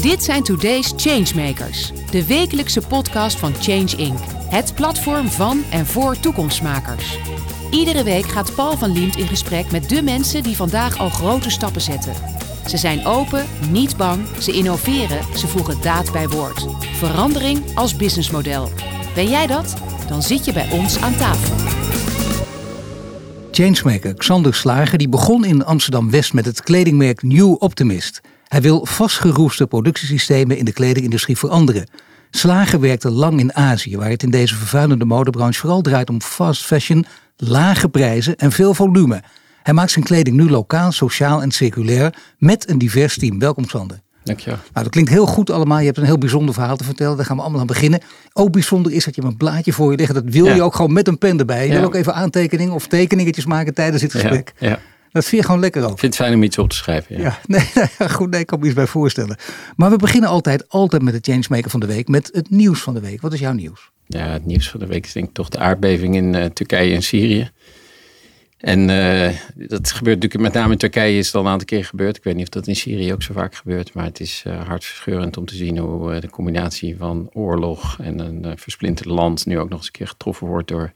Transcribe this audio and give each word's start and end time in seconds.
Dit 0.00 0.24
zijn 0.24 0.42
Today's 0.42 0.92
Changemakers, 0.96 1.92
de 2.10 2.26
wekelijkse 2.26 2.80
podcast 2.80 3.38
van 3.38 3.54
Change 3.54 3.96
Inc. 3.96 4.18
Het 4.48 4.74
platform 4.74 5.28
van 5.28 5.62
en 5.70 5.86
voor 5.86 6.20
toekomstmakers. 6.20 7.18
Iedere 7.70 8.04
week 8.04 8.24
gaat 8.24 8.54
Paul 8.54 8.76
van 8.76 8.92
Liemt 8.92 9.16
in 9.16 9.26
gesprek 9.26 9.70
met 9.70 9.88
de 9.88 10.02
mensen 10.02 10.42
die 10.42 10.56
vandaag 10.56 10.98
al 10.98 11.08
grote 11.08 11.50
stappen 11.50 11.80
zetten. 11.80 12.12
Ze 12.66 12.76
zijn 12.76 13.06
open, 13.06 13.46
niet 13.70 13.96
bang, 13.96 14.26
ze 14.38 14.52
innoveren, 14.52 15.38
ze 15.38 15.46
voegen 15.46 15.82
daad 15.82 16.12
bij 16.12 16.28
woord. 16.28 16.66
Verandering 16.94 17.62
als 17.74 17.96
businessmodel. 17.96 18.70
Ben 19.14 19.28
jij 19.28 19.46
dat? 19.46 19.74
Dan 20.08 20.22
zit 20.22 20.44
je 20.44 20.52
bij 20.52 20.70
ons 20.70 21.00
aan 21.00 21.16
tafel. 21.16 21.56
Changemaker 23.50 24.14
Xander 24.14 24.54
Slager 24.54 24.98
die 24.98 25.08
begon 25.08 25.44
in 25.44 25.64
Amsterdam-West 25.64 26.32
met 26.32 26.44
het 26.44 26.62
kledingmerk 26.62 27.22
New 27.22 27.56
Optimist. 27.58 28.20
Hij 28.50 28.60
wil 28.60 28.86
vastgeroeste 28.86 29.66
productiesystemen 29.66 30.56
in 30.56 30.64
de 30.64 30.72
kledingindustrie 30.72 31.38
veranderen. 31.38 31.88
Slager 32.30 32.80
werkte 32.80 33.10
lang 33.10 33.40
in 33.40 33.54
Azië, 33.54 33.96
waar 33.96 34.10
het 34.10 34.22
in 34.22 34.30
deze 34.30 34.54
vervuilende 34.54 35.04
modebranche 35.04 35.60
vooral 35.60 35.80
draait 35.80 36.10
om 36.10 36.22
fast 36.22 36.64
fashion, 36.64 37.06
lage 37.36 37.88
prijzen 37.88 38.36
en 38.36 38.52
veel 38.52 38.74
volume. 38.74 39.22
Hij 39.62 39.74
maakt 39.74 39.90
zijn 39.90 40.04
kleding 40.04 40.36
nu 40.36 40.50
lokaal, 40.50 40.92
sociaal 40.92 41.42
en 41.42 41.50
circulair 41.50 42.14
met 42.38 42.68
een 42.68 42.78
divers 42.78 43.18
team. 43.18 43.38
Welkom 43.38 43.68
Sander. 43.68 44.00
Dankjewel. 44.22 44.58
Nou, 44.72 44.84
dat 44.84 44.88
klinkt 44.88 45.10
heel 45.10 45.26
goed 45.26 45.50
allemaal. 45.50 45.78
Je 45.78 45.84
hebt 45.84 45.98
een 45.98 46.04
heel 46.04 46.18
bijzonder 46.18 46.54
verhaal 46.54 46.76
te 46.76 46.84
vertellen. 46.84 47.16
Daar 47.16 47.26
gaan 47.26 47.36
we 47.36 47.42
allemaal 47.42 47.60
aan 47.60 47.66
beginnen. 47.66 48.00
Ook 48.32 48.52
bijzonder 48.52 48.92
is 48.92 49.04
dat 49.04 49.14
je 49.14 49.22
een 49.22 49.36
blaadje 49.36 49.72
voor 49.72 49.90
je 49.90 49.96
ligt. 49.96 50.14
Dat 50.14 50.24
wil 50.26 50.46
je 50.46 50.62
ook 50.62 50.74
gewoon 50.74 50.92
met 50.92 51.08
een 51.08 51.18
pen 51.18 51.38
erbij. 51.38 51.66
Je 51.66 51.72
wil 51.72 51.84
ook 51.84 51.94
even 51.94 52.14
aantekeningen 52.14 52.74
of 52.74 52.86
tekeningetjes 52.86 53.46
maken 53.46 53.74
tijdens 53.74 54.02
dit 54.02 54.12
gesprek. 54.12 54.52
Ja, 54.58 54.68
ja. 54.68 54.78
Dat 55.12 55.24
vind 55.24 55.40
je 55.40 55.46
gewoon 55.46 55.60
lekker 55.60 55.84
ook. 55.84 55.92
Ik 55.92 55.98
vind 55.98 56.14
het 56.14 56.22
fijn 56.22 56.34
om 56.36 56.42
iets 56.42 56.58
op 56.58 56.68
te 56.68 56.76
schrijven. 56.76 57.18
Ja, 57.18 57.22
ja 57.22 57.38
nee, 57.98 58.08
goed, 58.08 58.30
nee, 58.30 58.40
ik 58.40 58.46
kan 58.46 58.58
me 58.58 58.66
iets 58.66 58.74
bij 58.74 58.86
voorstellen. 58.86 59.36
Maar 59.76 59.90
we 59.90 59.96
beginnen 59.96 60.28
altijd, 60.28 60.68
altijd 60.68 61.02
met 61.02 61.24
de 61.24 61.32
changemaker 61.32 61.70
van 61.70 61.80
de 61.80 61.86
week. 61.86 62.08
Met 62.08 62.30
het 62.32 62.50
nieuws 62.50 62.80
van 62.80 62.94
de 62.94 63.00
week. 63.00 63.20
Wat 63.20 63.32
is 63.32 63.40
jouw 63.40 63.52
nieuws? 63.52 63.90
Ja, 64.06 64.26
het 64.26 64.46
nieuws 64.46 64.70
van 64.70 64.80
de 64.80 64.86
week 64.86 65.04
is 65.04 65.12
denk 65.12 65.28
ik 65.28 65.34
toch 65.34 65.48
de 65.48 65.58
aardbeving 65.58 66.16
in 66.16 66.34
uh, 66.34 66.44
Turkije 66.44 66.94
en 66.94 67.02
Syrië. 67.02 67.50
En 68.58 68.88
uh, 68.88 69.28
dat 69.54 69.90
gebeurt 69.90 70.22
natuurlijk 70.22 70.52
met 70.52 70.52
name 70.52 70.72
in 70.72 70.78
Turkije 70.78 71.18
is 71.18 71.26
het 71.26 71.34
al 71.34 71.40
een 71.40 71.48
aantal 71.48 71.66
keer 71.66 71.84
gebeurd. 71.84 72.16
Ik 72.16 72.24
weet 72.24 72.34
niet 72.34 72.42
of 72.46 72.48
dat 72.48 72.66
in 72.66 72.76
Syrië 72.76 73.12
ook 73.12 73.22
zo 73.22 73.32
vaak 73.32 73.54
gebeurt. 73.54 73.94
Maar 73.94 74.04
het 74.04 74.20
is 74.20 74.44
uh, 74.46 74.66
hartverscheurend 74.66 75.36
om 75.36 75.44
te 75.44 75.54
zien 75.54 75.78
hoe 75.78 76.14
uh, 76.14 76.20
de 76.20 76.30
combinatie 76.30 76.96
van 76.96 77.30
oorlog 77.32 77.98
en 78.00 78.18
een 78.18 78.58
versplinterd 78.58 79.08
land 79.08 79.46
nu 79.46 79.58
ook 79.58 79.68
nog 79.68 79.78
eens 79.78 79.86
een 79.86 79.92
keer 79.92 80.08
getroffen 80.08 80.46
wordt 80.46 80.68
door 80.68 80.92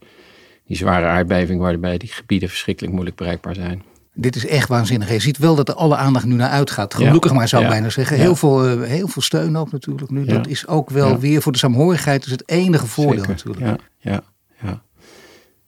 die 0.66 0.76
zware 0.76 1.06
aardbeving 1.06 1.60
waarbij 1.60 1.98
die 1.98 2.12
gebieden 2.12 2.48
verschrikkelijk 2.48 2.92
moeilijk 2.92 3.16
bereikbaar 3.16 3.54
zijn. 3.54 3.82
Dit 4.14 4.36
is 4.36 4.46
echt 4.46 4.68
waanzinnig. 4.68 5.10
Je 5.10 5.18
ziet 5.18 5.38
wel 5.38 5.54
dat 5.54 5.68
er 5.68 5.74
alle 5.74 5.96
aandacht 5.96 6.24
nu 6.24 6.34
naar 6.34 6.50
uitgaat. 6.50 6.94
Gelukkig 6.94 7.30
ja, 7.30 7.36
maar 7.36 7.48
zou 7.48 7.62
ik 7.62 7.68
ja, 7.68 7.74
bijna 7.74 7.90
zeggen. 7.90 8.16
Heel, 8.16 8.30
ja. 8.30 8.36
veel, 8.36 8.80
heel 8.80 9.08
veel 9.08 9.22
steun 9.22 9.56
ook 9.56 9.72
natuurlijk 9.72 10.10
nu. 10.10 10.24
Dat 10.24 10.46
is 10.46 10.66
ook 10.66 10.90
wel 10.90 11.18
weer 11.18 11.42
voor 11.42 11.52
de 11.52 11.58
saamhorigheid 11.58 12.22
dus 12.22 12.32
het 12.32 12.48
enige 12.48 12.86
voordeel 12.86 13.24
Zeker. 13.24 13.28
natuurlijk. 13.28 13.60
Ja, 13.60 13.78
ja. 13.98 14.22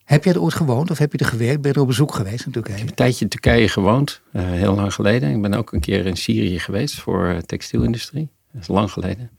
Heb 0.07 0.23
jij 0.23 0.33
er 0.33 0.41
ooit 0.41 0.53
gewoond 0.53 0.91
of 0.91 0.97
heb 0.97 1.11
je 1.11 1.17
er 1.17 1.25
gewerkt? 1.25 1.61
Ben 1.61 1.69
je 1.69 1.75
er 1.75 1.81
op 1.81 1.87
bezoek 1.87 2.13
geweest 2.13 2.45
in 2.45 2.51
Turkije? 2.51 2.73
Ik 2.73 2.79
heb 2.79 2.89
een 2.89 2.95
tijdje 2.95 3.23
in 3.23 3.29
Turkije 3.29 3.69
gewoond, 3.69 4.21
uh, 4.33 4.41
heel 4.45 4.75
lang 4.75 4.93
geleden. 4.93 5.29
Ik 5.29 5.41
ben 5.41 5.53
ook 5.53 5.71
een 5.73 5.79
keer 5.79 6.05
in 6.05 6.17
Syrië 6.17 6.59
geweest 6.59 6.99
voor 6.99 7.27
uh, 7.27 7.37
textielindustrie. 7.37 8.29
Dat 8.51 8.61
is 8.61 8.67
lang 8.67 8.91
geleden. 8.91 9.29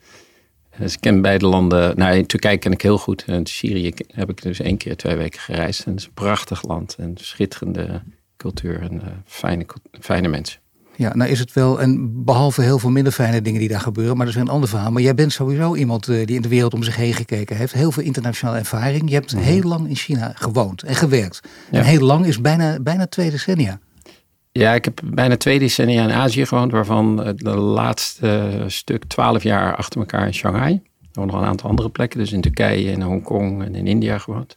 Dus 0.78 0.92
ik 0.92 1.00
ken 1.00 1.22
beide 1.22 1.46
landen. 1.46 1.96
Nou, 1.96 2.16
in 2.16 2.26
Turkije 2.26 2.56
ken 2.56 2.72
ik 2.72 2.82
heel 2.82 2.98
goed. 2.98 3.24
In 3.26 3.46
Syrië 3.46 3.92
heb 4.06 4.30
ik 4.30 4.42
dus 4.42 4.60
één 4.60 4.76
keer 4.76 4.96
twee 4.96 5.16
weken 5.16 5.40
gereisd. 5.40 5.84
En 5.84 5.90
het 5.90 6.00
is 6.00 6.06
een 6.06 6.12
prachtig 6.14 6.62
land 6.62 6.94
en 6.98 7.12
schitterende 7.16 8.02
cultuur 8.38 8.80
en 8.80 8.94
uh, 8.94 9.00
fijne, 9.24 9.66
fijne 10.00 10.28
mensen. 10.28 10.60
Ja, 10.96 11.14
nou 11.14 11.30
is 11.30 11.38
het 11.38 11.52
wel, 11.52 11.80
en 11.80 12.24
behalve 12.24 12.62
heel 12.62 12.78
veel 12.78 12.90
minder 12.90 13.12
fijne 13.12 13.42
dingen 13.42 13.60
die 13.60 13.68
daar 13.68 13.80
gebeuren, 13.80 14.16
maar 14.16 14.26
dat 14.26 14.34
is 14.34 14.40
een 14.40 14.48
ander 14.48 14.68
verhaal. 14.68 14.90
Maar 14.90 15.02
jij 15.02 15.14
bent 15.14 15.32
sowieso 15.32 15.74
iemand 15.74 16.08
uh, 16.08 16.26
die 16.26 16.36
in 16.36 16.42
de 16.42 16.48
wereld 16.48 16.74
om 16.74 16.82
zich 16.82 16.96
heen 16.96 17.14
gekeken 17.14 17.56
heeft, 17.56 17.72
heel 17.72 17.92
veel 17.92 18.02
internationale 18.02 18.58
ervaring. 18.58 19.08
Je 19.08 19.14
hebt 19.14 19.34
Mhm. 19.34 19.42
heel 19.42 19.62
lang 19.62 19.88
in 19.88 19.96
China 19.96 20.32
gewoond 20.34 20.82
en 20.82 20.94
gewerkt. 20.94 21.40
Ja. 21.70 21.78
En 21.78 21.84
heel 21.84 22.00
lang 22.00 22.26
is 22.26 22.40
bijna, 22.40 22.80
bijna 22.80 23.06
twee 23.06 23.30
decennia. 23.30 23.78
Ja, 24.52 24.74
ik 24.74 24.84
heb 24.84 25.00
bijna 25.04 25.36
twee 25.36 25.58
decennia 25.58 26.02
in 26.02 26.12
Azië 26.12 26.46
gewoond, 26.46 26.72
waarvan 26.72 27.16
de 27.36 27.56
laatste 27.56 28.64
stuk 28.66 29.04
twaalf 29.04 29.42
jaar 29.42 29.76
achter 29.76 30.00
elkaar 30.00 30.26
in 30.26 30.34
Shanghai. 30.34 30.72
Er 30.72 30.80
waren 31.12 31.32
nog 31.32 31.40
een 31.40 31.48
aantal 31.48 31.70
andere 31.70 31.88
plekken, 31.90 32.18
dus 32.18 32.32
in 32.32 32.40
Turkije, 32.40 32.90
in 32.90 33.02
Hongkong 33.02 33.64
en 33.64 33.74
in 33.74 33.86
India 33.86 34.18
gewoond. 34.18 34.56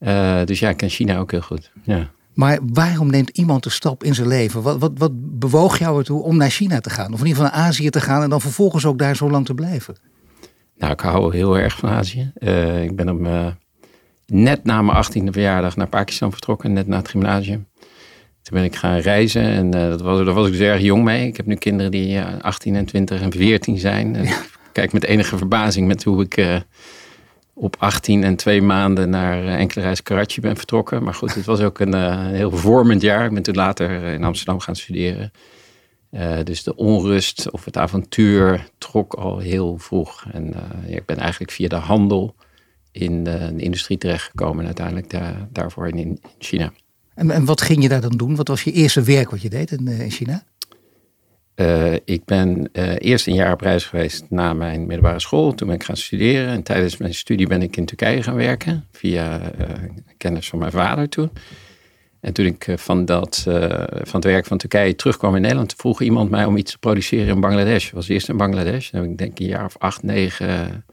Uh, 0.00 0.44
dus 0.44 0.58
ja, 0.58 0.68
ik 0.68 0.76
ken 0.76 0.88
China 0.88 1.18
ook 1.18 1.30
heel 1.30 1.40
goed. 1.40 1.70
Ja. 1.82 2.10
Maar 2.38 2.58
waarom 2.72 3.10
neemt 3.10 3.28
iemand 3.30 3.62
de 3.62 3.70
stap 3.70 4.04
in 4.04 4.14
zijn 4.14 4.28
leven? 4.28 4.62
Wat, 4.62 4.78
wat, 4.78 4.92
wat 4.94 5.38
bewoog 5.38 5.78
jou 5.78 5.98
ertoe 5.98 6.22
om 6.22 6.36
naar 6.36 6.50
China 6.50 6.80
te 6.80 6.90
gaan? 6.90 7.12
Of 7.12 7.20
in 7.20 7.26
ieder 7.26 7.42
geval 7.42 7.58
naar 7.58 7.66
Azië 7.66 7.90
te 7.90 8.00
gaan 8.00 8.22
en 8.22 8.30
dan 8.30 8.40
vervolgens 8.40 8.86
ook 8.86 8.98
daar 8.98 9.16
zo 9.16 9.30
lang 9.30 9.46
te 9.46 9.54
blijven? 9.54 9.96
Nou, 10.76 10.92
ik 10.92 11.00
hou 11.00 11.36
heel 11.36 11.58
erg 11.58 11.78
van 11.78 11.88
Azië. 11.88 12.32
Uh, 12.38 12.82
ik 12.82 12.96
ben 12.96 13.08
op, 13.08 13.20
uh, 13.20 13.46
net 14.26 14.64
na 14.64 14.82
mijn 14.82 14.96
achttiende 14.96 15.32
verjaardag 15.32 15.76
naar 15.76 15.88
Pakistan 15.88 16.32
vertrokken, 16.32 16.72
net 16.72 16.86
na 16.86 16.96
het 16.96 17.08
gymnasium. 17.08 17.66
Toen 18.42 18.58
ben 18.58 18.64
ik 18.64 18.76
gaan 18.76 18.98
reizen 18.98 19.42
en 19.42 19.66
uh, 19.66 19.88
dat 19.88 20.00
was, 20.00 20.24
daar 20.24 20.34
was 20.34 20.46
ik 20.46 20.52
dus 20.52 20.60
erg 20.60 20.80
jong 20.80 21.04
mee. 21.04 21.26
Ik 21.26 21.36
heb 21.36 21.46
nu 21.46 21.54
kinderen 21.54 21.90
die 21.90 22.20
18 22.22 22.76
en 22.76 22.84
20 22.84 23.20
en 23.20 23.32
14 23.32 23.78
zijn. 23.78 24.16
En 24.16 24.24
ja. 24.24 24.40
Kijk 24.72 24.92
met 24.92 25.04
enige 25.04 25.36
verbazing 25.36 25.86
met 25.86 26.04
hoe 26.04 26.22
ik 26.22 26.62
op 27.60 27.76
18 27.78 28.24
en 28.24 28.36
twee 28.36 28.62
maanden 28.62 29.10
naar 29.10 29.44
uh, 29.44 29.54
enkele 29.54 29.84
reis 29.84 30.02
Karachi 30.02 30.40
ben 30.40 30.56
vertrokken. 30.56 31.02
Maar 31.02 31.14
goed, 31.14 31.34
het 31.34 31.44
was 31.44 31.60
ook 31.60 31.78
een 31.78 31.94
uh, 31.94 32.26
heel 32.26 32.50
vormend 32.50 33.02
jaar. 33.02 33.24
Ik 33.24 33.34
ben 33.34 33.42
toen 33.42 33.54
later 33.54 34.02
in 34.02 34.24
Amsterdam 34.24 34.60
gaan 34.60 34.76
studeren. 34.76 35.32
Dus 36.44 36.62
de 36.62 36.76
onrust 36.76 37.50
of 37.50 37.64
het 37.64 37.76
avontuur 37.76 38.68
trok 38.78 39.14
al 39.14 39.38
heel 39.38 39.78
vroeg. 39.78 40.26
En 40.32 40.54
ik 40.86 41.04
ben 41.04 41.16
eigenlijk 41.16 41.50
via 41.50 41.68
de 41.68 41.76
handel 41.76 42.34
in 42.92 43.24
de, 43.24 43.52
industrie 43.56 43.98
terechtgekomen. 43.98 44.58
En 44.58 44.66
uiteindelijk 44.66 45.10
daar, 45.10 45.48
daarvoor 45.52 45.88
in, 45.88 45.96
in 45.96 46.20
China. 46.38 46.72
En, 47.14 47.30
en, 47.30 47.44
wat 47.44 47.60
ging 47.60 47.82
je 47.82 47.88
daar 47.88 48.00
dan 48.00 48.16
doen? 48.16 48.36
Wat 48.36 48.48
was 48.48 48.62
je 48.62 48.72
eerste 48.72 49.02
werk 49.02 49.30
wat 49.30 49.42
je 49.42 49.48
deed 49.48 49.70
in, 49.70 49.88
in 49.88 50.10
China? 50.10 50.42
Uh, 51.60 51.92
ik 52.04 52.24
ben 52.24 52.70
eerst 52.98 53.26
een 53.26 53.34
jaar 53.34 53.52
op 53.52 53.60
reis 53.60 53.84
geweest 53.84 54.24
na 54.28 54.52
mijn 54.52 54.80
middelbare 54.80 55.20
school. 55.20 55.54
Toen 55.54 55.66
ben 55.66 55.76
ik 55.76 55.84
gaan 55.84 55.96
studeren. 55.96 56.48
En 56.48 56.62
tijdens 56.62 56.96
mijn 56.96 57.14
studie 57.14 57.46
ben 57.46 57.62
ik 57.62 57.76
in 57.76 57.86
Turkije 57.86 58.22
gaan 58.22 58.34
werken. 58.34 58.86
Via 58.92 59.40
kennis 60.16 60.48
van 60.48 60.58
mijn 60.58 60.70
vader 60.70 61.08
toen. 61.08 61.30
En 62.20 62.32
toen 62.32 62.46
ik 62.46 62.66
van, 62.76 63.04
dat, 63.04 63.42
van 63.90 64.20
het 64.20 64.24
werk 64.24 64.46
van 64.46 64.58
Turkije 64.58 64.94
terugkwam 64.94 65.34
in 65.34 65.40
Nederland, 65.40 65.74
vroeg 65.76 66.02
iemand 66.02 66.30
mij 66.30 66.44
om 66.44 66.56
iets 66.56 66.70
te 66.70 66.78
produceren 66.78 67.34
in 67.34 67.40
Bangladesh. 67.40 67.86
Ik 67.86 67.92
was 67.92 68.08
eerst 68.08 68.28
in 68.28 68.36
Bangladesh. 68.36 68.90
Dan 68.90 69.00
heb 69.00 69.10
ik 69.10 69.18
denk 69.18 69.38
een 69.38 69.46
jaar 69.46 69.64
of 69.64 69.76
acht, 69.78 70.02
negen 70.02 70.84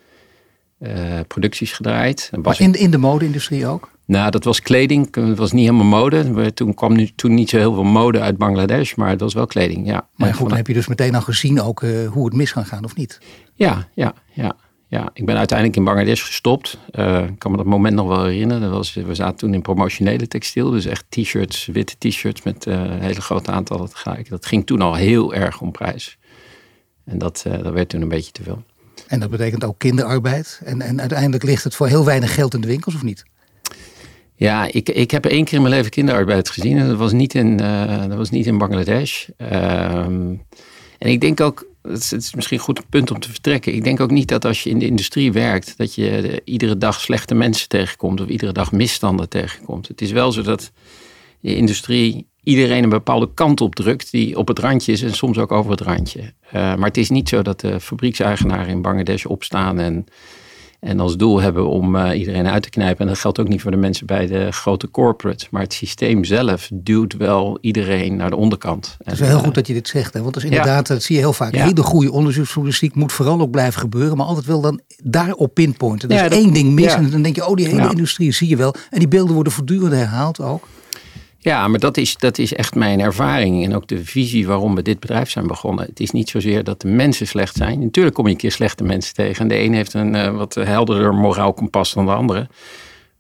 producties 1.28 1.72
gedraaid. 1.72 2.30
Maar 2.42 2.62
in, 2.62 2.74
in 2.74 2.92
de 2.92 2.98
mode-industrie 2.98 3.68
ook? 3.68 3.92
Nou, 4.06 4.32
dat 4.32 4.44
was 4.44 4.62
kleding. 4.62 5.16
Het 5.16 5.38
was 5.38 5.52
niet 5.52 5.66
helemaal 5.66 6.00
mode. 6.00 6.54
Toen 6.54 6.74
kwam 6.74 6.94
nu, 6.94 7.10
toen 7.16 7.34
niet 7.34 7.50
zo 7.50 7.58
heel 7.58 7.74
veel 7.74 7.84
mode 7.84 8.20
uit 8.20 8.38
Bangladesh, 8.38 8.96
maar 8.96 9.10
het 9.10 9.20
was 9.20 9.34
wel 9.34 9.46
kleding, 9.46 9.88
ja. 9.88 10.08
Maar 10.16 10.34
goed, 10.34 10.48
dan 10.48 10.58
heb 10.58 10.68
je 10.68 10.74
dus 10.74 10.88
meteen 10.88 11.16
al 11.16 11.22
gezien 11.22 11.62
ook 11.62 11.82
uh, 11.82 12.08
hoe 12.08 12.26
het 12.26 12.34
mis 12.34 12.54
kan 12.54 12.66
gaan, 12.66 12.84
of 12.84 12.96
niet? 12.96 13.20
Ja, 13.54 13.88
ja, 13.94 14.14
ja. 14.34 14.56
Ja, 14.88 15.10
ik 15.14 15.26
ben 15.26 15.38
uiteindelijk 15.38 15.78
in 15.78 15.84
Bangladesh 15.84 16.26
gestopt. 16.26 16.78
Uh, 16.92 17.24
ik 17.24 17.40
kan 17.40 17.52
me 17.52 17.58
dat 17.58 17.66
moment 17.66 17.96
nog 17.96 18.08
wel 18.08 18.26
herinneren. 18.26 18.62
Dat 18.62 18.72
was, 18.72 18.94
we 18.94 19.16
zaten 19.16 19.36
toen 19.36 19.54
in 19.54 19.62
promotionele 19.62 20.28
textiel. 20.28 20.70
Dus 20.70 20.86
echt 20.86 21.06
t-shirts, 21.10 21.66
witte 21.66 21.96
t-shirts 21.98 22.44
met 22.44 22.66
uh, 22.66 22.74
een 22.74 23.02
hele 23.02 23.22
grote 23.22 23.52
aantallen 23.52 23.90
tegelijk. 23.90 24.30
Dat 24.30 24.46
ging 24.46 24.66
toen 24.66 24.82
al 24.82 24.94
heel 24.94 25.34
erg 25.34 25.62
om 25.62 25.72
prijs. 25.72 26.18
En 27.06 27.18
dat, 27.18 27.44
uh, 27.48 27.64
dat 27.64 27.74
werd 27.74 27.90
toen 27.90 28.02
een 28.02 28.08
beetje 28.08 28.32
te 28.32 28.44
veel. 28.44 28.64
En 29.08 29.20
dat 29.20 29.30
betekent 29.30 29.64
ook 29.64 29.78
kinderarbeid. 29.78 30.62
En, 30.64 30.82
en 30.82 31.00
uiteindelijk 31.00 31.44
ligt 31.44 31.64
het 31.64 31.76
voor 31.76 31.88
heel 31.88 32.06
weinig 32.06 32.34
geld 32.34 32.54
in 32.54 32.62
de 32.62 32.68
winkels, 32.68 32.96
of 32.96 33.04
niet? 33.04 33.26
Ja, 34.36 34.68
ik, 34.72 34.90
ik 34.90 35.12
heb 35.12 35.26
één 35.26 35.44
keer 35.44 35.54
in 35.54 35.62
mijn 35.62 35.74
leven 35.74 35.92
kinderarbeid 35.92 36.50
gezien. 36.50 36.78
En 36.78 36.88
dat 36.88 36.98
was 36.98 37.12
niet 37.12 37.34
in, 37.34 37.58
dat 38.08 38.18
was 38.18 38.30
niet 38.30 38.46
in 38.46 38.58
Bangladesh. 38.58 39.28
Um, 39.38 40.42
en 40.98 41.12
ik 41.12 41.22
denk 41.22 41.42
ook, 41.42 41.68
het 41.82 42.12
is 42.12 42.34
misschien 42.36 42.60
goed 42.60 42.78
een 42.78 42.90
punt 42.90 43.12
om 43.12 43.20
te 43.20 43.30
vertrekken. 43.30 43.74
Ik 43.74 43.84
denk 43.84 44.00
ook 44.00 44.12
niet 44.12 44.28
dat 44.28 44.46
als 44.46 44.64
je 44.64 44.70
in 44.70 44.80
de 44.80 44.86
industrie 44.86 45.32
werkt, 45.32 45.78
dat 45.78 45.96
je 45.96 46.22
de, 46.22 46.42
iedere 46.46 46.78
dag 46.78 47.02
slechte 47.02 47.36
mensen 47.36 47.68
tegenkomt 47.68 48.22
of 48.22 48.28
iedere 48.28 48.52
dag 48.52 48.72
misstanden 48.72 49.30
tegenkomt. 49.30 49.88
Het 49.88 50.02
is 50.02 50.12
wel 50.12 50.32
zo 50.32 50.42
dat 50.42 50.72
de 51.40 51.56
industrie 51.56 52.28
iedereen 52.44 52.84
een 52.84 52.90
bepaalde 52.90 53.30
kant 53.34 53.62
op 53.62 53.76
drukt 53.76 54.12
die 54.12 54.38
op 54.38 54.48
het 54.48 54.60
randje 54.60 54.92
is 54.92 55.02
en 55.02 55.14
soms 55.14 55.38
ook 55.38 55.52
over 55.52 55.72
het 55.72 55.82
randje. 55.82 56.22
Uh, 56.22 56.52
maar 56.52 56.88
het 56.88 56.98
is 56.98 57.10
niet 57.10 57.30
zo 57.30 57.42
dat 57.42 57.60
de 57.60 57.80
fabriekseigenaren 57.80 58.68
in 58.68 58.82
Bangladesh 58.82 59.26
opstaan 59.26 59.80
en, 59.80 60.06
en 60.86 61.00
als 61.00 61.18
doel 61.18 61.42
hebben 61.42 61.68
om 61.68 61.96
uh, 61.96 62.20
iedereen 62.20 62.48
uit 62.48 62.64
te 62.64 62.70
knijpen. 62.70 63.02
En 63.02 63.08
dat 63.08 63.20
geldt 63.20 63.40
ook 63.40 63.48
niet 63.48 63.62
voor 63.62 63.72
de 63.72 63.78
mensen 63.78 64.06
bij 64.06 64.28
de 64.28 64.52
grote 64.52 64.92
corporates. 64.92 65.50
Maar 65.50 65.62
het 65.62 65.74
systeem 65.74 66.24
zelf 66.24 66.70
duwt 66.74 67.18
wel 67.18 67.58
iedereen 67.62 68.16
naar 68.16 68.30
de 68.30 68.36
onderkant. 68.36 68.96
Het 69.04 69.14
is 69.14 69.20
wel 69.20 69.30
heel 69.30 69.40
goed 69.40 69.56
dat 69.56 69.68
je 69.68 69.74
dit 69.74 69.88
zegt. 69.88 70.14
Hè? 70.14 70.22
Want 70.22 70.34
dat 70.34 70.44
is 70.44 70.50
inderdaad, 70.50 70.88
ja. 70.88 70.94
dat 70.94 71.04
zie 71.04 71.16
je 71.16 71.22
heel 71.22 71.34
vaak. 71.34 71.56
Ja. 71.56 71.64
Hele 71.64 71.84
goede 71.84 72.12
onderzoeksjournalistiek 72.12 72.96
moet 72.96 73.12
vooral 73.12 73.42
ook 73.42 73.52
blijven 73.52 73.80
gebeuren. 73.80 74.18
Maar 74.18 74.26
altijd 74.26 74.46
wel 74.46 74.62
dan 74.62 74.80
daarop 75.04 75.54
pinpointen. 75.54 76.10
Er 76.10 76.16
is 76.16 76.22
ja, 76.22 76.30
één 76.30 76.54
ding 76.54 76.74
mis 76.74 76.94
en 76.94 77.10
dan 77.10 77.22
denk 77.22 77.36
je, 77.36 77.48
oh 77.48 77.56
die 77.56 77.68
hele 77.68 77.90
industrie 77.90 78.32
zie 78.32 78.50
je 78.50 78.56
wel. 78.56 78.76
En 78.90 79.00
die 79.00 79.08
beelden 79.08 79.34
worden 79.34 79.54
voortdurend 79.54 79.94
herhaald 79.94 80.42
ook. 80.42 80.68
Ja, 81.46 81.68
maar 81.68 81.80
dat 81.80 81.98
is, 81.98 82.18
dat 82.18 82.38
is 82.38 82.54
echt 82.54 82.76
mijn 82.76 83.00
ervaring 83.00 83.64
en 83.64 83.76
ook 83.76 83.88
de 83.88 84.06
visie 84.06 84.48
waarom 84.48 84.76
we 84.76 84.82
dit 84.82 85.00
bedrijf 85.00 85.30
zijn 85.30 85.48
begonnen. 85.48 85.86
Het 85.86 86.00
is 86.00 86.12
niet 86.12 86.30
zozeer 86.30 86.64
dat 86.64 86.82
de 86.82 86.88
mensen 86.88 87.28
slecht 87.28 87.56
zijn. 87.56 87.80
Natuurlijk 87.80 88.16
kom 88.16 88.26
je 88.26 88.32
een 88.32 88.38
keer 88.38 88.52
slechte 88.52 88.84
mensen 88.84 89.14
tegen. 89.14 89.42
En 89.42 89.48
de 89.48 89.60
een 89.60 89.74
heeft 89.74 89.94
een 89.94 90.16
uh, 90.16 90.36
wat 90.36 90.54
helderder 90.54 91.14
moraal 91.14 91.54
kompas 91.54 91.94
dan 91.94 92.06
de 92.06 92.12
andere. 92.12 92.48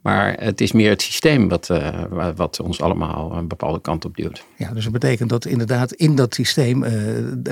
Maar 0.01 0.35
het 0.39 0.61
is 0.61 0.71
meer 0.71 0.89
het 0.89 1.01
systeem 1.01 1.49
wat, 1.49 1.69
uh, 1.69 1.89
wat 2.35 2.59
ons 2.59 2.81
allemaal 2.81 3.31
een 3.35 3.47
bepaalde 3.47 3.81
kant 3.81 4.05
op 4.05 4.15
duwt. 4.15 4.43
Ja, 4.57 4.73
dus 4.73 4.83
dat 4.83 4.93
betekent 4.93 5.29
dat 5.29 5.45
inderdaad 5.45 5.91
in 5.91 6.15
dat 6.15 6.33
systeem 6.33 6.83
uh, 6.83 6.91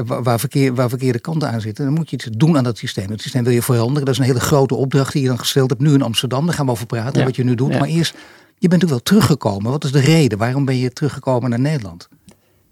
waar, 0.05 0.39
verkeer, 0.39 0.75
waar 0.75 0.89
verkeerde 0.89 1.19
kanten 1.19 1.49
aan 1.49 1.61
zitten, 1.61 1.85
dan 1.85 1.93
moet 1.93 2.09
je 2.09 2.15
iets 2.15 2.27
doen 2.31 2.57
aan 2.57 2.63
dat 2.63 2.77
systeem. 2.77 3.09
Het 3.09 3.21
systeem 3.21 3.43
wil 3.43 3.53
je 3.53 3.61
veranderen. 3.61 4.05
Dat 4.05 4.13
is 4.13 4.19
een 4.19 4.25
hele 4.25 4.39
grote 4.39 4.75
opdracht 4.75 5.13
die 5.13 5.21
je 5.21 5.27
dan 5.27 5.39
gesteld 5.39 5.69
hebt 5.69 5.81
nu 5.81 5.93
in 5.93 6.01
Amsterdam. 6.01 6.45
Daar 6.45 6.55
gaan 6.55 6.65
we 6.65 6.71
over 6.71 6.85
praten, 6.85 7.19
ja. 7.19 7.25
wat 7.25 7.35
je 7.35 7.43
nu 7.43 7.55
doet. 7.55 7.71
Ja. 7.71 7.79
Maar 7.79 7.87
eerst 7.87 8.15
je 8.63 8.69
bent 8.69 8.83
ook 8.83 8.89
wel 8.89 9.03
teruggekomen. 9.03 9.71
Wat 9.71 9.83
is 9.83 9.91
de 9.91 9.99
reden? 9.99 10.37
Waarom 10.37 10.65
ben 10.65 10.77
je 10.77 10.93
teruggekomen 10.93 11.49
naar 11.49 11.59
Nederland? 11.59 12.09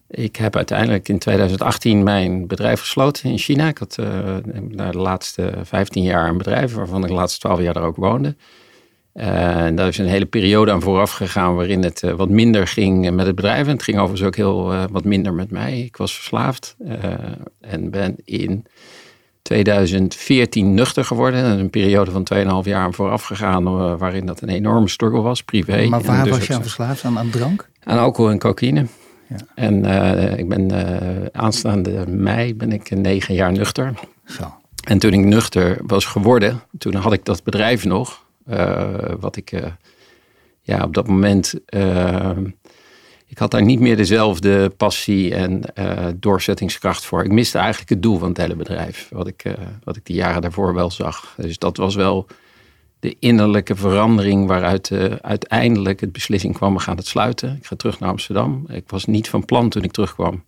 Ik 0.08 0.36
heb 0.36 0.56
uiteindelijk 0.56 1.10
in 1.10 1.20
2018 1.20 2.04
mijn 2.04 2.48
bedrijf 2.48 2.80
gesloten 2.80 3.30
in 3.30 3.38
China. 3.38 3.68
Ik 3.68 3.78
had 3.78 3.98
uh, 4.00 4.06
de 4.92 4.98
laatste 4.98 5.54
15 5.64 6.04
jaar 6.04 6.30
een 6.30 6.38
bedrijf, 6.38 6.74
waarvan 6.74 7.02
ik 7.02 7.08
de 7.08 7.14
laatste 7.14 7.40
12 7.40 7.62
jaar 7.62 7.74
daar 7.74 7.84
ook 7.84 7.96
woonde. 7.96 8.36
Uh, 9.14 9.66
en 9.66 9.76
daar 9.76 9.88
is 9.88 9.98
een 9.98 10.06
hele 10.06 10.26
periode 10.26 10.72
aan 10.72 10.82
vooraf 10.82 11.12
gegaan 11.12 11.56
waarin 11.56 11.84
het 11.84 12.02
uh, 12.02 12.12
wat 12.12 12.30
minder 12.30 12.68
ging 12.68 13.12
met 13.12 13.26
het 13.26 13.36
bedrijf. 13.36 13.68
En 13.68 13.74
het 13.74 13.84
ging 13.84 13.98
overigens 13.98 14.28
ook 14.28 14.36
heel 14.36 14.88
wat 14.92 15.04
minder 15.04 15.34
met 15.34 15.52
mij. 15.52 15.80
Ik 15.80 15.98
was 15.98 16.16
verslaafd 16.16 16.76
en 17.60 17.90
ben 17.90 18.16
in 18.26 18.66
2014 19.42 20.74
nuchter 20.74 21.06
geworden. 21.06 21.60
Een 21.60 21.70
periode 21.70 22.12
van 22.12 22.28
2,5 22.64 22.70
jaar 22.70 22.94
vooraf 22.94 23.24
gegaan 23.24 23.68
uh, 23.68 23.98
waarin 23.98 24.26
dat 24.26 24.42
een 24.42 24.50
enorme 24.50 24.90
struggle 24.90 25.22
was, 25.22 25.44
privé. 25.44 25.88
Maar 25.88 26.02
waar 26.02 26.24
dus 26.24 26.38
was 26.38 26.48
je 26.48 26.54
aan 26.54 26.62
verslaafd? 26.62 27.04
Aan, 27.04 27.18
aan 27.18 27.30
drank? 27.30 27.70
Aan 27.84 27.98
alcohol 27.98 28.32
en 28.32 28.40
cocaïne. 28.40 28.86
Ja. 29.28 29.36
En 29.56 29.86
uh, 29.86 30.38
ik 30.38 30.50
ben 30.50 30.74
uh, 30.74 31.26
aanstaande 31.32 32.08
mei 32.08 32.56
ben 32.56 32.72
ik 32.72 32.90
negen 32.90 33.34
jaar 33.34 33.52
nuchter. 33.52 33.94
Zo. 34.26 34.54
En 34.84 35.00
toen 35.00 35.14
ik 35.14 35.26
nuchter 35.26 35.78
was 35.86 36.06
geworden, 36.06 36.62
toen 36.78 36.96
had 36.96 37.14
ik 37.14 37.26
dat 37.26 37.44
bedrijf 37.44 37.86
nog. 37.86 38.26
wat 39.20 39.36
ik 39.36 39.54
ja, 40.62 40.84
op 40.84 40.94
dat 40.94 41.08
moment 41.08 41.54
ik 43.32 43.38
had 43.38 43.52
daar 43.52 43.64
niet 43.64 43.80
meer 43.80 43.98
dezelfde 43.98 44.70
passie 44.70 45.36
en 45.36 45.62
uh, 45.80 46.08
doorzettingskracht 46.16 47.06
voor. 47.06 47.24
Ik 47.24 47.32
miste 47.32 47.58
eigenlijk 47.58 47.90
het 47.90 48.02
doel 48.02 48.18
van 48.18 48.28
het 48.28 48.38
hele 48.38 48.56
bedrijf, 48.56 49.08
wat 49.12 49.28
ik, 49.28 49.46
uh, 49.46 49.54
wat 49.84 49.96
ik 49.96 50.06
die 50.06 50.16
jaren 50.16 50.42
daarvoor 50.42 50.74
wel 50.74 50.92
zag. 50.92 51.34
Dus 51.38 51.58
dat 51.58 51.78
was 51.78 51.96
wel 51.96 52.28
de 53.00 53.16
innerlijke 53.20 53.76
verandering 53.76 54.48
waaruit 54.48 54.90
uh, 54.90 55.06
uiteindelijk 55.22 56.00
het 56.00 56.12
beslissing 56.12 56.54
kwam, 56.54 56.74
we 56.74 56.80
gaan 56.80 56.98
het 56.98 57.08
sluiten. 57.08 57.56
Ik 57.58 57.66
ga 57.66 57.76
terug 57.76 58.00
naar 58.00 58.10
Amsterdam. 58.10 58.66
Ik 58.68 58.90
was 58.90 59.06
niet 59.06 59.30
van 59.30 59.46
plan 59.46 59.70
toen 59.70 59.84
ik 59.84 59.92
terugkwam 59.92 60.44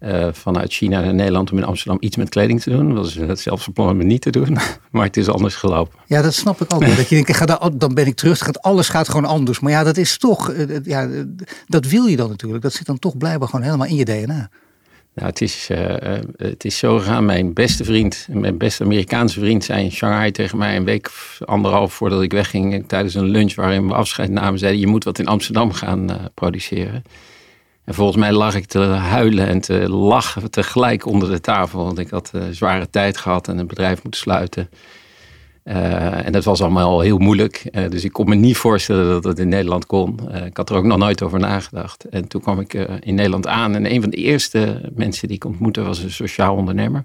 uh, 0.00 0.28
vanuit 0.32 0.72
China 0.72 1.00
naar 1.00 1.14
Nederland 1.14 1.52
om 1.52 1.58
in 1.58 1.64
Amsterdam 1.64 1.96
iets 2.00 2.16
met 2.16 2.28
kleding 2.28 2.62
te 2.62 2.70
doen. 2.70 2.94
Dat 2.94 3.14
was 3.14 3.42
zelfs 3.42 3.64
van 3.64 3.72
plan 3.72 3.88
om 3.88 3.98
het 3.98 4.06
niet 4.06 4.20
te 4.20 4.30
doen, 4.30 4.58
maar 4.92 5.04
het 5.04 5.16
is 5.16 5.28
anders 5.28 5.54
gelopen. 5.54 5.98
Ja, 6.06 6.22
dat 6.22 6.34
snap 6.34 6.60
ik 6.60 6.74
ook. 6.74 6.80
dat 6.96 7.08
je 7.08 7.14
denkt, 7.14 7.28
ik 7.28 7.36
ga 7.36 7.46
daar, 7.46 7.70
dan 7.72 7.94
ben 7.94 8.06
ik 8.06 8.14
terug, 8.14 8.38
gaat, 8.38 8.62
alles 8.62 8.88
gaat 8.88 9.08
gewoon 9.08 9.24
anders. 9.24 9.60
Maar 9.60 9.72
ja, 9.72 9.84
dat 9.84 9.96
is 9.96 10.18
toch, 10.18 10.50
uh, 10.50 10.76
ja, 10.84 11.08
dat 11.66 11.86
wil 11.86 12.06
je 12.06 12.16
dan 12.16 12.28
natuurlijk. 12.28 12.62
Dat 12.62 12.72
zit 12.72 12.86
dan 12.86 12.98
toch 12.98 13.16
blijkbaar 13.16 13.48
gewoon 13.48 13.64
helemaal 13.64 13.86
in 13.86 13.96
je 13.96 14.04
DNA. 14.04 14.50
Nou, 15.14 15.28
het 15.28 15.40
is, 15.40 15.68
uh, 15.70 15.78
het 16.36 16.64
is 16.64 16.78
zo 16.78 16.98
gegaan. 16.98 17.24
Mijn 17.24 17.52
beste 17.52 17.84
vriend, 17.84 18.26
mijn 18.30 18.58
beste 18.58 18.84
Amerikaanse 18.84 19.40
vriend, 19.40 19.64
zei 19.64 19.84
in 19.84 19.92
Shanghai 19.92 20.30
tegen 20.30 20.58
mij 20.58 20.76
een 20.76 20.84
week 20.84 21.10
anderhalf 21.44 21.94
voordat 21.94 22.22
ik 22.22 22.32
wegging 22.32 22.88
tijdens 22.88 23.14
een 23.14 23.28
lunch 23.28 23.54
waarin 23.54 23.86
we 23.86 23.94
afscheid 23.94 24.30
namen, 24.30 24.58
zei 24.58 24.78
je 24.78 24.86
moet 24.86 25.04
wat 25.04 25.18
in 25.18 25.26
Amsterdam 25.26 25.72
gaan 25.72 26.30
produceren. 26.34 27.02
En 27.84 27.94
volgens 27.94 28.16
mij 28.16 28.32
lag 28.32 28.54
ik 28.54 28.66
te 28.66 28.78
huilen 28.78 29.46
en 29.46 29.60
te 29.60 29.88
lachen 29.90 30.50
tegelijk 30.50 31.06
onder 31.06 31.30
de 31.30 31.40
tafel. 31.40 31.84
Want 31.84 31.98
ik 31.98 32.10
had 32.10 32.30
een 32.32 32.54
zware 32.54 32.90
tijd 32.90 33.16
gehad 33.16 33.48
en 33.48 33.58
een 33.58 33.66
bedrijf 33.66 34.02
moeten 34.02 34.20
sluiten. 34.20 34.68
Uh, 35.64 36.26
en 36.26 36.32
dat 36.32 36.44
was 36.44 36.60
allemaal 36.60 37.00
heel 37.00 37.18
moeilijk. 37.18 37.68
Uh, 37.70 37.90
dus 37.90 38.04
ik 38.04 38.12
kon 38.12 38.28
me 38.28 38.34
niet 38.34 38.56
voorstellen 38.56 39.10
dat 39.10 39.24
het 39.24 39.38
in 39.38 39.48
Nederland 39.48 39.86
kon. 39.86 40.20
Uh, 40.30 40.46
ik 40.46 40.56
had 40.56 40.70
er 40.70 40.76
ook 40.76 40.84
nog 40.84 40.98
nooit 40.98 41.22
over 41.22 41.38
nagedacht. 41.38 42.04
En 42.04 42.28
toen 42.28 42.40
kwam 42.40 42.60
ik 42.60 42.74
in 43.00 43.14
Nederland 43.14 43.46
aan. 43.46 43.74
En 43.74 43.92
een 43.92 44.00
van 44.00 44.10
de 44.10 44.16
eerste 44.16 44.90
mensen 44.94 45.28
die 45.28 45.36
ik 45.36 45.44
ontmoette 45.44 45.82
was 45.82 46.02
een 46.02 46.10
sociaal 46.10 46.56
ondernemer. 46.56 47.04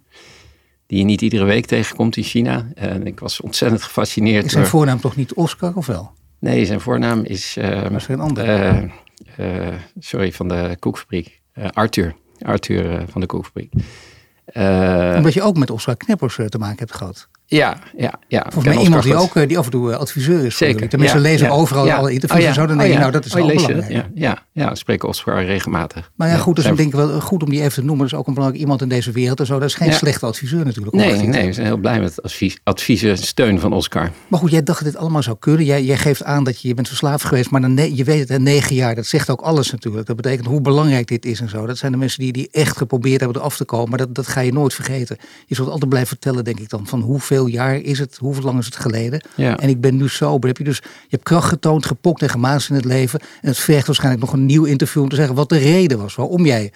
Die 0.88 0.98
je 0.98 1.04
niet 1.04 1.22
iedere 1.22 1.44
week 1.44 1.66
tegenkomt 1.66 2.18
in 2.18 2.24
China. 2.24 2.68
En 2.76 3.08
ik 3.08 3.20
was 3.20 3.42
ontzettend 3.42 3.84
gefascineerd. 3.84 4.46
Is 4.46 4.52
zijn 4.52 4.64
door... 4.64 4.72
voornaam 4.72 5.00
toch 5.00 5.16
niet 5.16 5.34
Oscar 5.34 5.76
of 5.76 5.86
wel? 5.86 6.12
Nee, 6.40 6.66
zijn 6.66 6.82
voornaam 6.82 7.24
is... 7.24 7.58
is 7.96 8.08
een 8.08 8.20
ander. 8.20 8.92
Uh, 9.40 9.74
sorry, 10.00 10.32
van 10.32 10.48
de 10.48 10.76
koekfabriek. 10.80 11.42
Uh, 11.56 11.68
Arthur. 11.70 12.16
Arthur 12.42 12.92
uh, 12.92 13.02
van 13.08 13.22
de 13.22 13.28
koekfabriek. 13.28 13.74
Omdat 15.18 15.34
je 15.34 15.42
ook 15.42 15.58
met 15.58 15.70
Oscar 15.70 15.98
Knippers 15.98 16.36
te 16.36 16.58
maken 16.58 16.78
hebt 16.78 16.94
gehad. 16.94 17.28
Ja, 17.50 17.78
ja, 17.98 18.20
ja. 18.28 18.42
Volgens 18.50 18.76
mij 18.76 18.84
iemand 18.84 19.04
die 19.04 19.16
ook 19.16 19.48
die 19.48 19.58
af 19.58 19.66
en 19.66 19.72
toe 19.72 19.96
adviseur 19.96 20.46
is. 20.46 20.58
Zeker. 20.58 20.90
Tenminste, 20.90 21.18
ja, 21.18 21.24
lezen 21.24 21.48
ja, 21.48 21.54
overal 21.54 21.86
ja. 21.86 21.96
alle 21.96 22.12
interviews 22.12 22.42
oh, 22.44 22.48
en 22.48 22.54
zo. 22.54 22.66
Dan 22.66 22.78
denk 22.78 22.94
je, 22.94 23.00
nou, 23.00 23.12
dat 23.12 23.26
is 23.26 23.36
oh, 23.36 23.38
wel 23.38 23.48
belangrijk. 23.48 23.92
Ja, 23.92 24.10
ja, 24.14 24.44
ja, 24.52 24.76
spreken 24.76 25.08
Oscar 25.08 25.46
regelmatig. 25.46 26.12
Maar 26.16 26.28
ja, 26.28 26.38
goed, 26.38 26.56
dus 26.56 26.66
ik 26.66 26.78
denk 26.78 26.94
wel 26.94 27.22
goed 27.22 27.44
om 27.44 27.50
die 27.50 27.62
even 27.62 27.74
te 27.74 27.84
noemen. 27.84 27.98
Dat 27.98 28.14
is 28.14 28.20
ook 28.20 28.28
een 28.28 28.34
belangrijk 28.34 28.64
iemand 28.64 28.82
in 28.82 28.90
deze 28.90 29.12
wereld 29.12 29.40
en 29.40 29.46
zo. 29.46 29.60
Dat 29.60 29.70
is 29.70 29.76
geen 29.76 29.94
slechte 29.94 30.26
adviseur 30.26 30.66
natuurlijk. 30.66 30.96
Nee, 30.96 31.22
nee, 31.22 31.46
we 31.46 31.54
zijn 31.54 31.66
heel 31.66 31.78
blij 31.78 32.00
met 32.00 32.24
advies, 32.24 32.58
advies 32.64 33.02
en 33.02 33.18
steun 33.18 33.60
van 33.60 33.74
Oscar. 33.74 34.12
Maar 34.28 34.40
goed, 34.40 34.52
jij 34.52 34.64
dacht 34.64 34.84
dat 34.84 34.92
dit 34.92 35.02
allemaal 35.02 35.24
zou 35.24 35.38
kunnen. 35.40 35.66
Jij, 35.66 35.84
jij 35.84 35.98
geeft 35.98 36.24
aan 36.24 36.44
dat 36.44 36.62
je, 36.62 36.68
je 36.68 36.74
bent 36.74 36.88
verslaafd 36.88 37.26
geweest, 37.26 37.52
maar 37.52 37.62
dan, 37.62 37.96
je 37.96 38.04
weet 38.04 38.30
het, 38.30 38.42
negen 38.42 38.76
jaar, 38.76 38.96
dat 38.96 39.06
zegt 39.06 39.30
ook 39.30 39.42
alles 39.42 39.72
natuurlijk. 39.72 40.08
Dat 40.08 40.16
betekent 40.16 40.48
hoe 40.48 40.62
belangrijk 40.62 41.08
dit 41.08 41.26
is 41.26 41.40
en 41.40 41.50
zo. 41.50 41.66
Dat 41.66 41.78
zijn 41.78 41.92
de 41.92 41.98
mensen 41.98 42.20
die, 42.20 42.32
die 42.32 42.48
echt 42.52 42.78
geprobeerd 42.78 43.20
hebben 43.20 43.38
eraf 43.38 43.58
te 43.58 43.66
komen. 43.66 43.90
Maar 43.90 43.98
dat, 43.98 44.16
dat 44.16 44.28
ga 44.28 44.40
je 44.40 44.54
nooit 44.54 44.74
vergeten. 44.74 45.18
Je 45.46 45.56
zult 45.56 45.70
altijd 45.70 45.90
blijven 45.90 46.10
vertellen, 46.10 46.44
denk 46.44 46.60
ik 46.60 46.70
dan, 46.70 46.88
van 46.88 47.02
hoeveel 47.02 47.39
jaar 47.48 47.76
is 47.76 48.00
het, 48.00 48.18
hoeveel 48.18 48.44
lang 48.44 48.60
is 48.60 48.66
het 48.66 48.76
geleden. 48.76 49.24
Ja. 49.36 49.58
En 49.58 49.70
ik 49.70 49.82
ben 49.82 49.98
nu 49.98 50.08
sober. 50.08 50.48
Heb 50.50 50.58
je 50.58 50.64
dus 50.64 50.78
je 50.78 51.08
hebt 51.10 51.24
kracht 51.24 51.48
getoond, 51.48 51.86
gepokt 51.86 52.22
en 52.22 52.30
gemaasd 52.30 52.70
in 52.70 52.76
het 52.76 52.86
leven. 52.86 53.20
En 53.20 53.48
het 53.48 53.58
vergt 53.58 53.86
waarschijnlijk 53.86 54.24
nog 54.24 54.34
een 54.34 54.46
nieuw 54.46 54.64
interview 54.64 55.02
om 55.02 55.10
te 55.10 55.16
zeggen 55.16 55.36
wat 55.36 55.50
de 55.50 55.58
reden 55.58 56.00
was. 56.00 56.16
Waarom 56.16 56.46
jij. 56.46 56.72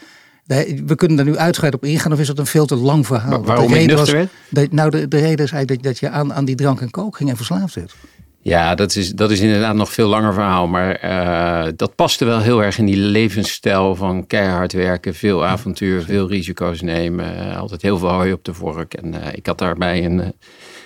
We 0.86 0.95
kunnen 0.95 1.18
daar 1.18 1.25
nu 1.25 1.38
uitgebreid 1.38 1.74
op 1.74 1.86
ingaan, 1.86 2.12
of 2.12 2.19
is 2.19 2.27
dat 2.27 2.39
een 2.39 2.45
veel 2.45 2.65
te 2.65 2.75
lang 2.75 3.06
verhaal? 3.06 3.30
Maar 3.30 3.44
waarom 3.44 3.68
de 3.68 3.74
reden 3.74 3.98
was, 3.98 4.13
dat, 4.50 4.71
Nou, 4.71 4.89
de, 4.89 5.07
de 5.07 5.19
reden 5.19 5.45
is 5.45 5.51
eigenlijk 5.51 5.83
dat, 5.83 5.83
dat 5.83 6.00
je 6.00 6.10
aan, 6.10 6.33
aan 6.33 6.45
die 6.45 6.56
drank 6.56 6.81
en 6.81 6.89
kook 6.89 7.18
ging 7.18 7.30
en 7.30 7.36
verslaafd 7.36 7.75
werd. 7.75 7.95
Ja, 8.44 8.75
dat 8.75 8.95
is, 8.95 9.12
dat 9.12 9.31
is 9.31 9.40
inderdaad 9.40 9.75
nog 9.75 9.92
veel 9.92 10.07
langer 10.07 10.34
verhaal. 10.34 10.68
Maar 10.68 11.04
uh, 11.04 11.72
dat 11.75 11.95
paste 11.95 12.25
wel 12.25 12.40
heel 12.40 12.63
erg 12.63 12.78
in 12.78 12.86
die 12.86 12.98
levensstijl 12.98 13.95
van 13.95 14.28
keihard 14.28 14.74
werken, 14.74 15.16
veel 15.16 15.45
avontuur, 15.45 16.01
veel 16.01 16.28
risico's 16.28 16.81
nemen. 16.81 17.36
Uh, 17.36 17.57
altijd 17.57 17.81
heel 17.81 17.98
veel 17.98 18.10
hooi 18.10 18.34
op 18.34 18.44
de 18.44 18.54
vork. 18.54 18.94
En 18.94 19.14
uh, 19.14 19.19
ik 19.33 19.45
had 19.45 19.57
daarbij 19.57 20.06
een 20.06 20.33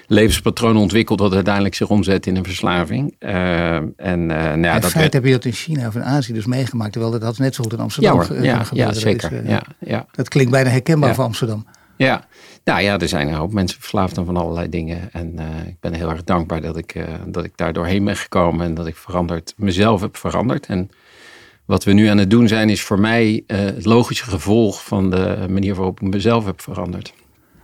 levenspatroon 0.08 0.78
ontwikkeld 0.78 1.20
dat 1.20 1.34
uiteindelijk 1.34 1.76
zich 1.76 1.90
omzet 1.90 2.26
in 2.26 2.36
een 2.36 2.44
verslaving. 2.44 3.16
En, 3.20 4.26
nou 4.26 4.62
ja, 4.62 4.76
in 4.76 4.82
dat 4.82 4.94
werd... 4.94 5.14
heb 5.14 5.26
je 5.26 5.32
dat 5.32 5.46
in 5.46 5.52
China 5.52 5.88
of 5.88 5.96
in 5.96 6.04
Azië 6.04 6.34
dus 6.34 6.46
meegemaakt, 6.46 6.92
terwijl 6.92 7.12
dat 7.12 7.22
had 7.22 7.38
net 7.38 7.56
zo 7.56 7.64
goed 7.64 7.74
in 7.74 7.80
Amsterdam 7.80 8.22
ja, 8.22 8.28
hoor, 8.28 8.44
ja, 8.44 8.66
ja, 8.72 8.94
zeker. 8.94 9.50
Ja, 9.50 9.64
ja. 9.80 10.06
dat 10.12 10.30
klinkt 10.30 10.52
bijna 10.52 10.70
herkenbaar 10.70 11.16
voor 11.16 11.24
Amsterdam. 11.24 11.66
Ja, 11.96 12.26
nou 12.68 12.82
ja, 12.82 13.00
er 13.00 13.08
zijn 13.08 13.28
een 13.28 13.34
hoop 13.34 13.54
mensen 13.54 13.80
verslaafd 13.80 14.18
aan 14.18 14.26
van 14.26 14.38
allerlei 14.38 14.70
dingen. 14.70 15.10
En 15.12 15.40
ik 15.68 15.80
ben 15.80 15.94
heel 15.94 16.10
erg 16.10 16.24
dankbaar 16.24 16.62
dat 16.62 16.78
ik, 16.78 16.96
dat 17.28 17.44
ik 17.44 17.52
daar 17.56 17.74
doorheen 17.74 18.06
ben 18.06 18.18
gekomen 18.18 18.66
en 18.66 18.74
dat 18.74 18.88
ik 18.88 18.96
veranderd, 18.96 19.54
mezelf 19.58 20.02
heb 20.02 20.18
veranderd. 20.18 20.66
En 20.66 20.90
wat 21.66 21.84
we 21.84 21.94
nu 21.94 22.08
aan 22.08 22.18
het 22.18 22.30
doen 22.30 22.48
zijn, 22.48 22.70
is 22.70 22.82
voor 22.82 23.00
mij 23.00 23.44
het 23.48 23.86
logische 23.86 24.24
gevolg 24.24 24.84
van 24.84 25.10
de 25.10 25.46
manier 25.50 25.76
waarop 25.76 26.02
ik 26.02 26.08
mezelf 26.08 26.46
heb 26.46 26.62
veranderd. 26.62 27.14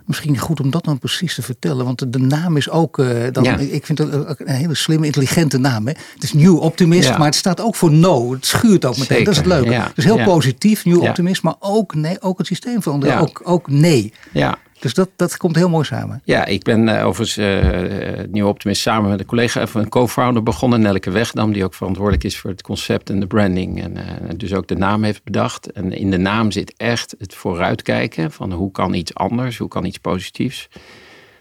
Misschien 0.05 0.37
goed 0.37 0.59
om 0.59 0.69
dat 0.71 0.85
dan 0.85 0.99
precies 0.99 1.35
te 1.35 1.41
vertellen. 1.41 1.85
Want 1.85 2.13
de 2.13 2.19
naam 2.19 2.57
is 2.57 2.69
ook, 2.69 2.97
dan, 3.31 3.43
ja. 3.43 3.57
ik 3.57 3.85
vind 3.85 3.97
het 3.97 4.11
een 4.39 4.47
hele 4.47 4.75
slimme, 4.75 5.05
intelligente 5.05 5.57
naam. 5.57 5.87
Hè? 5.87 5.93
Het 6.13 6.23
is 6.23 6.33
New 6.33 6.59
Optimist, 6.59 7.07
Ja. 7.07 7.17
maar 7.17 7.25
het 7.27 7.35
staat 7.35 7.61
ook 7.61 7.75
voor 7.75 7.91
no. 7.91 8.31
Het 8.31 8.45
schuurt 8.45 8.85
ook 8.85 8.97
meteen. 8.97 9.05
Zeker, 9.07 9.23
Dat 9.23 9.33
is 9.33 9.39
het 9.39 9.47
leuke. 9.49 9.69
ja. 9.71 9.91
Dus 9.95 10.03
heel 10.03 10.23
positief, 10.23 10.85
New 10.85 11.01
Ja. 11.03 11.09
Optimist, 11.09 11.43
maar 11.43 11.55
ook, 11.59 11.95
nee, 11.95 12.21
ook 12.21 12.37
het 12.37 12.47
systeem 12.47 12.81
veranderen. 12.81 13.19
Ook, 13.19 13.41
ook 13.43 13.69
nee. 13.69 14.13
Ja, 14.31 14.57
Dus 14.83 14.93
dat, 14.93 15.09
dat 15.15 15.37
komt 15.37 15.55
heel 15.55 15.69
mooi 15.69 15.85
samen. 15.85 16.21
Ja, 16.23 16.45
ik 16.45 16.63
ben 16.63 16.87
uh, 16.87 17.05
overigens 17.05 17.37
uh, 17.37 18.25
Nieuw 18.29 18.47
Optimist 18.47 18.81
samen 18.81 19.09
met 19.09 19.19
een 19.19 19.25
collega, 19.25 19.61
even 19.61 19.81
een 19.81 19.89
co-founder 19.89 20.43
begonnen, 20.43 20.81
Nelke 20.81 21.11
Wegdam, 21.11 21.51
die 21.51 21.63
ook 21.63 21.73
verantwoordelijk 21.73 22.23
is 22.23 22.37
voor 22.37 22.49
het 22.49 22.61
concept 22.61 23.09
en 23.09 23.19
de 23.19 23.27
branding. 23.27 23.81
En 23.81 23.97
dus 24.37 24.53
ook 24.53 24.67
de 24.67 24.75
naam 24.75 25.03
heeft 25.03 25.23
bedacht. 25.23 25.71
En 25.71 25.91
in 25.91 26.11
de 26.11 26.17
naam 26.17 26.51
zit 26.51 26.73
echt 26.77 27.15
het 27.17 27.33
vooruitkijken 27.33 28.31
van 28.31 28.51
hoe 28.51 28.71
kan 28.71 28.93
iets 28.93 29.13
anders, 29.13 29.57
hoe 29.57 29.67
kan 29.67 29.85
iets 29.85 29.97
positiefs. 29.97 30.67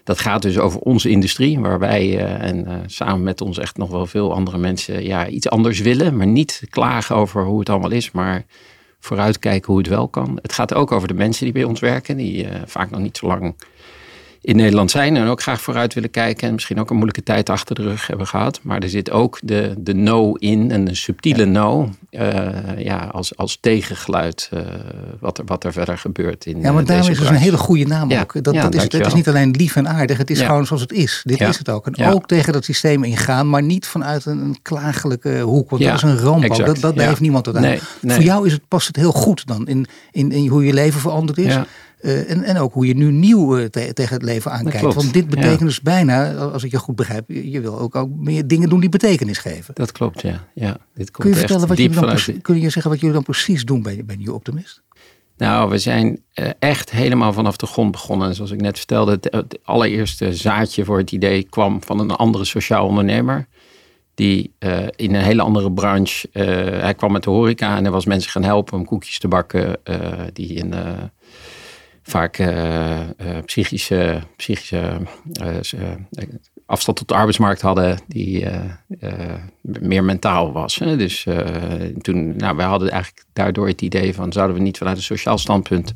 Dat 0.03 0.19
gaat 0.19 0.41
dus 0.41 0.57
over 0.57 0.79
onze 0.79 1.09
industrie, 1.09 1.59
waar 1.59 1.79
wij 1.79 2.25
en 2.37 2.83
samen 2.85 3.23
met 3.23 3.41
ons 3.41 3.57
echt 3.57 3.77
nog 3.77 3.89
wel 3.89 4.05
veel 4.05 4.33
andere 4.33 4.57
mensen 4.57 5.03
ja, 5.03 5.27
iets 5.27 5.49
anders 5.49 5.79
willen. 5.79 6.17
Maar 6.17 6.27
niet 6.27 6.61
klagen 6.69 7.15
over 7.15 7.43
hoe 7.43 7.59
het 7.59 7.69
allemaal 7.69 7.91
is, 7.91 8.11
maar 8.11 8.45
vooruitkijken 9.03 9.67
hoe 9.67 9.77
het 9.77 9.87
wel 9.87 10.07
kan. 10.07 10.39
Het 10.41 10.53
gaat 10.53 10.73
ook 10.73 10.91
over 10.91 11.07
de 11.07 11.13
mensen 11.13 11.43
die 11.43 11.53
bij 11.53 11.63
ons 11.63 11.79
werken, 11.79 12.17
die 12.17 12.45
uh, 12.45 12.55
vaak 12.65 12.89
nog 12.89 12.99
niet 12.99 13.17
zo 13.17 13.27
lang 13.27 13.55
in 14.43 14.55
Nederland 14.55 14.91
zijn 14.91 15.15
en 15.15 15.27
ook 15.27 15.41
graag 15.41 15.61
vooruit 15.61 15.93
willen 15.93 16.09
kijken. 16.09 16.47
En 16.47 16.53
misschien 16.53 16.79
ook 16.79 16.89
een 16.89 16.95
moeilijke 16.95 17.23
tijd 17.23 17.49
achter 17.49 17.75
de 17.75 17.81
rug 17.81 18.07
hebben 18.07 18.27
gehad. 18.27 18.59
Maar 18.61 18.79
er 18.79 18.89
zit 18.89 19.11
ook 19.11 19.39
de, 19.43 19.73
de 19.77 19.93
no 19.93 20.33
in, 20.33 20.71
en 20.71 20.87
een 20.87 20.95
subtiele 20.95 21.45
no. 21.45 21.89
Uh, 22.11 22.47
ja, 22.77 22.97
als, 22.97 23.37
als 23.37 23.57
tegengeluid 23.61 24.49
uh, 24.53 24.59
wat, 25.19 25.37
er, 25.37 25.45
wat 25.45 25.63
er 25.63 25.71
verder 25.71 25.97
gebeurt. 25.97 26.45
In, 26.45 26.59
ja, 26.59 26.71
maar 26.71 26.81
uh, 26.81 26.87
daarom 26.87 27.09
is 27.09 27.19
dus 27.19 27.29
een 27.29 27.35
hele 27.35 27.57
goede 27.57 27.85
naam 27.85 28.09
Ja. 28.09 28.21
ook. 28.21 28.43
Dat, 28.43 28.53
Ja, 28.53 28.61
dat 28.61 28.75
is, 28.75 28.83
het 28.83 29.05
is 29.07 29.13
niet 29.13 29.27
alleen 29.27 29.51
lief 29.51 29.75
en 29.75 29.87
aardig, 29.87 30.17
het 30.17 30.29
is 30.29 30.41
gewoon 30.41 30.65
zoals 30.65 30.81
het 30.81 30.91
is. 30.91 31.21
Dit 31.25 31.41
is 31.41 31.57
het 31.57 31.69
ook. 31.69 31.87
En 31.87 32.13
ook 32.13 32.27
tegen 32.27 32.53
dat 32.53 32.63
systeem 32.63 33.03
ingaan, 33.03 33.49
maar 33.49 33.63
niet 33.63 33.87
vanuit 33.87 34.25
een, 34.25 34.39
een 34.39 34.57
klagelijke 34.61 35.39
hoek. 35.39 35.69
Want 35.69 35.83
dat 35.83 35.93
is 35.93 36.01
een 36.01 36.17
ramp. 36.17 36.43
exact. 36.43 36.81
Dat, 36.81 36.95
dat, 36.95 37.05
heeft 37.05 37.19
niemand 37.19 37.47
aan. 37.55 37.61
Nee, 37.61 37.79
nee. 38.01 38.15
Voor 38.15 38.25
jou 38.25 38.45
is 38.45 38.51
het, 38.51 38.67
past 38.67 38.87
het 38.87 38.95
heel 38.95 39.11
goed 39.11 39.47
dan 39.47 39.67
in, 39.67 39.85
in, 40.11 40.31
in 40.31 40.47
hoe 40.47 40.65
je 40.65 40.73
leven 40.73 40.99
veranderd 40.99 41.37
is. 41.37 41.57
Eh, 42.03 42.31
en, 42.31 42.43
en 42.43 42.57
ook 42.57 42.73
hoe 42.73 42.87
je 42.87 42.95
nu 42.95 43.11
nieuw 43.11 43.57
eh, 43.57 43.65
te- 43.65 43.93
tegen 43.93 44.13
het 44.13 44.23
leven 44.23 44.51
aankijkt. 44.51 44.93
Want 44.93 45.13
dit 45.13 45.27
betekent 45.27 45.59
Ja. 45.59 45.65
dus 45.65 45.81
bijna, 45.81 46.33
als 46.33 46.63
ik 46.63 46.71
je 46.71 46.77
goed 46.77 46.95
begrijp, 46.95 47.23
je 47.27 47.51
je 47.51 47.61
wil 47.61 47.79
ook, 47.79 47.95
ook 47.95 48.09
meer 48.09 48.47
dingen 48.47 48.69
doen 48.69 48.79
die 48.79 48.89
betekenis 48.89 49.37
geven. 49.37 49.73
Dat 49.73 49.91
klopt, 49.91 50.21
ja. 50.21 50.47
ja 50.53 50.77
dit 50.93 51.11
komt 51.11 51.27
Kun 51.27 51.29
je, 51.29 51.35
vertellen 51.35 51.67
wat 51.67 51.77
jullie 51.77 51.93
dan, 51.93 52.03
vanuit 52.17 52.41
kun 52.41 52.61
je 52.61 52.69
zeggen 52.69 52.91
wat 52.91 52.99
jullie 52.99 53.15
dan 53.15 53.23
precies 53.23 53.65
doen 53.65 53.81
bij, 53.81 54.05
bij 54.05 54.15
New 54.15 54.33
Optimist? 54.33 54.81
Nou, 55.37 55.69
we 55.69 55.77
zijn 55.77 56.19
eh, 56.33 56.49
echt 56.59 56.91
helemaal 56.91 57.33
vanaf 57.33 57.57
de 57.57 57.65
grond 57.65 57.91
begonnen. 57.91 58.27
En 58.27 58.35
zoals 58.35 58.51
ik 58.51 58.61
net 58.61 58.77
vertelde, 58.77 59.19
het, 59.21 59.59
allereerste 59.63 60.33
zaadje 60.33 60.85
voor 60.85 60.97
het 60.97 61.11
idee 61.11 61.43
kwam 61.43 61.83
van 61.83 61.99
een 61.99 62.11
andere 62.11 62.45
sociaal 62.45 62.87
ondernemer. 62.87 63.47
Die 64.15 64.53
in 64.95 65.15
een 65.15 65.23
hele 65.23 65.41
andere 65.41 65.71
branche, 65.71 66.27
hij 66.79 66.93
kwam 66.93 67.11
met 67.11 67.23
de 67.23 67.29
horeca 67.29 67.77
en 67.77 67.83
hij 67.83 67.91
was 67.91 68.05
mensen 68.05 68.31
gaan 68.31 68.43
helpen 68.43 68.77
om 68.77 68.85
koekjes 68.85 69.19
te 69.19 69.27
bakken. 69.27 69.79
die 70.33 70.53
in, 70.53 70.73
vaak 72.03 72.37
eh, 72.37 72.99
eh, 72.99 73.07
psychische, 73.45 74.19
psychische 74.35 74.97
eh, 75.33 76.23
afstand 76.65 76.97
tot 76.97 77.07
de 77.07 77.13
arbeidsmarkt 77.13 77.61
hadden, 77.61 77.99
die 78.07 78.47
meer 79.61 80.03
mentaal 80.03 80.51
was. 80.51 80.75
Hè? 80.75 80.97
Dus 80.97 81.25
toen, 82.01 82.35
nou, 82.35 82.55
wij 82.55 82.65
hadden 82.65 82.91
eigenlijk 82.91 83.25
daardoor 83.33 83.67
het 83.67 83.81
idee 83.81 84.13
van, 84.13 84.31
zouden 84.31 84.55
we 84.55 84.61
niet 84.61 84.77
vanuit 84.77 84.97
een 84.97 85.03
sociaal 85.03 85.37
standpunt 85.37 85.93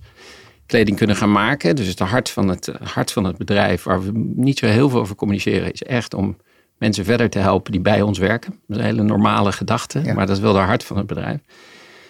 kleding 0.65 0.97
kunnen 0.97 1.15
gaan 1.15 1.31
maken? 1.31 1.75
Dus 1.75 1.87
het 1.87 1.99
hart 1.99 2.29
van 2.29 2.47
het, 2.47 2.71
hart 2.83 3.11
van 3.11 3.23
het 3.23 3.37
bedrijf, 3.37 3.83
waar 3.83 4.03
we 4.03 4.11
niet 4.35 4.57
zo 4.59 4.65
heel 4.65 4.89
veel 4.89 4.99
over 4.99 5.15
communiceren, 5.15 5.71
is 5.71 5.83
echt 5.83 6.13
om 6.13 6.37
mensen 6.77 7.05
verder 7.05 7.29
te 7.29 7.39
helpen 7.39 7.71
die 7.71 7.81
bij 7.81 8.01
ons 8.01 8.19
werken. 8.19 8.51
Dat 8.67 8.77
is 8.77 8.83
een 8.83 8.89
hele 8.89 9.03
normale 9.03 9.51
gedachte, 9.51 10.01
Ja. 10.03 10.13
maar 10.13 10.25
dat 10.27 10.35
is 10.35 10.41
wel 10.41 10.53
de 10.53 10.59
hart 10.59 10.83
van 10.83 10.97
het 10.97 11.07
bedrijf. 11.07 11.39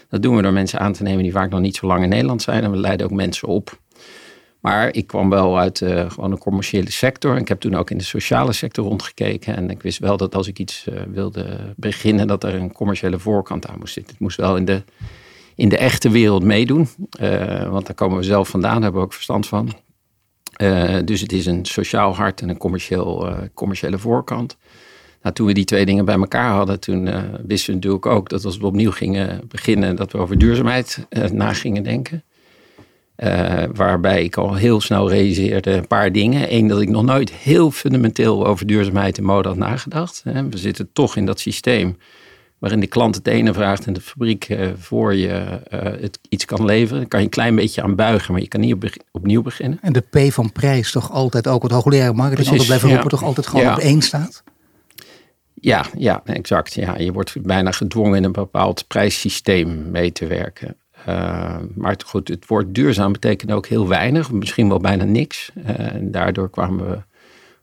Dat 0.10 0.22
doen 0.22 0.36
we 0.36 0.42
door 0.42 0.54
mensen 0.54 0.80
aan 0.80 0.94
te 0.94 1.04
nemen 1.04 1.24
die 1.24 1.32
vaak 1.32 1.50
nog 1.50 1.60
niet 1.60 1.76
zo 1.76 1.88
lang 1.88 2.04
in 2.04 2.10
Nederland 2.10 2.42
zijn. 2.42 2.64
En 2.64 2.72
we 2.72 2.78
leiden 2.78 3.06
ook 3.06 3.12
mensen 3.12 3.48
op. 3.48 3.80
Maar 4.60 4.94
ik 4.94 5.08
kwam 5.08 5.30
wel 5.30 5.60
uit 5.60 5.82
eh, 5.82 6.10
gewoon 6.12 6.30
de 6.30 6.38
commerciële 6.38 6.92
sector. 6.92 7.38
Ik 7.38 7.48
heb 7.48 7.60
toen 7.60 7.76
ook 7.76 7.90
in 7.90 7.98
de 7.98 8.04
sociale 8.04 8.54
sector 8.54 8.86
rondgekeken. 8.86 9.56
En 9.56 9.70
ik 9.70 9.82
wist 9.82 10.00
wel 10.00 10.18
dat 10.18 10.36
als 10.36 10.48
ik 10.48 10.60
iets 10.60 10.88
eh, 10.88 11.02
wilde 11.08 11.74
beginnen, 11.76 12.28
dat 12.28 12.44
er 12.44 12.54
een 12.54 12.72
commerciële 12.72 13.20
voorkant 13.20 13.68
aan 13.68 13.80
moest 13.80 13.94
zitten. 13.94 14.12
Het 14.12 14.22
moest 14.22 14.38
wel 14.38 14.56
in 14.56 14.66
de, 14.66 14.84
in 15.56 15.70
de 15.70 15.78
echte 15.78 16.10
wereld 16.10 16.44
meedoen. 16.44 16.88
Eh, 17.20 17.70
want 17.70 17.86
daar 17.86 17.96
komen 17.96 18.18
we 18.18 18.24
zelf 18.24 18.50
vandaan, 18.50 18.74
daar 18.74 18.82
hebben 18.82 19.00
we 19.00 19.08
ook 19.08 19.14
verstand 19.14 19.48
van. 19.48 19.74
Dus 21.06 21.22
het 21.22 21.32
is 21.32 21.46
een 21.46 21.66
sociaal 21.66 22.16
hart 22.16 22.42
en 22.42 22.50
een 22.50 22.58
commercieel, 22.58 23.30
commerciële 23.54 23.98
voorkant. 23.98 24.58
Nou, 25.22 25.36
toen 25.36 25.48
we 25.48 25.54
die 25.54 25.66
twee 25.66 25.86
dingen 25.86 26.06
bij 26.06 26.16
elkaar 26.16 26.52
hadden, 26.52 26.80
toen 26.80 27.04
wisten 27.48 27.70
we 27.70 27.76
natuurlijk 27.76 28.06
ook 28.06 28.30
dat 28.30 28.46
als 28.46 28.58
we 28.58 28.66
opnieuw 28.66 28.92
gingen 28.92 29.42
beginnen, 29.48 29.96
dat 29.96 30.12
we 30.12 30.18
over 30.18 30.38
duurzaamheid 30.38 31.08
na 31.32 31.54
gingen 31.54 31.84
denken. 31.84 32.24
Eh, 33.18 33.64
waarbij 33.74 34.24
ik 34.24 34.38
al 34.38 34.56
heel 34.56 34.82
snel 34.82 35.10
realiseerde 35.10 35.72
een 35.72 35.88
paar 35.88 36.12
dingen. 36.12 36.54
Eén, 36.54 36.68
dat 36.68 36.82
ik 36.82 36.90
nog 36.90 37.04
nooit 37.04 37.32
heel 37.32 37.72
fundamenteel 37.72 38.48
over 38.48 38.68
duurzaamheid 38.68 39.18
en 39.18 39.24
mode 39.24 39.48
had 39.48 39.58
nagedacht. 39.58 40.22
We 40.24 40.58
zitten 40.58 40.90
toch 40.94 41.16
in 41.16 41.26
dat 41.26 41.40
systeem 41.40 41.98
waarin 42.58 42.80
de 42.80 42.88
klant 42.88 43.16
het 43.16 43.28
ene 43.28 43.54
vraagt 43.54 43.86
en 43.86 43.94
de 43.94 44.02
fabriek 44.02 44.50
eh, 44.50 44.68
voor 44.78 45.16
je 45.16 45.30
eh, 45.30 46.02
het 46.02 46.20
iets 46.30 46.46
kan 46.46 46.66
leveren. 46.66 47.00
Daar 47.00 47.10
kan 47.10 47.20
je 47.20 47.26
een 47.26 47.32
klein 47.32 47.56
beetje 47.56 47.82
aan 47.82 47.96
buigen, 47.96 48.32
maar 48.32 48.42
je 48.42 48.48
kan 48.48 48.60
niet 48.60 48.74
op, 48.74 48.84
opnieuw 49.12 49.42
beginnen. 49.42 49.80
En 49.82 49.94
de 49.94 50.02
P 50.02 50.34
van 50.34 50.52
prijs 50.52 50.92
toch 50.92 51.12
altijd 51.12 51.48
ook, 51.48 51.62
wat 51.62 51.72
hoogleraar 51.72 52.16
marketing 52.16 52.48
Precies, 52.48 52.50
altijd 52.52 52.68
blijven 52.68 52.90
ja. 52.90 52.94
roepen, 52.94 53.12
toch 53.18 53.28
altijd 53.28 53.48
gewoon 53.48 53.66
Ja. 53.66 53.74
op 53.74 53.80
één 53.80 54.02
staat? 54.02 54.44
Ja, 55.54 55.86
ja, 55.98 56.22
exact. 56.26 56.74
Ja, 56.74 56.98
je 56.98 57.12
wordt 57.12 57.42
bijna 57.42 57.72
gedwongen 57.72 58.18
in 58.18 58.24
een 58.24 58.32
bepaald 58.32 58.88
prijssysteem 58.88 59.92
mee 59.92 60.12
te 60.12 60.28
werken. 60.28 60.76
Eh, 61.08 61.56
maar 61.76 61.92
het, 61.92 62.04
goed, 62.04 62.28
het 62.28 62.48
woord 62.48 62.76
duurzaam 62.76 63.12
betekent 63.12 63.52
ook 63.52 63.68
heel 63.68 63.88
weinig, 63.88 64.32
misschien 64.32 64.70
wel 64.70 64.80
bijna 64.80 65.04
niks. 65.04 65.52
Eh, 65.66 65.94
en 65.94 66.12
daardoor 66.12 66.50
kwamen 66.50 66.90
we 66.90 66.98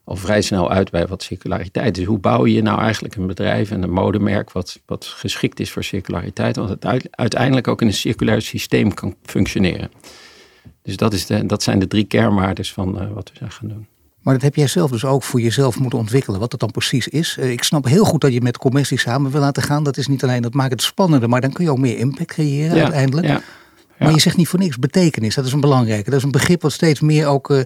al 0.04 0.16
vrij 0.16 0.42
snel 0.42 0.70
uit 0.70 0.90
bij 0.90 1.06
wat 1.06 1.22
circulariteit 1.22 1.98
is. 1.98 2.04
Hoe 2.04 2.18
bouw 2.18 2.46
je 2.46 2.62
nou 2.62 2.80
eigenlijk 2.80 3.14
een 3.14 3.26
bedrijf 3.26 3.70
en 3.70 3.82
een 3.82 3.90
modemerk 3.92 4.52
wat, 4.52 4.80
wat 4.86 5.04
geschikt 5.04 5.60
is 5.60 5.70
voor 5.70 5.84
circulariteit, 5.84 6.56
want 6.56 6.68
het 6.68 6.84
uit- 6.86 7.08
uiteindelijk 7.10 7.68
ook 7.68 7.80
in 7.80 7.86
een 7.86 7.92
circulair 7.92 8.42
systeem 8.42 8.94
kan 8.94 9.14
functioneren. 9.22 9.90
Dus 10.82 10.96
dat, 10.96 11.12
is 11.12 11.26
de, 11.26 11.46
dat 11.46 11.62
zijn 11.62 11.78
de 11.78 11.86
drie 11.86 12.04
kernwaarden 12.04 12.64
van 12.64 13.00
eh, 13.00 13.12
wat 13.12 13.30
we 13.30 13.38
zijn 13.38 13.50
gaan 13.50 13.68
doen. 13.68 13.86
Maar 14.24 14.34
dat 14.34 14.42
heb 14.42 14.54
jij 14.54 14.66
zelf 14.66 14.90
dus 14.90 15.04
ook 15.04 15.22
voor 15.22 15.40
jezelf 15.40 15.78
moeten 15.80 15.98
ontwikkelen, 15.98 16.40
wat 16.40 16.50
dat 16.50 16.60
dan 16.60 16.70
precies 16.70 17.08
is. 17.08 17.36
Eh, 17.38 17.50
Ik 17.50 17.62
snap 17.62 17.84
heel 17.84 18.04
goed 18.04 18.20
dat 18.20 18.32
je 18.32 18.40
met 18.40 18.58
commercie 18.58 18.98
samen 18.98 19.30
wil 19.30 19.40
laten 19.40 19.62
gaan. 19.62 19.84
Dat 19.84 19.96
is 19.96 20.06
niet 20.06 20.22
alleen, 20.22 20.42
dat 20.42 20.54
maakt 20.54 20.70
het 20.72 20.82
spannender, 20.82 21.28
maar 21.28 21.40
dan 21.40 21.52
kun 21.52 21.64
je 21.64 21.70
ook 21.70 21.78
meer 21.78 21.98
impact 21.98 22.28
creëren 22.32 22.82
uiteindelijk. 22.82 23.26
Ja, 23.26 23.42
Maar 23.98 24.08
Ja. 24.08 24.14
je 24.14 24.20
zegt 24.20 24.36
niet 24.36 24.48
voor 24.48 24.58
niks 24.58 24.78
betekenis. 24.78 25.34
Dat 25.34 25.44
is 25.46 25.52
een 25.52 25.60
belangrijke. 25.60 26.10
Dat 26.10 26.18
is 26.18 26.24
een 26.24 26.30
begrip 26.30 26.62
wat 26.62 26.72
steeds 26.72 27.00
meer 27.00 27.26
ook, 27.26 27.50
eh, 27.50 27.60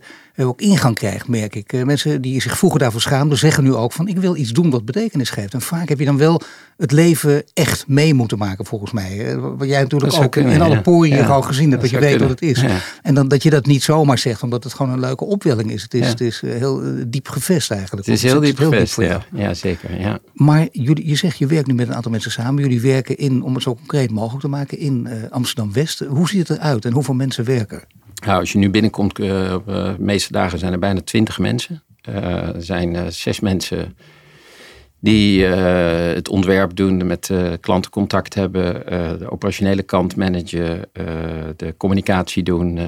ook 0.46 0.60
ingang 0.60 0.94
krijgt, 0.94 1.28
merk 1.28 1.54
ik. 1.54 1.72
Eh, 1.72 1.82
mensen 1.82 2.22
die 2.22 2.40
zich 2.40 2.58
vroeger 2.58 2.78
daarvoor 2.78 3.00
schaamden, 3.00 3.38
zeggen 3.38 3.64
nu 3.64 3.74
ook 3.74 3.92
van 3.92 4.08
ik 4.08 4.16
wil 4.18 4.36
iets 4.36 4.50
doen 4.52 4.70
wat 4.70 4.84
betekenis 4.84 5.30
geeft. 5.30 5.54
En 5.54 5.60
vaak 5.60 5.88
heb 5.88 5.98
je 5.98 6.04
dan 6.04 6.16
wel 6.18 6.40
het 6.76 6.92
leven 6.92 7.42
echt 7.54 7.84
mee 7.88 8.14
moeten 8.14 8.38
maken, 8.38 8.64
volgens 8.64 8.92
mij. 8.92 9.26
Eh, 9.26 9.38
Wat 9.56 9.68
jij 9.68 9.80
natuurlijk 9.82 10.14
ook 10.14 10.30
kunnen, 10.32 10.52
in 10.52 10.60
alle 10.60 10.80
poriën 10.80 11.16
Ja, 11.16 11.24
gewoon 11.24 11.44
gezien 11.44 11.70
hebt, 11.70 11.82
dat 11.82 11.90
dat 11.90 12.00
je 12.00 12.06
weet 12.06 12.20
wat 12.20 12.28
het 12.28 12.42
is. 12.42 12.60
ja. 12.60 12.78
En 13.02 13.14
dan 13.14 13.28
dat 13.28 13.42
je 13.42 13.50
dat 13.50 13.66
niet 13.66 13.82
zomaar 13.82 14.18
zegt, 14.18 14.42
omdat 14.42 14.64
het 14.64 14.74
gewoon 14.74 14.92
een 14.92 15.00
leuke 15.00 15.24
opwelling 15.24 15.72
is. 15.72 15.82
Het 15.82 15.94
is, 15.94 16.08
het 16.08 16.20
is 16.20 16.42
eh, 16.42 16.50
heel 16.50 16.82
diep 17.06 17.28
gevest 17.28 17.70
eigenlijk. 17.70 18.06
Het 18.06 18.14
is 18.14 18.22
heel 18.22 18.40
diep 18.40 18.58
gevest, 18.58 18.96
ja. 19.32 19.54
zeker. 19.54 20.00
Ja. 20.00 20.18
Maar 20.32 20.68
jullie, 20.72 21.08
je 21.08 21.16
zegt, 21.16 21.38
je 21.38 21.46
werkt 21.46 21.66
nu 21.66 21.74
met 21.74 21.88
een 21.88 21.94
aantal 21.94 22.10
mensen 22.10 22.30
samen. 22.30 22.62
Jullie 22.62 22.80
werken 22.80 23.16
in, 23.16 23.42
om 23.42 23.54
het 23.54 23.62
zo 23.62 23.74
concreet 23.74 24.10
mogelijk 24.10 24.42
te 24.42 24.48
maken, 24.48 24.78
in 24.78 25.08
Amsterdam-West. 25.30 25.98
Hoe 26.08 26.28
ziet 26.28 26.48
het 26.48 26.58
eruit 26.58 26.84
en 26.84 26.92
hoeveel 26.92 27.14
mensen 27.14 27.44
werken? 27.44 27.82
Nou, 28.26 28.40
als 28.40 28.52
je 28.52 28.58
nu 28.58 28.70
binnenkomt, 28.70 29.18
eh, 29.18 29.52
eh, 29.52 29.60
de 29.66 29.94
meeste 29.98 30.32
dagen 30.32 30.58
zijn 30.58 30.72
er 30.72 30.78
bijna 30.78 31.00
twintig 31.00 31.38
mensen. 31.38 31.82
Eh, 32.02 32.54
er 32.54 32.62
zijn 32.62 33.12
zes 33.12 33.40
mensen 33.40 33.96
die 35.00 35.44
het 35.44 36.28
ontwerp 36.28 36.76
doen, 36.76 37.06
met 37.06 37.30
eh, 37.30 37.52
klanten 37.60 37.90
contact 37.90 38.34
hebben, 38.34 38.86
de 39.18 39.30
operationele 39.30 39.82
kant 39.82 40.16
managen, 40.16 40.80
de 41.56 41.74
communicatie 41.76 42.42
doen 42.42 42.78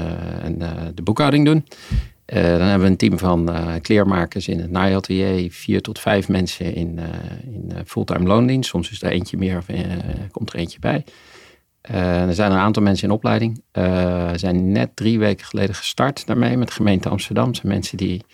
en 0.42 0.58
de 0.94 1.02
boekhouding 1.02 1.44
doen. 1.44 1.64
Dan 2.24 2.42
hebben 2.42 2.80
we 2.80 2.86
een 2.86 2.96
team 2.96 3.18
van 3.18 3.50
kleermakers 3.82 4.48
in 4.48 4.60
het 4.60 4.70
naaiatelier, 4.70 5.50
vier 5.50 5.80
tot 5.80 5.98
vijf 5.98 6.28
mensen 6.28 6.74
in, 6.74 6.98
in 7.44 7.72
fulltime 7.86 8.26
loondienst. 8.26 8.70
Soms 8.70 8.90
is 8.90 9.02
er 9.02 9.10
eentje 9.10 9.36
meer 9.36 9.56
of 9.56 9.66
komt 10.30 10.52
er 10.52 10.58
eentje 10.58 10.78
bij. 10.78 11.04
Eh, 11.90 12.26
er 12.26 12.34
zijn 12.34 12.52
een 12.52 12.58
aantal 12.58 12.82
mensen 12.82 13.08
in 13.08 13.14
opleiding. 13.14 13.62
We 13.72 14.32
zijn 14.34 14.72
net 14.72 14.96
drie 14.96 15.18
weken 15.18 15.46
geleden 15.46 15.74
gestart 15.74 16.26
daarmee 16.26 16.56
met 16.56 16.68
de 16.68 16.74
gemeente 16.74 17.08
Amsterdam. 17.08 17.46
Het 17.46 17.56
zijn 17.56 17.72
mensen 17.72 17.96
die 17.96 18.24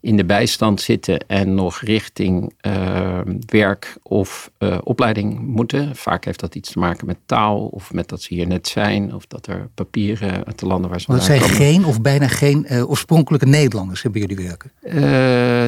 in 0.00 0.16
de 0.16 0.24
bijstand 0.24 0.80
zitten 0.80 1.26
en 1.26 1.54
nog 1.54 1.80
richting 1.80 2.52
eh, 2.60 3.20
werk 3.46 3.96
of 4.02 4.50
eh, 4.58 4.78
opleiding 4.84 5.40
moeten. 5.40 5.96
Vaak 5.96 6.24
heeft 6.24 6.40
dat 6.40 6.54
iets 6.54 6.72
te 6.72 6.78
maken 6.78 7.06
met 7.06 7.16
taal 7.26 7.66
of 7.66 7.92
met 7.92 8.08
dat 8.08 8.22
ze 8.22 8.34
hier 8.34 8.46
net 8.46 8.68
zijn 8.68 9.14
of 9.14 9.26
dat 9.26 9.46
er 9.46 9.68
papieren 9.74 10.44
uit 10.44 10.58
de 10.58 10.66
landen 10.66 10.90
waar 10.90 11.00
ze 11.00 11.06
Want 11.06 11.18
het 11.18 11.28
zijn 11.28 11.40
komen. 11.40 11.56
geen 11.56 11.84
of 11.84 12.00
bijna 12.00 12.28
geen 12.28 12.66
oorspronkelijke 12.70 13.46
Nederlanders 13.46 14.02
hebben 14.02 14.20
jullie 14.20 14.46
werken. 14.46 14.72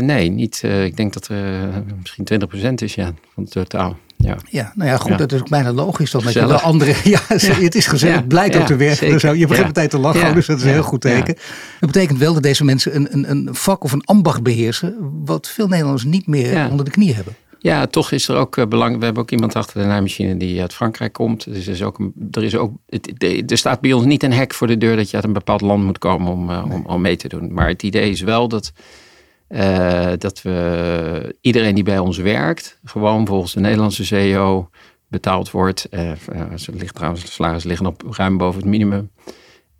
Nee, 0.06 0.28
niet. 0.28 0.62
ik 0.62 0.96
denk 0.96 1.12
dat 1.12 1.28
er 1.28 1.84
misschien 2.00 2.26
20% 2.70 2.74
is 2.74 2.94
ja, 2.94 3.12
van 3.34 3.42
het 3.42 3.52
totaal. 3.52 3.96
Ja. 4.24 4.36
Ja, 4.50 4.72
nou 4.74 4.90
ja, 4.90 4.96
goed, 4.96 5.10
Ja. 5.10 5.16
dat 5.16 5.32
is 5.32 5.40
ook 5.40 5.48
bijna 5.48 5.72
logisch. 5.72 6.10
Dan 6.10 6.22
dat 6.24 6.32
je 6.32 6.46
wel 6.46 6.58
andere. 6.58 6.94
Ja, 7.04 7.20
het 7.28 7.74
is 7.74 7.86
gezellig. 7.86 8.14
Het 8.16 8.28
blijkt 8.28 8.56
ook 8.56 8.66
te 8.66 8.76
werken. 8.76 9.10
Dus 9.10 9.22
je 9.22 9.46
begint 9.46 9.66
meteen 9.66 9.88
te 9.88 9.98
lachen, 9.98 10.34
dus 10.34 10.46
dat 10.46 10.58
is 10.58 10.64
een 10.64 10.70
heel 10.70 10.82
goed 10.82 11.00
teken. 11.00 11.34
Dat 11.80 11.92
betekent 11.92 12.18
wel 12.18 12.34
dat 12.34 12.42
deze 12.42 12.64
mensen 12.64 12.96
een, 12.96 13.06
een, 13.10 13.30
een 13.30 13.48
vak 13.54 13.84
of 13.84 13.92
een 13.92 14.04
ambacht 14.04 14.42
beheersen. 14.42 14.96
wat 15.24 15.48
veel 15.48 15.66
Nederlanders 15.68 16.04
niet 16.04 16.26
meer 16.26 16.68
onder 16.70 16.84
de 16.84 16.90
knie 16.90 17.14
hebben. 17.14 17.34
Ja, 17.58 17.86
toch 17.86 18.10
is 18.12 18.28
er 18.28 18.36
ook 18.36 18.56
eh, 18.56 18.66
belang. 18.66 18.98
We 18.98 19.04
hebben 19.04 19.22
ook 19.22 19.30
iemand 19.30 19.54
achter 19.56 19.80
de 19.80 19.86
naaimachine 19.86 20.36
die 20.36 20.60
uit 20.60 20.74
Frankrijk 20.74 21.12
komt. 21.12 21.44
Dus 21.52 21.66
er, 21.66 21.72
is 21.72 21.82
ook, 21.82 22.10
er, 22.30 22.42
is 22.44 22.54
ook, 22.56 22.72
het, 22.88 23.12
het- 23.18 23.50
er 23.50 23.58
staat 23.58 23.80
bij 23.80 23.92
ons 23.92 24.04
niet 24.04 24.22
een 24.22 24.32
hek 24.32 24.54
voor 24.54 24.66
de 24.66 24.78
deur 24.78 24.96
dat 24.96 25.10
je 25.10 25.16
uit 25.16 25.24
een 25.24 25.32
bepaald 25.32 25.60
land 25.60 25.84
moet 25.84 25.98
komen 25.98 26.32
om, 26.32 26.50
eh, 26.50 26.64
om, 26.70 26.84
om 26.86 27.00
mee 27.00 27.16
te 27.16 27.28
doen. 27.28 27.52
Maar 27.52 27.68
het 27.68 27.82
idee 27.82 28.10
is 28.10 28.20
wel 28.20 28.48
dat, 28.48 28.72
eh, 29.46 30.12
dat 30.18 30.42
we 30.42 31.36
iedereen 31.40 31.74
die 31.74 31.84
bij 31.84 31.98
ons 31.98 32.18
werkt, 32.18 32.80
gewoon 32.84 33.26
volgens 33.26 33.52
de 33.52 33.60
Nederlandse 33.60 34.04
CEO 34.04 34.70
betaald 35.08 35.50
wordt. 35.50 35.88
Ze 36.56 36.72
ligt 36.72 36.94
trouwens, 36.94 37.24
de 37.24 37.30
salarissen 37.30 37.68
liggen 37.70 37.86
op 37.86 38.02
ruim 38.10 38.36
boven 38.36 38.60
het 38.60 38.70
minimum. 38.70 39.10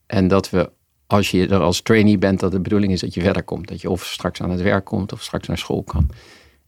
En 0.07 0.29
dat 0.29 0.51
we 0.51 0.71
als 1.07 1.31
je 1.31 1.49
er 1.49 1.61
als 1.61 1.81
trainee 1.81 2.19
bent, 2.19 2.41
dat 2.41 2.53
de 2.53 2.61
bedoeling 2.61 2.93
is 2.93 3.01
dat 3.01 3.15
je 3.15 3.21
verder 3.21 3.43
komt. 3.43 3.69
Dat 3.69 3.81
je 3.81 3.91
of 3.91 4.05
straks 4.05 4.43
aan 4.43 4.51
het 4.51 4.61
werk 4.61 4.85
komt 4.85 5.13
of 5.13 5.23
straks 5.23 5.49
naar 5.49 5.59
school 5.59 5.83
kan. 5.83 6.11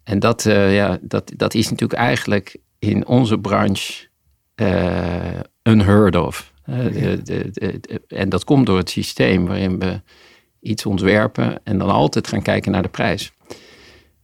En 0.05 0.19
dat, 0.19 0.43
ja, 0.43 0.99
dat, 1.03 1.33
dat 1.37 1.55
is 1.55 1.71
natuurlijk 1.71 2.01
eigenlijk 2.01 2.57
in 2.79 3.07
onze 3.07 3.39
branche 3.39 4.07
uh, 4.57 5.41
unheard 5.63 6.17
of. 6.17 6.53
en 8.09 8.29
dat 8.29 8.45
komt 8.45 8.67
door 8.67 8.79
het 8.79 8.91
systeem 8.91 9.47
waarin 9.47 9.79
we 9.79 10.01
iets 10.67 10.87
ontwerpen 10.87 11.61
en 11.65 11.79
dan 11.79 11.91
altijd 11.91 12.29
gaan 12.29 12.43
kijken 12.43 12.73
naar 12.73 12.83
de 12.83 12.89
prijs. 12.89 13.33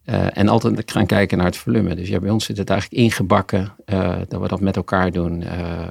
Uh, 0.05 0.39
en 0.39 0.49
altijd 0.49 0.91
gaan 0.91 1.07
kijken 1.07 1.37
naar 1.37 1.47
het 1.47 1.57
volume. 1.57 1.95
Dus 1.95 2.09
ja, 2.09 2.19
bij 2.19 2.31
ons 2.31 2.45
zit 2.45 2.57
het 2.57 2.71
eigenlijk 2.71 3.03
ingebakken 3.03 3.73
uh, 3.87 4.17
dat 4.29 4.41
we 4.41 4.49
dat 4.49 4.61
met 4.61 4.77
elkaar 4.77 5.11
doen 5.11 5.41
uh, 5.41 5.89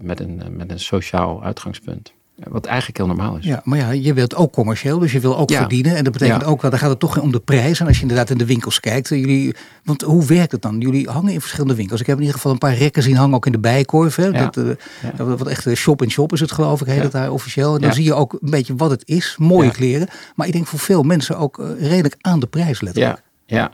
met, 0.00 0.20
een, 0.20 0.42
met 0.50 0.70
een 0.70 0.80
sociaal 0.80 1.42
uitgangspunt. 1.42 2.12
Wat 2.46 2.66
eigenlijk 2.66 2.98
heel 2.98 3.06
normaal 3.06 3.36
is. 3.36 3.44
Ja, 3.44 3.60
maar 3.64 3.78
ja, 3.78 3.90
je 3.90 4.14
wilt 4.14 4.34
ook 4.34 4.52
commercieel, 4.52 4.98
dus 4.98 5.12
je 5.12 5.20
wil 5.20 5.38
ook 5.38 5.52
verdienen. 5.52 5.96
En 5.96 6.04
dat 6.04 6.12
betekent 6.12 6.44
ook 6.44 6.62
wel, 6.62 6.70
dan 6.70 6.80
gaat 6.80 6.90
het 6.90 6.98
toch 6.98 7.20
om 7.20 7.32
de 7.32 7.40
prijs. 7.40 7.80
En 7.80 7.86
als 7.86 7.96
je 7.96 8.02
inderdaad 8.02 8.30
in 8.30 8.38
de 8.38 8.46
winkels 8.46 8.80
kijkt, 8.80 9.08
jullie, 9.08 9.54
want 9.84 10.02
hoe 10.02 10.24
werkt 10.24 10.52
het 10.52 10.62
dan? 10.62 10.80
Jullie 10.80 11.08
hangen 11.08 11.32
in 11.32 11.40
verschillende 11.40 11.74
winkels. 11.74 12.00
Ik 12.00 12.06
heb 12.06 12.16
in 12.16 12.22
ieder 12.22 12.36
geval 12.36 12.52
een 12.52 12.58
paar 12.58 12.74
rekken 12.74 13.02
zien 13.02 13.16
hangen, 13.16 13.34
ook 13.34 13.46
in 13.46 13.52
de 13.52 13.58
bijkorf. 13.58 14.14
Hè? 14.14 14.32
Dat, 14.32 14.56
uh, 14.56 14.74
wat 15.16 15.46
echt 15.46 15.68
shop-in-shop 15.74 16.32
is 16.32 16.40
het 16.40 16.52
geloof 16.52 16.80
ik, 16.80 16.86
heet 16.86 17.02
het 17.02 17.12
daar 17.12 17.30
officieel. 17.30 17.74
En 17.74 17.80
dan 17.80 17.94
zie 17.94 18.04
je 18.04 18.14
ook 18.14 18.32
een 18.32 18.50
beetje 18.50 18.74
wat 18.76 18.90
het 18.90 19.02
is. 19.06 19.36
Mooie 19.38 19.70
kleren. 19.70 20.08
Maar 20.34 20.46
ik 20.46 20.52
denk 20.52 20.66
voor 20.66 20.78
veel 20.78 21.02
mensen 21.02 21.38
ook 21.38 21.62
redelijk 21.78 22.16
aan 22.20 22.40
de 22.40 22.46
prijs 22.46 22.80
letterlijk. 22.80 23.22
Ja, 23.46 23.56
ja. 23.56 23.70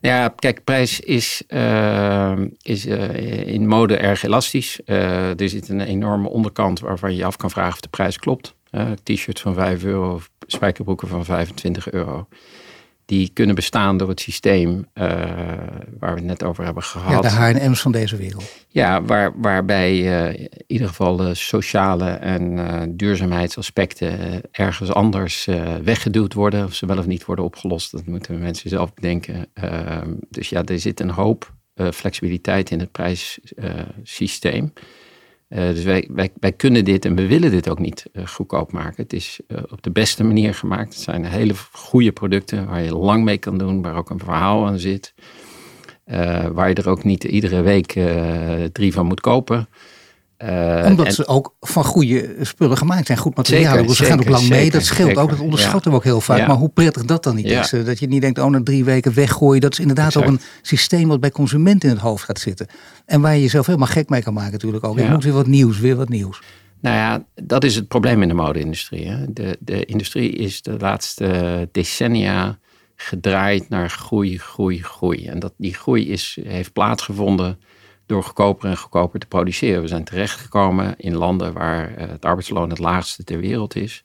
Ja, 0.00 0.28
kijk, 0.28 0.64
prijs 0.64 1.00
is, 1.00 1.42
uh, 1.48 2.38
is 2.62 2.86
uh, 2.86 3.46
in 3.46 3.66
mode 3.66 3.96
erg 3.96 4.22
elastisch. 4.22 4.80
Uh, 4.86 5.40
er 5.40 5.48
zit 5.48 5.68
een 5.68 5.80
enorme 5.80 6.28
onderkant 6.28 6.80
waarvan 6.80 7.10
je 7.10 7.16
je 7.16 7.24
af 7.24 7.36
kan 7.36 7.50
vragen 7.50 7.72
of 7.72 7.80
de 7.80 7.88
prijs 7.88 8.18
klopt. 8.18 8.54
T-shirts 9.02 9.40
van 9.40 9.54
5 9.54 9.84
euro 9.84 10.14
of 10.14 10.30
spijkerbroeken 10.46 11.08
van 11.08 11.24
25 11.24 11.90
euro 11.90 12.28
die 13.06 13.30
kunnen 13.32 13.54
bestaan 13.54 13.96
door 13.96 14.08
het 14.08 14.20
systeem 14.20 14.70
uh, 14.94 15.04
waar 15.98 16.14
we 16.14 16.20
het 16.20 16.24
net 16.24 16.44
over 16.44 16.64
hebben 16.64 16.82
gehad. 16.82 17.24
Ja, 17.24 17.50
de 17.50 17.58
H&M's 17.58 17.80
van 17.80 17.92
deze 17.92 18.16
wereld. 18.16 18.44
Ja, 18.68 19.02
waar, 19.02 19.40
waarbij 19.40 19.92
uh, 19.94 20.40
in 20.40 20.64
ieder 20.66 20.88
geval 20.88 21.16
de 21.16 21.34
sociale 21.34 22.10
en 22.10 22.52
uh, 22.52 22.82
duurzaamheidsaspecten 22.88 24.40
ergens 24.50 24.92
anders 24.92 25.48
weggeduwd 25.82 26.32
worden. 26.32 26.64
Of 26.64 26.74
ze 26.74 26.86
wel 26.86 26.98
of 26.98 27.06
niet 27.06 27.24
worden 27.24 27.44
opgelost, 27.44 27.92
dat 27.92 28.06
moeten 28.06 28.38
mensen 28.38 28.70
zelf 28.70 28.94
bedenken. 28.94 29.46
Ehm, 29.54 30.14
dus 30.28 30.48
ja, 30.48 30.64
er 30.64 30.78
zit 30.78 31.00
een 31.00 31.10
hoop 31.10 31.54
flexibiliteit 31.92 32.70
in 32.70 32.80
het 32.80 32.92
prijssysteem. 32.92 34.72
Uh, 35.48 35.58
dus 35.58 35.84
wij, 35.84 36.08
wij, 36.10 36.30
wij, 36.40 36.52
kunnen 36.52 36.84
dit 36.84 37.04
en 37.04 37.14
we 37.14 37.26
willen 37.26 37.50
dit 37.50 37.68
ook 37.68 37.78
niet 37.78 38.06
uh, 38.12 38.26
goedkoop 38.26 38.72
maken. 38.72 39.02
Het 39.02 39.12
is 39.12 39.40
uh, 39.48 39.58
op 39.70 39.82
de 39.82 39.90
beste 39.90 40.24
manier 40.24 40.54
gemaakt. 40.54 40.94
Het 40.94 41.02
zijn 41.02 41.24
hele 41.24 41.54
goede 41.72 42.12
producten 42.12 42.66
waar 42.66 42.82
je 42.82 42.96
lang 42.96 43.24
mee 43.24 43.38
kan 43.38 43.58
doen, 43.58 43.82
waar 43.82 43.96
ook 43.96 44.10
een 44.10 44.18
verhaal 44.18 44.66
aan 44.66 44.78
zit. 44.78 45.14
waar 46.52 46.68
je 46.68 46.74
er 46.74 46.88
ook 46.88 47.04
niet 47.04 47.24
iedere 47.24 47.62
week 47.62 47.98
drie 48.72 48.92
van 48.92 49.06
moet 49.06 49.20
kopen. 49.20 49.68
Uh, 50.44 50.84
Omdat 50.86 51.14
ze 51.14 51.26
ook 51.26 51.54
van 51.60 51.84
goede 51.84 52.36
spullen 52.40 52.76
gemaakt 52.76 53.06
zijn, 53.06 53.18
goed 53.18 53.36
materiaal. 53.36 53.72
Zeker, 53.72 53.86
dus 53.86 53.96
ze 53.96 54.04
gaan 54.04 54.18
ook 54.18 54.28
lang 54.28 54.48
mee. 54.48 54.70
Dat 54.70 54.84
scheelt 54.84 55.16
ook, 55.16 55.30
dat 55.30 55.40
onderschatten 55.40 55.90
we 55.90 55.96
ook 55.96 56.04
heel 56.04 56.20
vaak. 56.20 56.46
Maar 56.46 56.56
hoe 56.56 56.68
prettig 56.68 57.04
dat 57.04 57.22
dan 57.22 57.34
niet 57.34 57.46
is. 57.46 57.70
Dat 57.70 57.98
je 57.98 58.06
niet 58.06 58.20
denkt, 58.20 58.38
oh, 58.38 58.50
na 58.50 58.62
drie 58.62 58.84
weken 58.84 59.14
weggooien. 59.14 59.60
Dat 59.60 59.72
is 59.72 59.78
inderdaad 59.78 60.16
ook 60.16 60.26
een 60.26 60.40
systeem 60.62 61.08
wat 61.08 61.20
bij 61.20 61.30
consumenten 61.30 61.88
in 61.88 61.94
het 61.94 62.04
hoofd 62.04 62.24
gaat 62.24 62.38
zitten. 62.38 62.66
En 63.06 63.20
waar 63.20 63.34
je 63.34 63.40
jezelf 63.40 63.66
helemaal 63.66 63.88
gek 63.88 64.08
mee 64.08 64.22
kan 64.22 64.34
maken 64.34 64.52
natuurlijk 64.52 64.84
ook. 64.84 64.98
Je 64.98 65.08
moet 65.08 65.24
weer 65.24 65.32
wat 65.32 65.46
nieuws, 65.46 65.78
weer 65.78 65.96
wat 65.96 66.08
nieuws. 66.08 66.42
Nou 66.80 66.96
ja, 66.96 67.24
dat 67.34 67.64
is 67.64 67.74
het 67.74 67.88
probleem 67.88 68.22
in 68.22 68.28
de 68.28 68.34
mode-industrie. 68.34 69.32
De, 69.32 69.56
de 69.60 69.84
industrie 69.84 70.32
is 70.32 70.62
de 70.62 70.76
laatste 70.78 71.68
decennia 71.72 72.58
gedraaid 72.96 73.68
naar 73.68 73.90
groei, 73.90 74.38
groei, 74.38 74.82
groei. 74.82 75.26
En 75.26 75.38
dat, 75.38 75.52
die 75.56 75.74
groei 75.74 76.10
is, 76.10 76.38
heeft 76.44 76.72
plaatsgevonden 76.72 77.58
door 78.06 78.22
goedkoper 78.22 78.68
en 78.68 78.76
goedkoper 78.76 79.20
te 79.20 79.26
produceren. 79.26 79.82
We 79.82 79.88
zijn 79.88 80.04
terechtgekomen 80.04 80.94
in 80.96 81.16
landen 81.16 81.52
waar 81.52 81.94
eh, 81.94 82.08
het 82.08 82.24
arbeidsloon 82.24 82.70
het 82.70 82.78
laagste 82.78 83.24
ter 83.24 83.40
wereld 83.40 83.76
is. 83.76 84.04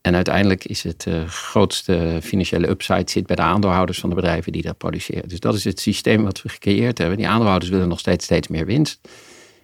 En 0.00 0.14
uiteindelijk 0.14 0.64
is 0.64 0.82
het 0.82 1.04
uh, 1.08 1.24
grootste 1.24 2.18
financiële 2.22 2.68
upside 2.68 3.10
zit 3.10 3.26
bij 3.26 3.36
de 3.36 3.42
aandeelhouders 3.42 4.00
van 4.00 4.08
de 4.08 4.14
bedrijven 4.14 4.52
die 4.52 4.62
dat 4.62 4.78
produceren. 4.78 5.28
Dus 5.28 5.40
dat 5.40 5.54
is 5.54 5.64
het 5.64 5.80
systeem 5.80 6.22
wat 6.22 6.42
we 6.42 6.48
gecreëerd 6.48 6.98
hebben. 6.98 7.16
Die 7.16 7.28
aandeelhouders 7.28 7.70
willen 7.70 7.88
nog 7.88 7.98
steeds 7.98 8.24
steeds 8.24 8.48
meer 8.48 8.66
winst. 8.66 9.00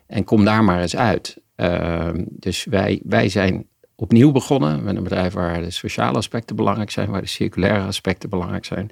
En 0.07 0.25
kom 0.25 0.45
daar 0.45 0.65
maar 0.65 0.81
eens 0.81 0.97
uit. 0.97 1.37
Ehm, 1.57 2.25
dus 2.29 2.65
wij, 2.65 3.01
wij 3.05 3.29
zijn 3.29 3.67
opnieuw 3.95 4.33
begonnen 4.33 4.83
met 4.83 4.97
een 4.97 5.03
bedrijf 5.03 5.33
waar 5.33 5.63
de 5.63 5.71
sociale 5.71 6.17
aspecten 6.17 6.57
belangrijk 6.57 6.91
zijn, 6.91 7.11
waar 7.11 7.21
de 7.21 7.27
circulaire 7.27 7.87
aspecten 7.87 8.31
belangrijk 8.31 8.65
zijn, 8.65 8.91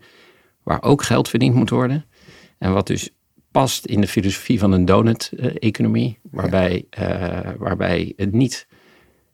waar 0.62 0.83
ook 0.83 1.02
geld 1.02 1.28
verdiend 1.28 1.54
moet 1.54 1.70
worden. 1.70 2.04
En 2.59 2.72
wat 2.72 2.87
dus 2.87 3.11
past 3.50 3.86
in 3.86 4.00
de 4.00 4.06
filosofie 4.06 4.58
van 4.58 4.72
een 4.72 4.84
donut-economie, 4.84 6.18
waarbij, 6.30 6.84
uh, 6.98 7.50
waarbij 7.58 8.12
het 8.16 8.32
niet 8.32 8.66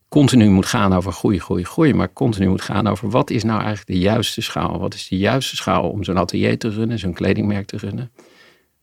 continu 0.08 0.48
moet 0.48 0.66
gaan 0.66 0.92
over 0.92 1.12
groei, 1.12 1.40
groei, 1.40 1.64
groei, 1.64 1.94
maar 1.94 2.12
continu 2.12 2.48
moet 2.48 2.62
gaan 2.62 2.86
over 2.86 3.10
wat 3.10 3.30
is 3.30 3.44
nou 3.44 3.58
eigenlijk 3.58 3.88
de 3.88 3.98
juiste 3.98 4.40
schaal? 4.40 4.78
Wat 4.78 4.94
is 4.94 5.08
de 5.08 5.16
juiste 5.16 5.56
schaal 5.56 5.90
om 5.90 6.04
zo'n 6.04 6.18
atelier 6.18 6.58
te 6.58 6.68
runnen, 6.68 6.98
zo'n 6.98 7.12
kledingmerk 7.12 7.66
te 7.66 7.76
runnen? 7.76 8.10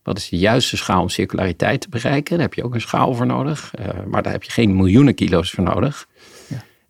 Wat 0.03 0.17
is 0.17 0.29
de 0.29 0.37
juiste 0.37 0.77
schaal 0.77 1.01
om 1.01 1.09
circulariteit 1.09 1.81
te 1.81 1.89
bereiken? 1.89 2.31
Daar 2.31 2.45
heb 2.45 2.53
je 2.53 2.63
ook 2.63 2.73
een 2.73 2.81
schaal 2.81 3.13
voor 3.13 3.25
nodig, 3.25 3.73
uh, 3.79 3.87
maar 4.07 4.23
daar 4.23 4.31
heb 4.31 4.43
je 4.43 4.51
geen 4.51 4.75
miljoenen 4.75 5.15
kilo's 5.15 5.51
voor 5.51 5.63
nodig. 5.63 6.07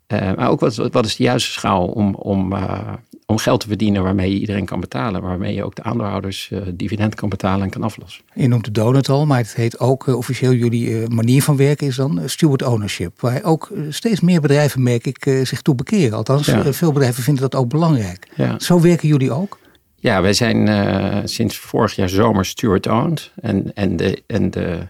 Uh, 0.08 0.34
maar 0.34 0.50
ook 0.50 0.60
wat, 0.60 0.76
wat 0.76 1.06
is 1.06 1.16
de 1.16 1.22
juiste 1.22 1.50
schaal 1.50 1.86
om, 1.86 2.14
om, 2.14 2.52
uh, 2.52 2.92
om 3.26 3.38
geld 3.38 3.60
te 3.60 3.66
verdienen 3.66 4.02
waarmee 4.02 4.30
je 4.30 4.38
iedereen 4.38 4.64
kan 4.64 4.80
betalen. 4.80 5.22
Waarmee 5.22 5.54
je 5.54 5.64
ook 5.64 5.74
de 5.74 5.82
aandeelhouders 5.82 6.50
uh, 6.52 6.60
dividend 6.74 7.14
kan 7.14 7.28
betalen 7.28 7.62
en 7.64 7.70
kan 7.70 7.82
aflossen. 7.82 8.24
Je 8.34 8.48
noemt 8.48 8.64
de 8.64 8.70
donut 8.70 9.08
al, 9.08 9.26
maar 9.26 9.38
het 9.38 9.54
heet 9.54 9.78
ook 9.78 10.06
officieel 10.06 10.52
jullie 10.52 11.08
manier 11.08 11.42
van 11.42 11.56
werken 11.56 11.86
is 11.86 11.96
dan 11.96 12.20
steward 12.24 12.62
ownership. 12.62 13.20
Waar 13.20 13.42
ook 13.42 13.72
steeds 13.88 14.20
meer 14.20 14.40
bedrijven, 14.40 14.82
merk 14.82 15.06
ik, 15.06 15.40
zich 15.42 15.62
toe 15.62 15.74
bekeren. 15.74 16.16
Althans, 16.16 16.52
veel 16.70 16.92
bedrijven 16.92 17.22
vinden 17.22 17.42
dat 17.42 17.54
ook 17.54 17.68
belangrijk. 17.68 18.28
Ja. 18.36 18.58
Zo 18.58 18.80
werken 18.80 19.08
jullie 19.08 19.32
ook? 19.32 19.58
Ja, 19.96 20.22
wij 20.22 20.32
zijn 20.32 21.28
sinds 21.28 21.58
vorig 21.58 21.96
jaar 21.96 22.08
zomer 22.08 22.44
steward 22.44 22.86
owned. 22.86 23.30
En, 23.40 23.74
en 23.74 23.96
de... 23.96 24.22
En 24.26 24.50
de 24.50 24.88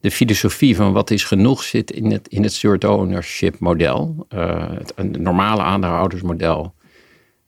de 0.00 0.10
filosofie 0.10 0.76
van 0.76 0.92
wat 0.92 1.10
is 1.10 1.24
genoeg 1.24 1.62
zit 1.62 1.90
in 1.90 2.10
het, 2.10 2.28
in 2.28 2.42
het 2.42 2.52
steward 2.52 2.84
ownership 2.84 3.58
model. 3.58 4.26
Uh, 4.34 4.70
het, 4.70 5.18
normale 5.18 5.62
aandeelhoudersmodel 5.62 6.74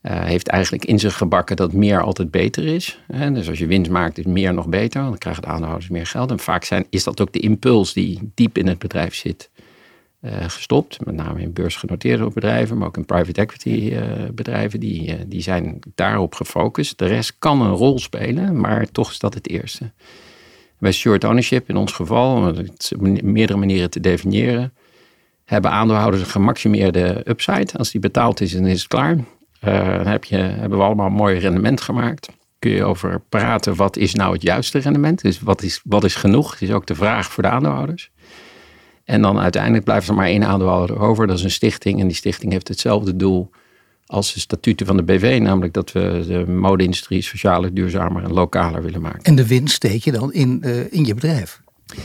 uh, 0.02 0.24
heeft 0.24 0.48
eigenlijk 0.48 0.84
in 0.84 0.98
zich 0.98 1.16
gebakken 1.16 1.56
dat 1.56 1.72
meer 1.72 2.02
altijd 2.02 2.30
beter 2.30 2.66
is. 2.66 3.00
Hè? 3.12 3.32
Dus 3.32 3.48
als 3.48 3.58
je 3.58 3.66
winst 3.66 3.90
maakt 3.90 4.18
is 4.18 4.24
meer 4.24 4.54
nog 4.54 4.68
beter, 4.68 5.02
dan 5.02 5.18
krijgen 5.18 5.42
de 5.42 5.48
aandeelhouders 5.48 5.90
meer 5.90 6.06
geld. 6.06 6.30
En 6.30 6.38
vaak 6.38 6.64
zijn, 6.64 6.86
is 6.90 7.04
dat 7.04 7.20
ook 7.20 7.32
de 7.32 7.40
impuls 7.40 7.92
die 7.92 8.30
diep 8.34 8.58
in 8.58 8.66
het 8.66 8.78
bedrijf 8.78 9.14
zit 9.14 9.50
uh, 10.20 10.32
gestopt. 10.46 11.04
Met 11.04 11.14
name 11.14 11.40
in 11.40 11.52
beursgenoteerde 11.52 12.30
bedrijven, 12.34 12.78
maar 12.78 12.86
ook 12.86 12.96
in 12.96 13.04
private 13.04 13.40
equity 13.40 13.94
bedrijven. 14.32 14.80
Die, 14.80 15.28
die 15.28 15.42
zijn 15.42 15.78
daarop 15.94 16.34
gefocust. 16.34 16.98
De 16.98 17.06
rest 17.06 17.36
kan 17.38 17.60
een 17.60 17.74
rol 17.74 17.98
spelen, 17.98 18.60
maar 18.60 18.90
toch 18.90 19.10
is 19.10 19.18
dat 19.18 19.34
het 19.34 19.48
eerste. 19.48 19.92
Bij 20.80 20.92
steward 20.92 21.24
ownership 21.24 21.68
in 21.68 21.76
ons 21.76 21.92
geval, 21.92 22.34
om 22.34 22.44
het 22.44 22.92
meerdere 23.22 23.58
manieren 23.58 23.90
te 23.90 24.00
definiëren, 24.00 24.72
hebben 25.44 25.70
aandeelhouders 25.70 26.22
een 26.22 26.28
gemaximeerde 26.28 27.22
upside. 27.24 27.78
Als 27.78 27.90
die 27.90 28.00
betaald 28.00 28.40
is, 28.40 28.52
dan 28.52 28.66
is 28.66 28.78
het 28.78 28.88
klaar. 28.88 29.16
Uh, 29.16 29.96
dan 29.96 30.06
heb 30.06 30.24
je, 30.24 30.36
hebben 30.36 30.78
we 30.78 30.84
allemaal 30.84 31.06
een 31.06 31.12
mooi 31.12 31.38
rendement 31.38 31.80
gemaakt. 31.80 32.28
Kun 32.58 32.70
je 32.70 32.84
over 32.84 33.20
praten, 33.28 33.76
wat 33.76 33.96
is 33.96 34.14
nou 34.14 34.32
het 34.32 34.42
juiste 34.42 34.78
rendement? 34.78 35.22
Dus 35.22 35.40
wat 35.40 35.62
is, 35.62 35.80
wat 35.84 36.04
is 36.04 36.14
genoeg? 36.14 36.50
Dat 36.50 36.68
is 36.68 36.70
ook 36.70 36.86
de 36.86 36.94
vraag 36.94 37.32
voor 37.32 37.42
de 37.42 37.48
aandeelhouders. 37.48 38.10
En 39.04 39.22
dan 39.22 39.38
uiteindelijk 39.38 39.84
blijft 39.84 40.08
er 40.08 40.14
maar 40.14 40.26
één 40.26 40.44
aandeelhouder 40.44 41.00
over. 41.00 41.26
Dat 41.26 41.38
is 41.38 41.44
een 41.44 41.50
stichting. 41.50 42.00
En 42.00 42.06
die 42.06 42.16
stichting 42.16 42.52
heeft 42.52 42.68
hetzelfde 42.68 43.16
doel 43.16 43.50
als 44.10 44.34
de 44.34 44.40
statuten 44.40 44.86
van 44.86 44.96
de 44.96 45.02
BV, 45.02 45.38
namelijk 45.42 45.72
dat 45.72 45.92
we 45.92 46.24
de 46.26 46.52
mode-industrie 46.52 47.22
socialer, 47.22 47.74
duurzamer 47.74 48.24
en 48.24 48.32
lokaler 48.32 48.82
willen 48.82 49.00
maken. 49.00 49.22
En 49.22 49.34
de 49.34 49.46
winst 49.46 49.74
steek 49.74 50.04
je 50.04 50.12
dan 50.12 50.32
in, 50.32 50.62
uh, 50.64 50.92
in 50.92 51.04
je 51.04 51.14
bedrijf? 51.14 51.60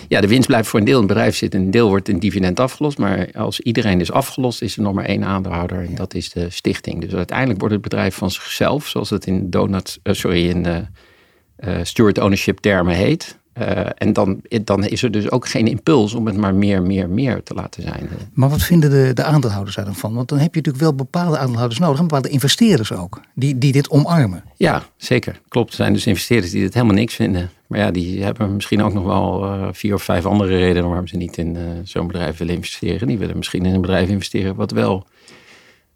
Ja, 0.08 0.22
de 0.22 0.28
winst 0.28 0.48
blijft 0.48 0.70
voor 0.70 0.80
een 0.80 0.86
deel 0.86 0.96
in 0.96 1.04
het 1.04 1.13
bedrijf 1.13 1.36
zitten. 1.36 1.62
Een 1.62 1.72
deel 1.72 1.88
wordt 1.89 2.10
in 2.10 2.20
dividend 2.20 2.60
afgelost. 2.60 2.98
Maar 2.98 3.30
als 3.34 3.60
iedereen 3.60 4.00
is 4.00 4.12
afgelost, 4.12 4.62
is 4.62 4.78
er 4.78 4.82
nog 4.82 4.94
maar 4.94 5.06
één 5.06 5.24
aandeelhouder. 5.24 5.86
En 5.86 5.96
dat 5.96 6.13
is 6.13 6.30
de 6.30 6.50
stichting. 6.50 7.02
Dus 7.02 7.13
uiteindelijk 7.13 7.60
wordt 7.60 7.74
het 7.74 7.84
bedrijf 7.84 8.15
van 8.15 8.32
zichzelf, 8.32 8.88
zoals 8.88 9.10
het 9.10 9.26
in 9.26 9.50
donut, 9.50 10.00
uh, 10.04 10.13
sorry, 10.13 10.50
in 10.50 10.65
uh, 10.65 11.78
steward 11.84 12.18
ownership 12.18 12.60
termen 12.60 12.96
heet. 12.96 13.38
Uh, 13.60 13.86
en 13.96 14.13
dan, 14.13 14.41
dan 14.63 14.86
is 14.86 15.04
er 15.04 15.12
dus 15.12 15.32
ook 15.32 15.48
geen 15.48 15.68
impuls 15.68 16.13
om 16.13 16.26
het 16.26 16.38
maar 16.38 16.56
meer, 16.56 16.82
meer, 16.82 17.10
meer 17.10 17.44
te 17.44 17.54
laten 17.54 17.82
zijn. 17.82 18.10
Maar 18.34 18.50
wat 18.50 18.63
vinden 18.63 18.89
de, 18.89 19.12
de 19.13 19.24
aandeelhouders 19.24 19.76
daar 19.76 19.86
dan 19.86 19.96
van? 19.96 20.13
Want 20.13 20.30
dan 20.30 20.38
heb 20.38 20.50
je 20.56 20.58
natuurlijk 20.58 20.84
wel 20.84 20.96
bepaalde 20.96 21.38
aandeelhouders 21.38 21.80
nodig, 21.80 22.00
en 22.00 22.08
bepaalde 22.08 22.30
investeerders 22.30 22.91
ook, 22.91 23.22
die, 23.34 23.58
die 23.58 23.72
dit 23.72 23.89
omarmen. 23.89 24.44
Ja, 24.56 24.84
zeker. 24.98 25.41
Klopt. 25.48 25.70
Er 25.70 25.76
zijn 25.76 25.94
dus 25.94 26.08
investeerders 26.08 26.52
die 26.52 26.62
dit 26.62 26.74
helemaal 26.74 26.96
niks 26.96 27.15
vinden. 27.15 27.50
Maar 27.68 27.80
ja, 27.80 27.91
die 27.91 28.24
hebben 28.24 28.56
misschien 28.56 28.84
ook 28.84 28.94
nog 28.94 29.04
wel 29.04 29.46
uh, 29.46 29.68
vier 29.72 29.94
of 29.94 30.04
vijf 30.04 30.26
andere 30.26 30.58
redenen 30.58 30.89
waarom 30.89 31.08
ze 31.08 31.18
niet 31.18 31.38
in 31.38 31.56
uh, 31.56 31.62
zo'n 31.84 32.08
bedrijf 32.08 32.38
willen 32.38 32.56
investeren. 32.56 33.08
Die 33.08 33.18
willen 33.18 33.38
misschien 33.38 33.65
in 33.65 33.74
een 33.74 33.82
bedrijf 33.82 34.10
investeren 34.10 34.56
wat 34.56 34.72
wel 34.72 35.08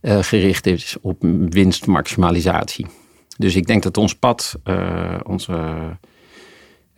gericht 0.02 0.66
is 0.66 0.98
op 1.02 1.18
winstmaximalisatie. 1.50 2.86
Dus 3.38 3.56
ik 3.56 3.68
denk 3.68 3.84
dat 3.84 3.98
ons 3.98 4.16
pad, 4.16 4.56
onze 5.24 5.54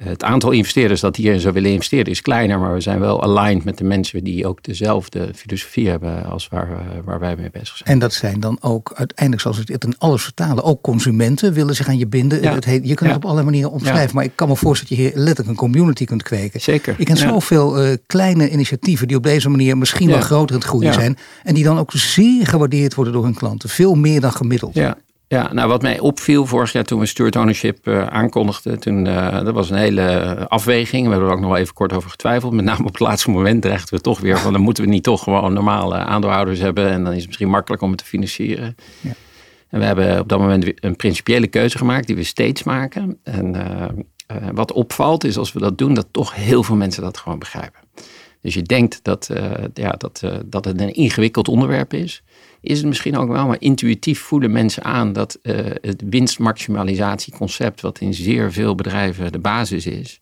het 0.03 0.23
aantal 0.23 0.51
investeerders 0.51 1.01
dat 1.01 1.15
hierin 1.15 1.39
zou 1.39 1.53
willen 1.53 1.71
investeren 1.71 2.05
is 2.05 2.21
kleiner, 2.21 2.59
maar 2.59 2.73
we 2.73 2.81
zijn 2.81 2.99
wel 2.99 3.23
aligned 3.23 3.63
met 3.63 3.77
de 3.77 3.83
mensen 3.83 4.23
die 4.23 4.47
ook 4.47 4.63
dezelfde 4.63 5.29
filosofie 5.35 5.89
hebben 5.89 6.25
als 6.25 6.47
waar, 6.47 6.69
waar 7.05 7.19
wij 7.19 7.35
mee 7.35 7.49
bezig 7.51 7.77
zijn. 7.77 7.89
En 7.89 7.99
dat 7.99 8.13
zijn 8.13 8.39
dan 8.39 8.57
ook 8.61 8.91
uiteindelijk, 8.95 9.41
zoals 9.41 9.59
ik 9.59 9.67
het 9.67 9.83
in 9.83 9.95
alles 9.97 10.23
vertalen, 10.23 10.63
ook 10.63 10.81
consumenten 10.81 11.53
willen 11.53 11.75
zich 11.75 11.87
aan 11.87 11.97
je 11.97 12.07
binden. 12.07 12.53
Het 12.53 12.65
heet, 12.65 12.87
je 12.87 12.93
kunt 12.93 13.09
het 13.09 13.17
op 13.17 13.23
allerlei 13.23 13.45
manieren 13.45 13.71
omschrijven, 13.71 14.15
maar 14.15 14.23
ik 14.23 14.35
kan 14.35 14.47
me 14.47 14.55
voorstellen 14.55 14.95
dat 14.95 15.05
je 15.05 15.11
hier 15.11 15.23
letterlijk 15.23 15.49
een 15.49 15.69
community 15.69 16.05
kunt 16.05 16.23
kweken. 16.23 16.61
Zeker. 16.61 16.95
Ik 16.97 17.05
ken 17.05 17.17
zoveel 17.17 17.85
uh, 17.85 17.95
kleine 18.07 18.49
initiatieven 18.49 19.07
die 19.07 19.17
op 19.17 19.23
deze 19.23 19.49
manier 19.49 19.77
misschien 19.77 20.07
wel 20.09 20.21
groter 20.21 20.55
aan 20.55 20.61
het 20.61 20.69
groeien 20.69 20.93
zijn 20.93 21.17
en 21.43 21.53
die 21.53 21.63
dan 21.63 21.77
ook 21.77 21.91
zeer 21.93 22.47
gewaardeerd 22.47 22.93
worden 22.93 23.13
door 23.13 23.23
hun 23.23 23.33
klanten. 23.33 23.69
Veel 23.69 23.95
meer 23.95 24.21
dan 24.21 24.31
gemiddeld. 24.31 24.73
Ja, 24.73 24.97
ja, 25.31 25.53
nou 25.53 25.67
wat 25.67 25.81
mij 25.81 25.99
opviel 25.99 26.45
vorig 26.45 26.71
jaar 26.71 26.83
toen 26.83 26.99
we 26.99 27.05
steward 27.05 27.35
ownership 27.35 27.87
uh, 27.87 28.07
aankondigden, 28.07 28.79
toen, 28.79 29.05
uh, 29.05 29.43
dat 29.43 29.53
was 29.53 29.69
een 29.69 29.77
hele 29.77 30.45
afweging. 30.47 31.05
We 31.05 31.11
hebben 31.11 31.27
er 31.27 31.35
ook 31.35 31.41
nog 31.41 31.49
wel 31.49 31.59
even 31.59 31.73
kort 31.73 31.93
over 31.93 32.09
getwijfeld. 32.09 32.53
Met 32.53 32.65
name 32.65 32.79
op 32.79 32.91
het 32.91 32.99
laatste 32.99 33.29
moment 33.29 33.61
dreigden 33.61 33.93
we 33.93 34.01
toch 34.01 34.19
weer 34.19 34.37
van, 34.37 34.53
dan 34.53 34.61
moeten 34.61 34.83
we 34.83 34.89
niet 34.89 35.03
toch 35.03 35.23
gewoon 35.23 35.53
normale 35.53 35.95
aandeelhouders 35.95 36.59
hebben 36.59 36.89
en 36.89 37.03
dan 37.03 37.13
is 37.13 37.17
het 37.17 37.27
misschien 37.27 37.49
makkelijk 37.49 37.81
om 37.81 37.89
het 37.89 37.97
te 37.97 38.05
financieren. 38.05 38.75
Ja. 38.99 39.11
En 39.69 39.79
we 39.79 39.85
hebben 39.85 40.19
op 40.19 40.29
dat 40.29 40.39
moment 40.39 40.83
een 40.83 40.95
principiële 40.95 41.47
keuze 41.47 41.77
gemaakt 41.77 42.07
die 42.07 42.15
we 42.15 42.23
steeds 42.23 42.63
maken. 42.63 43.19
En 43.23 43.55
uh, 43.55 44.49
wat 44.53 44.71
opvalt 44.71 45.23
is 45.23 45.37
als 45.37 45.53
we 45.53 45.59
dat 45.59 45.77
doen, 45.77 45.93
dat 45.93 46.07
toch 46.11 46.35
heel 46.35 46.63
veel 46.63 46.75
mensen 46.75 47.03
dat 47.03 47.17
gewoon 47.17 47.39
begrijpen. 47.39 47.79
Dus 48.41 48.53
je 48.53 48.61
denkt 48.61 48.99
dat, 49.03 49.29
ja, 49.73 49.91
dat, 49.91 50.23
dat 50.45 50.65
het 50.65 50.81
een 50.81 50.93
ingewikkeld 50.93 51.47
onderwerp 51.47 51.93
is 51.93 52.23
is 52.61 52.77
het 52.77 52.87
misschien 52.87 53.17
ook 53.17 53.29
wel, 53.29 53.47
maar 53.47 53.61
intuïtief 53.61 54.19
voelen 54.19 54.51
mensen 54.51 54.83
aan 54.83 55.13
dat 55.13 55.39
uh, 55.43 55.55
het 55.81 56.03
winstmaximalisatieconcept, 56.09 57.81
wat 57.81 57.99
in 57.99 58.13
zeer 58.13 58.51
veel 58.51 58.75
bedrijven 58.75 59.31
de 59.31 59.39
basis 59.39 59.85
is, 59.85 60.21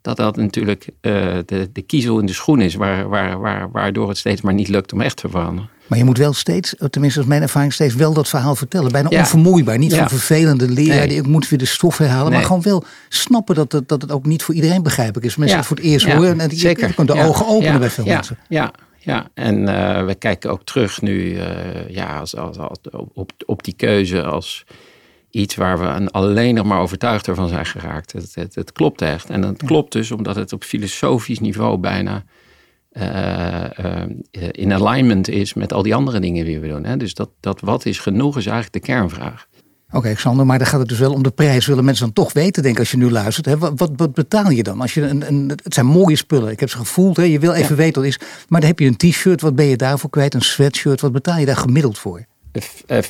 dat 0.00 0.16
dat 0.16 0.36
natuurlijk 0.36 0.84
uh, 0.86 1.38
de, 1.46 1.70
de 1.72 1.82
kiezel 1.82 2.18
in 2.18 2.26
de 2.26 2.32
schoen 2.32 2.60
is, 2.60 2.74
waar, 2.74 3.08
waar, 3.08 3.40
waar, 3.40 3.70
waardoor 3.70 4.08
het 4.08 4.18
steeds 4.18 4.40
maar 4.40 4.54
niet 4.54 4.68
lukt 4.68 4.92
om 4.92 5.00
echt 5.00 5.16
te 5.16 5.28
veranderen. 5.28 5.70
Maar 5.86 5.98
je 5.98 6.04
moet 6.04 6.18
wel 6.18 6.32
steeds, 6.32 6.74
tenminste 6.90 7.18
als 7.18 7.28
mijn 7.28 7.42
ervaring 7.42 7.72
steeds, 7.72 7.94
wel 7.94 8.12
dat 8.12 8.28
verhaal 8.28 8.54
vertellen. 8.54 8.92
Bijna 8.92 9.08
onvermoeibaar. 9.08 9.78
Niet 9.78 9.90
ja. 9.92 9.98
van 9.98 10.08
vervelende 10.08 10.68
leraar 10.68 11.08
die 11.08 11.16
ik 11.16 11.26
moet 11.26 11.48
weer 11.48 11.58
de 11.58 11.64
stof 11.64 11.98
herhalen. 11.98 12.32
Maar 12.32 12.42
gewoon 12.42 12.62
wel 12.62 12.84
snappen 13.08 13.54
dat 13.54 13.72
het, 13.72 13.88
dat 13.88 14.02
het 14.02 14.12
ook 14.12 14.26
niet 14.26 14.42
voor 14.42 14.54
iedereen 14.54 14.82
begrijpelijk 14.82 15.26
is. 15.26 15.36
Mensen 15.36 15.56
ja. 15.56 15.62
het 15.62 15.68
voor 15.68 15.76
het 15.76 15.86
eerst 15.86 16.12
horen 16.12 16.40
en 16.40 16.48
die, 16.48 16.58
Zeker. 16.58 17.06
de 17.06 17.12
ogen 17.12 17.46
openen 17.46 17.78
bij 17.78 17.90
veel 17.90 18.04
mensen. 18.04 18.38
Ja, 18.48 18.72
ja, 18.98 19.30
en 19.34 19.58
uh, 19.58 20.04
we 20.04 20.14
kijken 20.14 20.50
ook 20.50 20.64
terug 20.64 21.02
nu 21.02 21.18
uh, 21.18 21.88
ja, 21.88 22.18
als, 22.18 22.36
als, 22.36 22.58
als, 22.58 22.78
op, 23.12 23.32
op 23.46 23.64
die 23.64 23.74
keuze 23.74 24.24
als 24.24 24.64
iets 25.30 25.54
waar 25.54 25.78
we 25.78 26.10
alleen 26.10 26.54
nog 26.54 26.66
maar 26.66 26.80
overtuigd 26.80 27.28
ervan 27.28 27.48
zijn 27.48 27.66
geraakt. 27.66 28.12
Het, 28.12 28.34
het, 28.34 28.54
het 28.54 28.72
klopt 28.72 29.02
echt. 29.02 29.30
En 29.30 29.42
het 29.42 29.62
klopt 29.62 29.92
dus 29.92 30.10
omdat 30.10 30.36
het 30.36 30.52
op 30.52 30.64
filosofisch 30.64 31.38
niveau 31.38 31.78
bijna 31.78 32.24
uh, 32.92 33.64
in 34.50 34.72
alignment 34.72 35.28
is 35.28 35.54
met 35.54 35.72
al 35.72 35.82
die 35.82 35.94
andere 35.94 36.20
dingen 36.20 36.44
die 36.44 36.60
we 36.60 36.68
doen. 36.68 36.84
Hè? 36.84 36.96
Dus 36.96 37.14
dat, 37.14 37.30
dat 37.40 37.60
wat 37.60 37.86
is 37.86 37.98
genoeg 37.98 38.36
is 38.36 38.46
eigenlijk 38.46 38.84
de 38.84 38.92
kernvraag. 38.92 39.47
Oké, 39.92 40.14
Xander, 40.14 40.46
maar 40.46 40.58
dan 40.58 40.66
gaat 40.66 40.80
het 40.80 40.88
dus 40.88 40.98
wel 40.98 41.12
om 41.12 41.22
de 41.22 41.30
prijs. 41.30 41.66
Willen 41.66 41.84
mensen 41.84 42.04
dan 42.04 42.24
toch 42.24 42.32
weten, 42.32 42.62
denk 42.62 42.74
ik, 42.74 42.80
als 42.80 42.90
je 42.90 42.96
nu 42.96 43.10
luistert. 43.10 43.46
Hè? 43.46 43.58
Wat, 43.58 43.90
wat, 43.96 44.14
betaal 44.14 44.50
je 44.50 44.62
dan? 44.62 44.80
Als 44.80 44.94
je 44.94 45.02
een, 45.02 45.28
een, 45.28 45.50
het 45.62 45.74
zijn 45.74 45.86
mooie 45.86 46.16
spullen. 46.16 46.50
Ik 46.50 46.60
heb 46.60 46.70
ze 46.70 46.76
gevoeld. 46.76 47.16
Hè? 47.16 47.22
Je 47.22 47.38
wil 47.38 47.52
even 47.52 47.76
weten 47.76 48.02
wat 48.02 48.12
het 48.12 48.20
is. 48.20 48.28
Maar 48.48 48.60
dan 48.60 48.68
heb 48.68 48.78
je 48.78 48.86
een 48.86 48.96
t-shirt. 48.96 49.40
Wat 49.40 49.54
ben 49.54 49.66
je 49.66 49.76
daarvoor 49.76 50.10
kwijt? 50.10 50.34
Een 50.34 50.40
sweatshirt. 50.40 51.00
Wat 51.00 51.12
betaal 51.12 51.38
je 51.38 51.46
daar 51.46 51.56
gemiddeld 51.56 51.98
voor? 51.98 52.24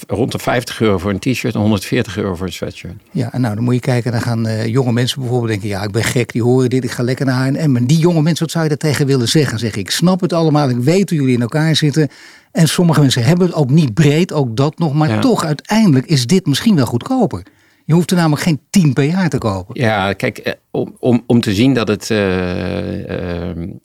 Rond 0.06 0.32
de 0.32 0.38
50 0.38 0.80
euro 0.80 0.98
voor 0.98 1.10
een 1.10 1.18
t-shirt 1.18 1.54
en 1.54 1.60
140 1.60 2.16
euro 2.16 2.34
voor 2.34 2.46
een 2.46 2.52
sweatshirt. 2.52 3.02
Ja, 3.10 3.32
en 3.32 3.40
nou 3.40 3.54
dan 3.54 3.64
moet 3.64 3.74
je 3.74 3.80
kijken, 3.80 4.12
dan 4.12 4.20
gaan 4.20 4.46
uh, 4.46 4.66
jonge 4.66 4.92
mensen 4.92 5.20
bijvoorbeeld 5.20 5.50
denken, 5.50 5.68
ja 5.68 5.82
ik 5.82 5.90
ben 5.90 6.04
gek, 6.04 6.32
die 6.32 6.42
horen 6.42 6.70
dit, 6.70 6.84
ik 6.84 6.90
ga 6.90 7.02
lekker 7.02 7.26
naar 7.26 7.46
H&M. 7.46 7.76
En 7.76 7.86
die 7.86 7.98
jonge 7.98 8.22
mensen, 8.22 8.44
wat 8.44 8.52
zou 8.52 8.64
je 8.64 8.70
daar 8.70 8.78
tegen 8.78 9.06
willen 9.06 9.28
zeggen? 9.28 9.58
Zeg 9.58 9.76
ik, 9.76 9.90
snap 9.90 10.20
het 10.20 10.32
allemaal, 10.32 10.68
ik 10.68 10.76
weet 10.76 11.10
hoe 11.10 11.18
jullie 11.18 11.34
in 11.34 11.40
elkaar 11.40 11.76
zitten. 11.76 12.08
En 12.52 12.68
sommige 12.68 13.00
mensen 13.00 13.24
hebben 13.24 13.46
het 13.46 13.54
ook 13.54 13.70
niet 13.70 13.94
breed, 13.94 14.32
ook 14.32 14.56
dat 14.56 14.78
nog. 14.78 14.94
Maar 14.94 15.20
toch, 15.20 15.44
uiteindelijk 15.44 16.06
is 16.06 16.26
dit 16.26 16.46
misschien 16.46 16.76
wel 16.76 16.86
goedkoper. 16.86 17.42
Je 17.88 17.94
hoeft 17.94 18.10
er 18.10 18.16
namelijk 18.16 18.42
geen 18.42 18.60
10 18.70 18.92
per 18.92 19.04
jaar 19.04 19.28
te 19.28 19.38
kopen. 19.38 19.80
Ja, 19.80 20.12
kijk, 20.12 20.38
eh, 20.38 20.52
om, 20.70 20.96
om, 20.98 21.22
om 21.26 21.40
te 21.40 21.54
zien 21.54 21.74
dat 21.74 21.88
het 21.88 22.10
uh, 22.10 23.56
uh, 23.56 23.76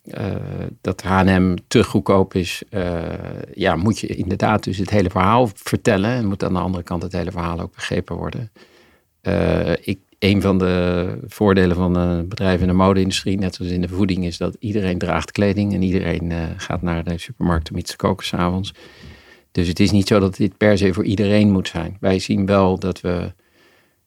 dat 0.82 1.02
H&M 1.02 1.56
te 1.68 1.84
goedkoop 1.84 2.34
is, 2.34 2.63
ja, 3.54 3.76
moet 3.76 4.00
je 4.00 4.08
inderdaad 4.08 4.63
dus 4.63 4.78
het 4.78 4.89
hele 4.89 5.10
verhaal 5.10 5.50
vertellen. 5.54 6.10
En 6.10 6.26
moet 6.26 6.44
aan 6.44 6.54
de 6.54 6.60
andere 6.60 6.84
kant 6.84 7.04
het 7.04 7.12
hele 7.12 7.32
verhaal 7.32 7.60
ook 7.60 7.76
begrepen 7.76 8.16
worden. 8.16 8.52
ik, 9.82 10.00
een 10.20 10.42
van 10.42 10.58
de 10.58 11.18
voordelen 11.28 11.76
van 11.76 11.96
een 11.96 12.28
bedrijf 12.28 12.62
in 12.62 12.68
de 12.68 12.74
mode-industrie, 12.74 13.38
net 13.38 13.56
zoals 13.56 13.72
in 13.72 13.82
de 13.82 13.88
voeding, 13.88 14.26
is 14.26 14.38
dat 14.38 14.56
iedereen 14.60 14.98
draagt 14.98 15.32
kleding 15.32 15.74
en 15.74 15.82
iedereen 15.82 16.32
gaat 16.58 16.82
naar 16.82 17.04
de 17.04 17.18
supermarkt 17.18 17.72
om 17.72 17.78
iets 17.78 17.92
te 17.92 17.98
koken 17.98 18.26
s'avonds. 18.26 18.74
Dus 19.52 19.68
het 19.68 19.80
is 19.80 19.92
niet 19.92 20.08
zo 20.08 20.20
dat 20.20 20.36
dit 20.36 20.58
per 20.58 20.78
se 20.78 20.94
voor 20.94 21.06
iedereen 21.06 21.52
moet 21.52 21.68
zijn. 21.68 21.98
Wij 22.00 22.20
zien 22.20 22.46
wel 22.46 22.80
dat 22.80 23.02
we 23.02 23.34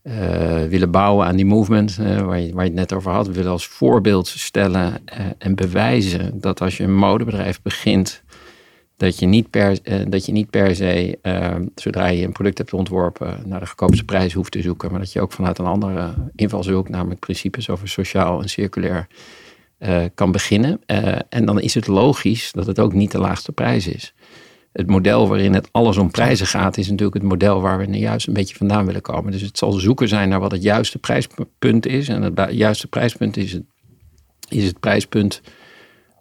uh, 0.06 0.64
willen 0.64 0.90
bouwen 0.90 1.26
aan 1.26 1.36
die 1.36 1.44
movement 1.44 1.98
uh, 2.00 2.20
waar, 2.20 2.40
je, 2.40 2.52
waar 2.52 2.64
je 2.64 2.70
het 2.70 2.78
net 2.78 2.92
over 2.92 3.12
had. 3.12 3.26
We 3.26 3.32
willen 3.32 3.50
als 3.50 3.66
voorbeeld 3.66 4.28
stellen 4.28 4.92
uh, 4.92 5.26
en 5.38 5.54
bewijzen 5.54 6.40
dat 6.40 6.60
als 6.60 6.76
je 6.76 6.82
een 6.82 6.96
modebedrijf 6.96 7.62
begint, 7.62 8.22
dat 8.96 9.18
je 9.18 9.26
niet 9.26 9.50
per, 9.50 9.78
dat 10.08 10.26
je 10.26 10.32
niet 10.32 10.50
per 10.50 10.76
se, 10.76 11.18
zodra 11.74 12.06
je 12.06 12.24
een 12.24 12.32
product 12.32 12.58
hebt 12.58 12.72
ontworpen, 12.72 13.42
naar 13.44 13.60
de 13.60 13.66
goedkoopste 13.66 14.04
prijs 14.04 14.32
hoeft 14.32 14.52
te 14.52 14.62
zoeken, 14.62 14.90
maar 14.90 15.00
dat 15.00 15.12
je 15.12 15.20
ook 15.20 15.32
vanuit 15.32 15.58
een 15.58 15.66
andere 15.66 16.14
invalshoek, 16.34 16.88
namelijk 16.88 17.20
principes 17.20 17.70
over 17.70 17.88
sociaal 17.88 18.42
en 18.42 18.48
circulair, 18.48 19.06
kan 20.14 20.32
beginnen. 20.32 20.80
en 21.28 21.44
dan 21.44 21.60
is 21.60 21.74
het 21.74 21.86
logisch 21.86 22.52
dat 22.52 22.66
het 22.66 22.78
ook 22.78 22.92
niet 22.92 23.10
de 23.10 23.18
laagste 23.18 23.52
prijs 23.52 23.86
is 23.86 24.14
het 24.76 24.86
model 24.86 25.28
waarin 25.28 25.54
het 25.54 25.68
alles 25.72 25.96
om 25.96 26.10
prijzen 26.10 26.46
gaat, 26.46 26.76
is 26.76 26.88
natuurlijk 26.88 27.16
het 27.16 27.24
model 27.24 27.60
waar 27.60 27.78
we 27.78 27.98
juist 27.98 28.26
een 28.26 28.32
beetje 28.32 28.56
vandaan 28.56 28.86
willen 28.86 29.00
komen. 29.00 29.32
Dus 29.32 29.40
het 29.40 29.58
zal 29.58 29.72
zoeken 29.72 30.08
zijn 30.08 30.28
naar 30.28 30.40
wat 30.40 30.50
het 30.50 30.62
juiste 30.62 30.98
prijspunt 30.98 31.86
is. 31.86 32.08
En 32.08 32.22
het 32.22 32.48
juiste 32.50 32.86
prijspunt 32.86 33.36
is 33.36 33.52
het, 33.52 33.62
is 34.48 34.64
het 34.64 34.80
prijspunt 34.80 35.42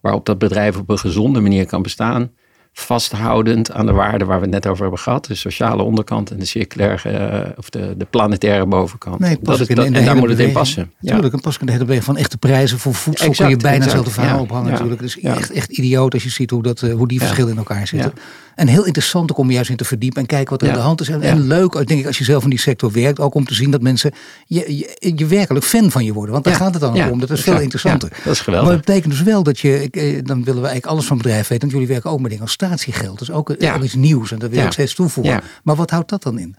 waarop 0.01 0.25
dat 0.25 0.37
bedrijf 0.37 0.77
op 0.77 0.89
een 0.89 0.99
gezonde 0.99 1.39
manier 1.39 1.65
kan 1.65 1.81
bestaan 1.81 2.31
vasthoudend 2.77 3.71
aan 3.71 3.85
de 3.85 3.91
waarden 3.91 4.27
waar 4.27 4.37
we 4.37 4.43
het 4.43 4.53
net 4.53 4.67
over 4.67 4.81
hebben 4.81 4.99
gehad. 4.99 5.25
De 5.25 5.35
sociale 5.35 5.83
onderkant 5.83 6.31
en 6.31 6.39
de 6.39 6.45
circulaire 6.45 7.11
uh, 7.11 7.57
of 7.57 7.69
de, 7.69 7.93
de 7.97 8.05
planetaire 8.05 8.65
bovenkant. 8.65 9.19
Nee, 9.19 9.37
pas 9.37 9.57
dat, 9.57 9.67
en 9.67 9.93
daar 9.93 10.15
moet 10.15 10.29
het 10.29 10.39
in 10.39 10.51
passen. 10.51 10.91
Natuurlijk, 10.99 11.33
en 11.33 11.41
pas 11.41 11.57
in 11.57 11.65
de 11.65 11.71
hele 11.71 11.83
beweging 11.83 12.05
van 12.05 12.17
echte 12.17 12.37
prijzen 12.37 12.79
voor 12.79 12.93
voedsel 12.93 13.27
exact, 13.27 13.49
kun 13.49 13.57
je 13.57 13.63
bijna 13.63 13.83
hetzelfde 13.83 14.11
verhaal 14.11 14.39
ophangen 14.39 14.71
natuurlijk. 14.71 15.01
Dus 15.01 15.19
echt, 15.19 15.51
echt 15.51 15.71
idioot 15.71 16.13
als 16.13 16.23
je 16.23 16.29
ziet 16.29 16.49
hoe, 16.49 16.63
dat, 16.63 16.81
uh, 16.81 16.93
hoe 16.93 17.07
die 17.07 17.19
verschillen 17.19 17.51
in 17.51 17.57
elkaar 17.57 17.87
zitten. 17.87 18.13
En 18.55 18.67
heel 18.67 18.85
interessant 18.85 19.33
om 19.33 19.51
juist 19.51 19.69
in 19.69 19.75
te 19.75 19.85
verdiepen 19.85 20.21
en 20.21 20.27
kijken 20.27 20.49
wat 20.49 20.61
er 20.61 20.67
aan 20.67 20.73
de 20.73 20.79
hand 20.79 21.01
is. 21.01 21.09
En, 21.09 21.21
en, 21.21 21.47
leuk, 21.47 21.73
denk 21.73 21.99
ik, 21.99 22.05
als 22.05 22.17
je 22.17 22.23
zelf 22.23 22.43
in 22.43 22.49
die 22.49 22.59
sector 22.59 22.91
werkt, 22.91 23.19
ook 23.19 23.33
om 23.33 23.45
te 23.45 23.53
zien 23.53 23.71
dat 23.71 23.81
mensen 23.81 24.11
je, 24.45 24.77
je, 24.77 25.13
je 25.15 25.25
werkelijk 25.25 25.65
fan 25.65 25.91
van 25.91 26.05
je 26.05 26.13
worden. 26.13 26.33
Want 26.33 26.45
daar 26.45 26.55
gaat 26.55 26.73
het 26.73 26.81
dan 26.81 27.09
om. 27.09 27.19
Dat 27.19 27.29
is 27.29 27.41
veel 27.41 27.59
interessanter. 27.59 28.09
dat 28.23 28.33
is 28.33 28.39
geweldig. 28.39 28.69
Maar 28.69 28.77
dat 28.77 28.85
betekent 28.85 29.13
dus 29.13 29.23
wel 29.23 29.43
dat 29.43 29.59
je, 29.59 29.87
eh, 29.91 30.19
dan 30.23 30.43
willen 30.43 30.61
we 30.61 30.67
eigenlijk 30.67 30.85
alles 30.85 31.05
van 31.05 31.17
bedrijf 31.17 31.47
weten. 31.47 31.59
Want 31.59 31.71
jullie 31.71 31.87
werken 31.87 32.09
ook 32.11 32.19
met 32.19 32.29
dingen 32.29 32.43
als 32.43 32.51
statiegeld. 32.67 33.19
Dat 33.19 33.29
is 33.29 33.35
ook, 33.35 33.49
iets 33.83 33.95
nieuws 33.95 34.31
en 34.31 34.39
dat 34.39 34.49
wil 34.49 34.65
ik 34.65 34.71
steeds 34.71 34.93
toevoegen. 34.93 35.41
Maar 35.63 35.75
wat 35.75 35.89
houdt 35.89 36.09
dat 36.09 36.23
dan 36.23 36.39
in? 36.39 36.55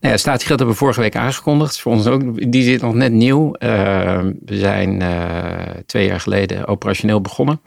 Nou 0.00 0.14
ja, 0.14 0.20
statiegeld 0.20 0.58
hebben 0.58 0.76
we 0.76 0.82
vorige 0.82 1.00
week 1.00 1.16
aangekondigd. 1.16 1.80
Voor 1.80 1.92
ons 1.92 2.06
ook, 2.06 2.50
die 2.52 2.62
zit 2.62 2.80
nog 2.80 2.94
net 2.94 3.12
nieuw. 3.12 3.46
Uh, 3.46 3.50
we 4.44 4.56
zijn 4.56 5.00
uh, 5.00 5.52
twee 5.86 6.06
jaar 6.06 6.20
geleden 6.20 6.66
operationeel 6.66 7.20
begonnen. 7.20 7.60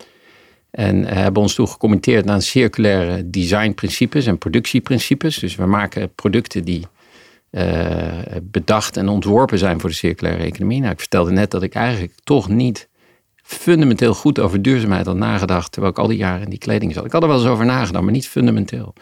En 0.76 1.06
eh, 1.06 1.16
hebben 1.16 1.42
ons 1.42 1.56
toe 1.56 1.68
gecommenteerd 1.68 2.30
aan 2.30 2.42
circulaire 2.42 3.30
designprincipes 3.30 4.26
en 4.26 4.38
productieprincipes. 4.38 5.38
Dus 5.40 5.56
we 5.56 5.66
maken 5.66 6.14
producten 6.14 6.64
die 6.64 6.88
uh, 7.52 7.64
bedacht 8.44 8.98
en 8.98 9.08
ontworpen 9.08 9.58
zijn 9.58 9.80
voor 9.80 9.90
de 9.90 9.96
circulaire 9.96 10.44
economie. 10.44 10.80
Nou, 10.80 10.92
ik 10.92 11.00
vertelde 11.00 11.32
net 11.32 11.52
dat 11.52 11.64
ik 11.64 11.74
eigenlijk 11.74 12.14
toch 12.24 12.50
niet 12.50 12.88
fundamenteel 13.46 14.14
goed 14.14 14.40
over 14.40 14.62
duurzaamheid 14.62 15.06
had 15.06 15.16
nagedacht. 15.16 15.72
Terwijl 15.72 15.94
ik 15.94 16.00
al 16.00 16.08
die 16.08 16.18
jaren 16.18 16.44
in 16.44 16.50
die 16.50 16.60
kleding 16.60 16.94
zat. 16.94 17.06
Ik 17.06 17.12
had 17.12 17.22
er 17.22 17.28
wel 17.28 17.38
eens 17.38 17.48
over 17.48 17.66
nagedacht, 17.66 18.04
maar 18.04 18.14
niet 18.14 18.28
fundamenteel. 18.28 18.94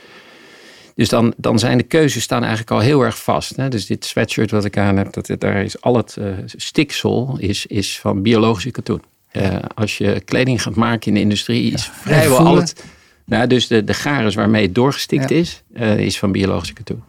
Dus 0.95 1.09
dan, 1.09 1.33
dan 1.37 1.59
zijn 1.59 1.77
de 1.77 1.83
keuzes 1.83 2.23
staan 2.23 2.41
eigenlijk 2.41 2.71
al 2.71 2.79
heel 2.79 3.01
erg 3.01 3.23
vast. 3.23 3.55
Hè? 3.55 3.69
Dus 3.69 3.85
dit 3.85 4.05
sweatshirt 4.05 4.51
wat 4.51 4.65
ik 4.65 4.77
aan 4.77 4.97
heb, 4.97 5.13
dat, 5.13 5.35
daar 5.37 5.63
is 5.63 5.81
al 5.81 5.97
het 5.97 6.15
uh, 6.19 6.33
stiksel 6.45 7.35
is, 7.39 7.65
is 7.65 7.99
van 7.99 8.21
biologische 8.21 8.71
katoen. 8.71 9.01
Uh, 9.31 9.55
als 9.75 9.97
je 9.97 10.21
kleding 10.25 10.61
gaat 10.61 10.75
maken 10.75 11.07
in 11.07 11.13
de 11.13 11.19
industrie, 11.19 11.71
is 11.71 11.89
vrijwel 11.93 12.37
al 12.37 12.55
het. 12.55 12.83
Nou, 13.25 13.47
dus 13.47 13.67
de, 13.67 13.83
de 13.83 13.93
garis 13.93 14.35
waarmee 14.35 14.65
het 14.65 14.75
doorgestikt 14.75 15.31
is, 15.31 15.63
uh, 15.73 15.97
is 15.97 16.19
van 16.19 16.31
biologische 16.31 16.73
katoen. 16.73 17.03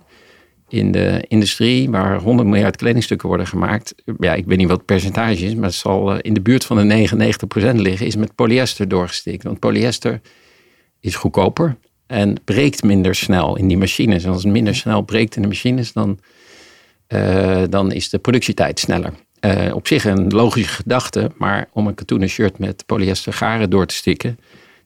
In 0.68 0.92
de 0.92 1.24
industrie, 1.29 1.90
waar 1.90 2.20
100 2.20 2.48
miljard 2.48 2.77
kledingstukken 2.77 3.29
worden 3.29 3.46
gemaakt, 3.46 3.94
ja, 4.18 4.35
ik 4.35 4.46
weet 4.46 4.59
niet 4.59 4.68
wat 4.68 4.77
het 4.77 4.87
percentage 4.87 5.44
is, 5.44 5.55
maar 5.55 5.64
het 5.64 5.74
zal 5.74 6.12
uh, 6.12 6.18
in 6.20 6.35
de 6.35 6.40
buurt 6.40 6.64
van 6.64 6.88
de 6.88 7.09
99% 7.09 7.74
liggen, 7.74 8.07
is 8.07 8.16
met 8.16 8.35
polyester 8.35 8.88
doorgestikt. 8.88 9.42
Want 9.42 9.59
polyester 9.59 10.20
is 11.00 11.14
goedkoper 11.14 11.77
en 12.07 12.37
breekt 12.44 12.83
minder 12.83 13.14
snel 13.14 13.57
in 13.57 13.68
die 13.68 13.79
machines. 13.79 14.24
En 14.24 14.33
als 14.33 14.42
het 14.42 14.53
minder 14.53 14.74
snel 14.74 15.03
breekt 15.03 15.37
in 15.37 15.42
de 15.42 15.48
machines, 15.48 15.92
dan, 15.92 16.18
uh, 17.09 17.62
dan 17.70 17.92
is 17.92 18.09
de 18.09 18.18
productietijd 18.18 18.79
sneller. 18.81 19.12
Uh, 19.40 19.74
op 19.74 19.87
zich 19.87 20.05
een 20.05 20.29
logische 20.29 20.72
gedachte, 20.72 21.31
maar 21.37 21.68
om 21.72 21.87
een 21.87 21.94
katoenen 21.94 22.29
shirt 22.29 22.59
met 22.59 22.87
polyester 22.87 23.33
garen 23.33 23.70
door 23.70 23.87
te 23.87 23.94
stikken, 23.94 24.38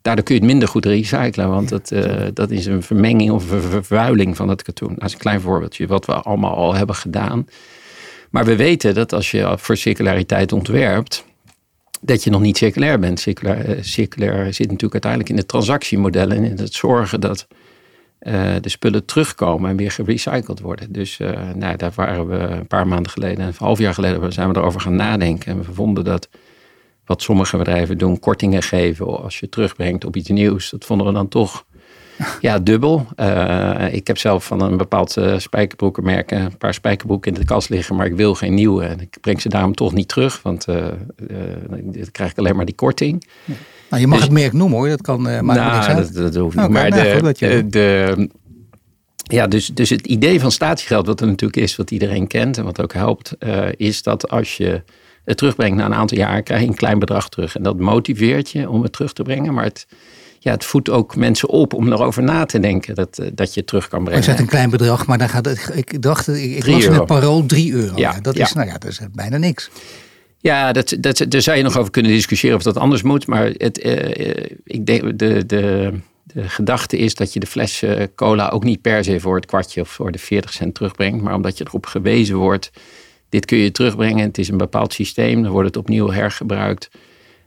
daardoor 0.03 0.25
kun 0.25 0.35
je 0.35 0.41
het 0.41 0.51
minder 0.51 0.69
goed 0.69 0.85
recyclen, 0.85 1.49
want 1.49 1.69
dat, 1.69 1.91
uh, 1.91 2.27
dat 2.35 2.51
is 2.51 2.67
een 2.67 2.83
vermenging 2.83 3.31
of 3.31 3.51
een 3.51 3.61
vervuiling 3.61 4.37
van 4.37 4.49
het 4.49 4.63
katoen. 4.63 4.95
Dat 4.95 5.09
is 5.09 5.13
een 5.13 5.19
klein 5.19 5.41
voorbeeldje 5.41 5.87
wat 5.87 6.07
we 6.07 6.13
allemaal 6.13 6.55
al 6.55 6.75
hebben 6.75 6.95
gedaan. 6.95 7.47
Maar 8.31 8.45
we 8.45 8.57
weten 8.57 8.95
dat 8.95 9.13
als 9.13 9.31
je 9.31 9.55
voor 9.57 9.77
circulariteit 9.77 10.53
ontwerpt, 10.53 11.25
dat 12.01 12.25
je 12.25 12.31
nog 12.31 12.41
niet 12.41 12.57
circulair 12.57 12.99
bent. 12.99 13.21
Circulair, 13.21 13.65
eh, 13.65 13.83
circulair 13.83 14.55
zit 14.55 14.71
natuurlijk 14.71 14.93
uiteindelijk 14.93 15.31
in 15.31 15.37
de 15.37 15.47
transactiemodellen 15.47 16.37
en 16.37 16.45
in 16.45 16.59
het 16.59 16.75
zorgen 16.75 17.21
dat 17.21 17.47
uh, 18.21 18.55
de 18.61 18.69
spullen 18.69 19.05
terugkomen 19.05 19.71
en 19.71 19.77
weer 19.77 19.91
gerecycled 19.91 20.61
worden. 20.61 20.93
Dus 20.93 21.19
uh, 21.19 21.53
nou, 21.55 21.77
daar 21.77 21.93
waren 21.95 22.29
we 22.29 22.37
een 22.37 22.67
paar 22.67 22.87
maanden 22.87 23.13
geleden, 23.13 23.47
een 23.47 23.55
half 23.57 23.79
jaar 23.79 23.95
geleden, 23.95 24.33
zijn 24.33 24.49
we 24.49 24.59
erover 24.59 24.81
gaan 24.81 24.97
nadenken. 24.97 25.53
En 25.53 25.59
we 25.59 25.73
vonden 25.73 26.05
dat 26.05 26.29
wat 27.09 27.23
sommige 27.23 27.57
bedrijven 27.57 27.99
doen, 27.99 28.19
kortingen 28.19 28.63
geven 28.63 29.23
als 29.23 29.39
je 29.39 29.49
terugbrengt 29.49 30.05
op 30.05 30.17
iets 30.17 30.29
nieuws, 30.29 30.71
dat 30.71 30.85
vonden 30.85 31.07
we 31.07 31.13
dan 31.13 31.29
toch 31.29 31.65
ja, 32.41 32.59
dubbel. 32.59 33.07
Uh, 33.17 33.95
ik 33.95 34.07
heb 34.07 34.19
zelf 34.19 34.45
van 34.45 34.63
een 34.63 34.77
bepaald 34.77 35.17
uh, 35.17 35.39
spijkerbroekenmerk 35.39 36.31
een 36.31 36.57
paar 36.57 36.75
spijkerbroeken 36.75 37.33
in 37.33 37.41
de 37.41 37.45
kast 37.45 37.69
liggen, 37.69 37.97
maar 37.97 38.07
ik 38.07 38.15
wil 38.15 38.35
geen 38.35 38.55
nieuwe. 38.55 38.85
En 38.85 39.01
ik 39.01 39.17
breng 39.21 39.41
ze 39.41 39.49
daarom 39.49 39.75
toch 39.75 39.93
niet 39.93 40.09
terug, 40.09 40.43
want 40.43 40.69
uh, 40.69 40.87
dan 41.69 42.11
krijg 42.13 42.31
ik 42.31 42.39
alleen 42.39 42.57
maar 42.57 42.65
die 42.65 42.75
korting. 42.75 43.27
Ja. 43.45 43.55
Nou, 43.91 44.03
je 44.03 44.09
mag 44.09 44.19
dus, 44.19 44.27
het 44.27 44.37
merk 44.37 44.53
noemen 44.53 44.79
hoor, 44.79 44.89
dat 44.89 45.03
kan 45.03 45.23
maar 45.23 45.43
nou, 45.43 45.95
dat, 45.95 46.15
dat 46.15 46.35
hoeft 46.35 46.57
niet. 46.57 46.65
Okay, 46.65 46.89
maar 46.89 47.05
nou, 47.05 47.33
de, 47.33 47.67
de, 47.69 48.29
ja, 49.23 49.47
dus, 49.47 49.67
dus 49.67 49.91
het 49.91 50.07
idee 50.07 50.41
van 50.41 50.53
statiegeld, 50.53 51.07
wat 51.07 51.21
er 51.21 51.27
natuurlijk 51.27 51.63
is, 51.63 51.77
wat 51.77 51.91
iedereen 51.91 52.27
kent 52.27 52.59
en 52.59 52.65
wat 52.65 52.83
ook 52.83 52.93
helpt, 52.93 53.37
is 53.77 54.03
dat 54.03 54.29
als 54.31 54.57
je 54.57 54.83
het 55.29 55.37
terugbrengt 55.37 55.77
na 55.77 55.85
een 55.85 55.95
aantal 55.95 56.19
jaar, 56.19 56.43
krijg 56.43 56.61
je 56.61 56.67
een 56.69 56.75
klein 56.75 56.99
bedrag 56.99 57.29
terug. 57.29 57.57
En 57.57 57.63
dat 57.63 57.79
motiveert 57.79 58.51
je 58.51 58.71
om 58.71 58.83
het 58.83 58.93
terug 58.93 59.13
te 59.13 59.23
brengen, 59.23 59.55
maar 59.55 59.65
het 59.65 59.87
ja, 60.39 60.51
het 60.51 60.65
voedt 60.65 60.91
ook 60.91 61.17
mensen 61.17 61.49
op 61.49 61.75
om 61.75 61.93
erover 61.93 62.23
na 62.23 62.45
te 62.45 62.61
denken 62.61 62.95
dat, 62.95 63.19
eh, 63.19 63.27
dat 63.33 63.55
je 63.55 63.61
het 63.61 63.69
terug 63.69 63.89
kan 63.89 64.05
brengen. 64.05 64.23
Je 64.23 64.31
zet 64.31 64.39
een 64.39 64.47
klein 64.47 64.71
bedrag, 64.71 65.07
maar 65.07 65.19
dan 65.19 65.29
gaat 65.29 65.45
het. 65.45 65.71
Ik 65.75 66.03
dacht, 66.03 66.29
ik, 66.29 66.57
ik 66.57 66.67
las 66.67 66.85
in 66.85 66.93
het 66.93 67.07
parool 67.07 67.47
3 67.47 67.73
euro. 67.73 67.97
Ja, 67.97 68.21
dat 68.21 68.37
is, 68.37 68.53
nou 68.53 68.67
ja, 68.67 68.79
dat 68.79 68.91
is 68.91 69.01
bijna 69.13 69.37
niks. 69.37 69.71
Ja, 70.39 70.73
dat, 70.73 70.97
dat, 71.01 71.25
daar 71.29 71.43
zou 71.43 71.57
je 71.57 71.63
nog 71.63 71.77
over 71.77 71.91
kunnen 71.91 72.11
discussiëren 72.11 72.57
of 72.57 72.63
dat 72.63 72.77
anders 72.77 73.03
moet. 73.03 73.27
Maar 73.27 73.53
het, 73.57 73.85
uh, 73.85 74.47
ik 74.65 74.87
denk, 74.87 75.19
de, 75.19 75.47
de, 75.47 75.93
de 76.23 76.49
gedachte 76.49 76.99
is 76.99 77.15
dat 77.15 77.33
je 77.33 77.41
de 77.41 77.47
fles 77.47 77.85
cola 78.15 78.49
ook 78.49 78.65
niet 78.65 78.81
per 78.81 79.05
se 79.05 79.21
voor 79.21 79.37
het 79.37 79.47
kwartje 79.47 79.81
of 79.81 79.89
voor 79.89 80.13
de 80.13 80.19
40 80.19 80.53
cent 80.53 80.75
terugbrengt. 80.75 81.23
Maar 81.23 81.35
omdat 81.35 81.59
je 81.59 81.65
erop 81.69 81.87
gewezen 81.87 82.37
wordt, 82.37 82.71
dit 83.29 83.45
kun 83.45 83.59
je 83.59 83.71
terugbrengen. 83.71 84.27
Het 84.27 84.39
is 84.39 84.49
een 84.49 84.57
bepaald 84.57 84.93
systeem, 84.93 85.43
dan 85.43 85.53
wordt 85.53 85.69
het 85.69 85.77
opnieuw 85.77 86.11
hergebruikt. 86.11 86.91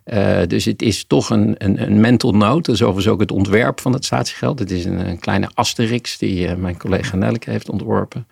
Uh, 0.06 0.39
dus 0.48 0.65
het 0.65 0.82
is 0.82 1.06
toch 1.06 1.30
een, 1.30 1.56
een, 1.58 1.82
een 1.82 2.00
mental 2.00 2.32
note. 2.32 2.62
Dat 2.62 2.76
is 2.76 2.82
overigens 2.82 3.13
ook 3.13 3.20
het 3.20 3.32
ontwerp 3.32 3.80
van 3.80 3.94
het 3.94 4.06
statiegeld. 4.06 4.60
Het 4.60 4.72
is 4.72 4.86
een, 4.86 5.08
een 5.08 5.20
kleine 5.20 5.50
asterix 5.54 6.17
die 6.17 6.48
uh, 6.48 6.56
mijn 6.56 6.78
collega 6.78 7.15
Nelke 7.15 7.50
heeft 7.50 7.70
ontworpen. 7.70 8.28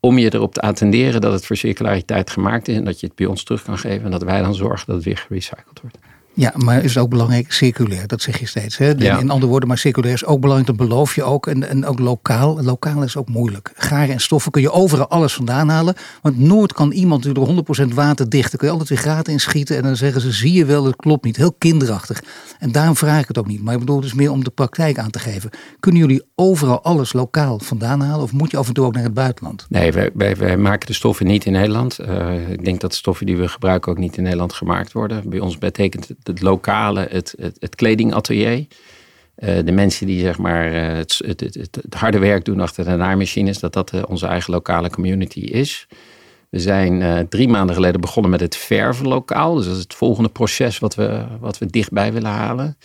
Om 0.00 0.18
je 0.18 0.34
erop 0.34 0.54
te 0.54 0.60
attenderen 0.60 1.20
dat 1.20 1.32
het 1.32 1.46
voor 1.46 1.56
circulariteit 1.56 2.30
gemaakt 2.30 2.68
is. 2.68 2.76
En 2.76 2.84
dat 2.84 3.00
je 3.00 3.06
het 3.06 3.14
bij 3.14 3.26
ons 3.26 3.42
terug 3.44 3.62
kan 3.62 3.78
geven. 3.78 4.04
En 4.04 4.10
dat 4.10 4.22
wij 4.22 4.40
dan 4.40 4.54
zorgen 4.54 4.86
dat 4.86 4.96
het 4.96 5.04
weer 5.04 5.16
gerecycled 5.16 5.80
wordt. 5.80 5.98
Ja, 6.38 6.52
maar 6.56 6.84
is 6.84 6.98
ook 6.98 7.08
belangrijk 7.08 7.52
circulair, 7.52 8.06
dat 8.06 8.22
zeg 8.22 8.38
je 8.38 8.46
steeds. 8.46 8.76
Hè? 8.76 9.18
In 9.18 9.30
andere 9.30 9.46
woorden, 9.46 9.68
maar 9.68 9.78
circulair 9.78 10.12
is 10.12 10.24
ook 10.24 10.40
belangrijk, 10.40 10.78
dat 10.78 10.88
beloof 10.88 11.14
je 11.14 11.22
ook. 11.22 11.46
En, 11.46 11.68
en 11.68 11.86
ook 11.86 11.98
lokaal. 11.98 12.62
Lokaal 12.62 13.02
is 13.02 13.16
ook 13.16 13.28
moeilijk. 13.28 13.72
Garen 13.76 14.14
en 14.14 14.20
stoffen 14.20 14.50
kun 14.50 14.62
je 14.62 14.70
overal 14.70 15.08
alles 15.08 15.34
vandaan 15.34 15.68
halen. 15.68 15.94
Want 16.22 16.38
nooit 16.38 16.72
kan 16.72 16.90
iemand 16.92 17.34
door 17.34 17.48
100% 17.48 17.94
water 17.94 18.28
dicht. 18.28 18.50
Dan 18.50 18.58
kun 18.58 18.66
je 18.66 18.72
altijd 18.72 18.88
weer 18.88 19.12
gaten 19.12 19.32
inschieten. 19.32 19.76
En 19.76 19.82
dan 19.82 19.96
zeggen 19.96 20.20
ze, 20.20 20.32
zie 20.32 20.52
je 20.52 20.64
wel, 20.64 20.84
dat 20.84 20.96
klopt 20.96 21.24
niet. 21.24 21.36
Heel 21.36 21.52
kinderachtig. 21.58 22.22
En 22.58 22.72
daarom 22.72 22.96
vraag 22.96 23.20
ik 23.20 23.28
het 23.28 23.38
ook 23.38 23.46
niet. 23.46 23.62
Maar 23.62 23.74
ik 23.74 23.80
bedoel 23.80 24.00
dus 24.00 24.14
meer 24.14 24.30
om 24.30 24.44
de 24.44 24.50
praktijk 24.50 24.98
aan 24.98 25.10
te 25.10 25.18
geven. 25.18 25.50
Kunnen 25.80 26.00
jullie 26.00 26.22
overal 26.34 26.82
alles 26.82 27.12
lokaal 27.12 27.58
vandaan 27.58 28.00
halen? 28.00 28.22
Of 28.22 28.32
moet 28.32 28.50
je 28.50 28.56
af 28.56 28.68
en 28.68 28.74
toe 28.74 28.84
ook 28.84 28.94
naar 28.94 29.02
het 29.02 29.14
buitenland? 29.14 29.66
Nee, 29.68 29.92
wij, 29.92 30.10
wij, 30.14 30.36
wij 30.36 30.56
maken 30.56 30.86
de 30.86 30.92
stoffen 30.92 31.26
niet 31.26 31.44
in 31.44 31.52
Nederland. 31.52 31.98
Uh, 32.00 32.50
ik 32.50 32.64
denk 32.64 32.80
dat 32.80 32.90
de 32.90 32.96
stoffen 32.96 33.26
die 33.26 33.36
we 33.36 33.48
gebruiken 33.48 33.92
ook 33.92 33.98
niet 33.98 34.16
in 34.16 34.22
Nederland 34.22 34.52
gemaakt 34.52 34.92
worden. 34.92 35.30
Bij 35.30 35.40
ons 35.40 35.58
betekent 35.58 36.08
het 36.08 36.27
het 36.28 36.42
lokale, 36.42 37.06
het, 37.10 37.34
het, 37.58 37.74
kledingatelier. 37.74 38.66
Uh, 39.38 39.58
de 39.64 39.72
mensen 39.72 40.06
die 40.06 40.20
zeg 40.20 40.38
maar 40.38 40.72
uh, 40.72 40.96
het, 40.96 41.20
het, 41.26 41.40
het, 41.40 41.54
het, 41.54 41.94
harde 41.94 42.18
werk 42.18 42.44
doen 42.44 42.60
achter 42.60 42.84
de 42.84 42.90
naaimachines, 42.90 43.58
dat 43.58 43.72
dat 43.72 43.92
uh, 43.92 44.02
onze 44.08 44.26
eigen 44.26 44.52
lokale 44.52 44.90
community 44.90 45.40
is. 45.40 45.86
We 46.48 46.58
zijn 46.58 47.28
drie 47.28 47.48
maanden 47.48 47.74
geleden 47.74 48.00
begonnen 48.00 48.30
met 48.30 48.40
het 48.40 48.56
vervenlokaal. 48.56 49.54
Dus 49.54 49.64
dat 49.64 49.74
is 49.74 49.82
het 49.82 49.94
volgende 49.94 50.28
proces 50.28 50.78
wat 50.78 50.94
we, 50.94 51.24
wat 51.40 51.58
we 51.58 51.66
dichtbij 51.66 52.12
willen 52.12 52.30
halen. 52.30 52.76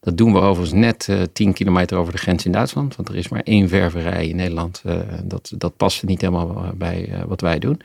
Dat 0.00 0.16
doen 0.16 0.32
we 0.32 0.38
overigens 0.38 0.80
net 0.80 1.28
10 1.32 1.52
kilometer 1.52 1.96
over 1.96 2.12
de 2.12 2.18
grens 2.18 2.44
in 2.44 2.52
Duitsland. 2.52 2.96
Want 2.96 3.08
er 3.08 3.16
is 3.16 3.28
maar 3.28 3.40
één 3.40 3.68
ververij 3.68 4.28
in 4.28 4.36
Nederland. 4.36 4.82
dat, 5.24 5.52
dat 5.56 5.76
past 5.76 6.02
niet 6.02 6.20
helemaal 6.20 6.72
bij 6.74 7.24
wat 7.26 7.40
wij 7.40 7.58
doen. 7.58 7.80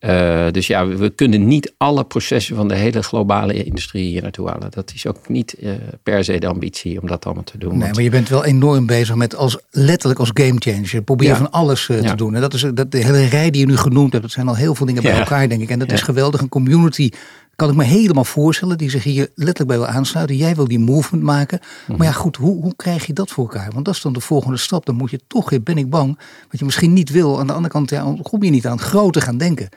Uh, 0.00 0.46
dus 0.50 0.66
ja, 0.66 0.86
we, 0.86 1.10
kunnen 1.10 1.46
niet 1.46 1.74
alle 1.76 2.04
processen 2.04 2.56
van 2.56 2.68
de 2.68 2.74
hele 2.74 3.02
globale 3.02 3.64
industrie 3.64 4.08
hier 4.08 4.22
naartoe 4.22 4.48
halen. 4.48 4.70
Dat 4.70 4.92
is 4.94 5.06
ook 5.06 5.28
niet 5.28 5.56
uh, 5.60 5.70
per 6.02 6.24
se 6.24 6.38
de 6.38 6.46
ambitie 6.46 7.00
om 7.00 7.08
dat 7.08 7.24
allemaal 7.24 7.44
te 7.44 7.58
doen. 7.58 7.78
Nee, 7.78 7.92
maar 7.92 8.02
je 8.02 8.10
bent 8.10 8.28
wel 8.28 8.44
enorm 8.44 8.86
bezig 8.86 9.14
met 9.14 9.36
als 9.36 9.58
letterlijk 9.70 10.20
als 10.20 10.30
gamechanger. 10.34 11.02
Probeer 11.02 11.28
ja. 11.28 11.36
van 11.36 11.50
alles 11.50 11.88
uh, 11.88 12.02
ja. 12.02 12.10
te 12.10 12.16
doen. 12.16 12.34
En 12.34 12.40
dat 12.40 12.54
is 12.54 12.66
dat 12.74 12.90
de 12.92 12.98
hele 12.98 13.26
rij 13.26 13.50
die 13.50 13.60
je 13.60 13.66
nu 13.66 13.76
genoemd 13.76 14.10
hebt. 14.10 14.24
Dat 14.24 14.32
zijn 14.32 14.48
al 14.48 14.56
heel 14.56 14.74
veel 14.74 14.86
dingen 14.86 15.02
bij 15.02 15.12
ja. 15.12 15.18
elkaar, 15.18 15.48
denk 15.48 15.62
ik. 15.62 15.70
En 15.70 15.78
dat 15.78 15.92
is 15.92 16.02
geweldig. 16.02 16.40
Een 16.40 16.48
community 16.48 17.10
kan 17.56 17.70
ik 17.70 17.76
me 17.76 17.84
helemaal 17.84 18.24
voorstellen, 18.24 18.78
die 18.78 18.90
zich 18.90 19.02
hier 19.02 19.30
letterlijk 19.34 19.68
bij 19.68 19.78
wil 19.78 19.86
aansluiten. 19.86 20.36
Jij 20.36 20.54
wil 20.54 20.68
die 20.68 20.78
movement 20.78 21.24
maken. 21.24 21.60
Maar 21.96 22.06
ja, 22.06 22.12
goed, 22.12 22.36
hoe, 22.36 22.62
hoe 22.62 22.76
krijg 22.76 23.06
je 23.06 23.12
dat 23.12 23.30
voor 23.30 23.44
elkaar? 23.44 23.70
Want 23.72 23.84
dat 23.84 23.94
is 23.94 24.00
dan 24.00 24.12
de 24.12 24.20
volgende 24.20 24.56
stap. 24.56 24.86
Dan 24.86 24.94
moet 24.94 25.10
je 25.10 25.20
toch, 25.26 25.62
ben 25.62 25.78
ik 25.78 25.90
bang, 25.90 26.18
wat 26.50 26.58
je 26.58 26.64
misschien 26.64 26.92
niet 26.92 27.10
wil. 27.10 27.38
Aan 27.38 27.46
de 27.46 27.52
andere 27.52 27.72
kant, 27.72 27.90
ja, 27.90 28.14
kom 28.22 28.42
je 28.42 28.50
niet 28.50 28.66
aan 28.66 28.76
het 28.76 28.86
grote 28.86 29.20
gaan 29.20 29.38
denken. 29.38 29.68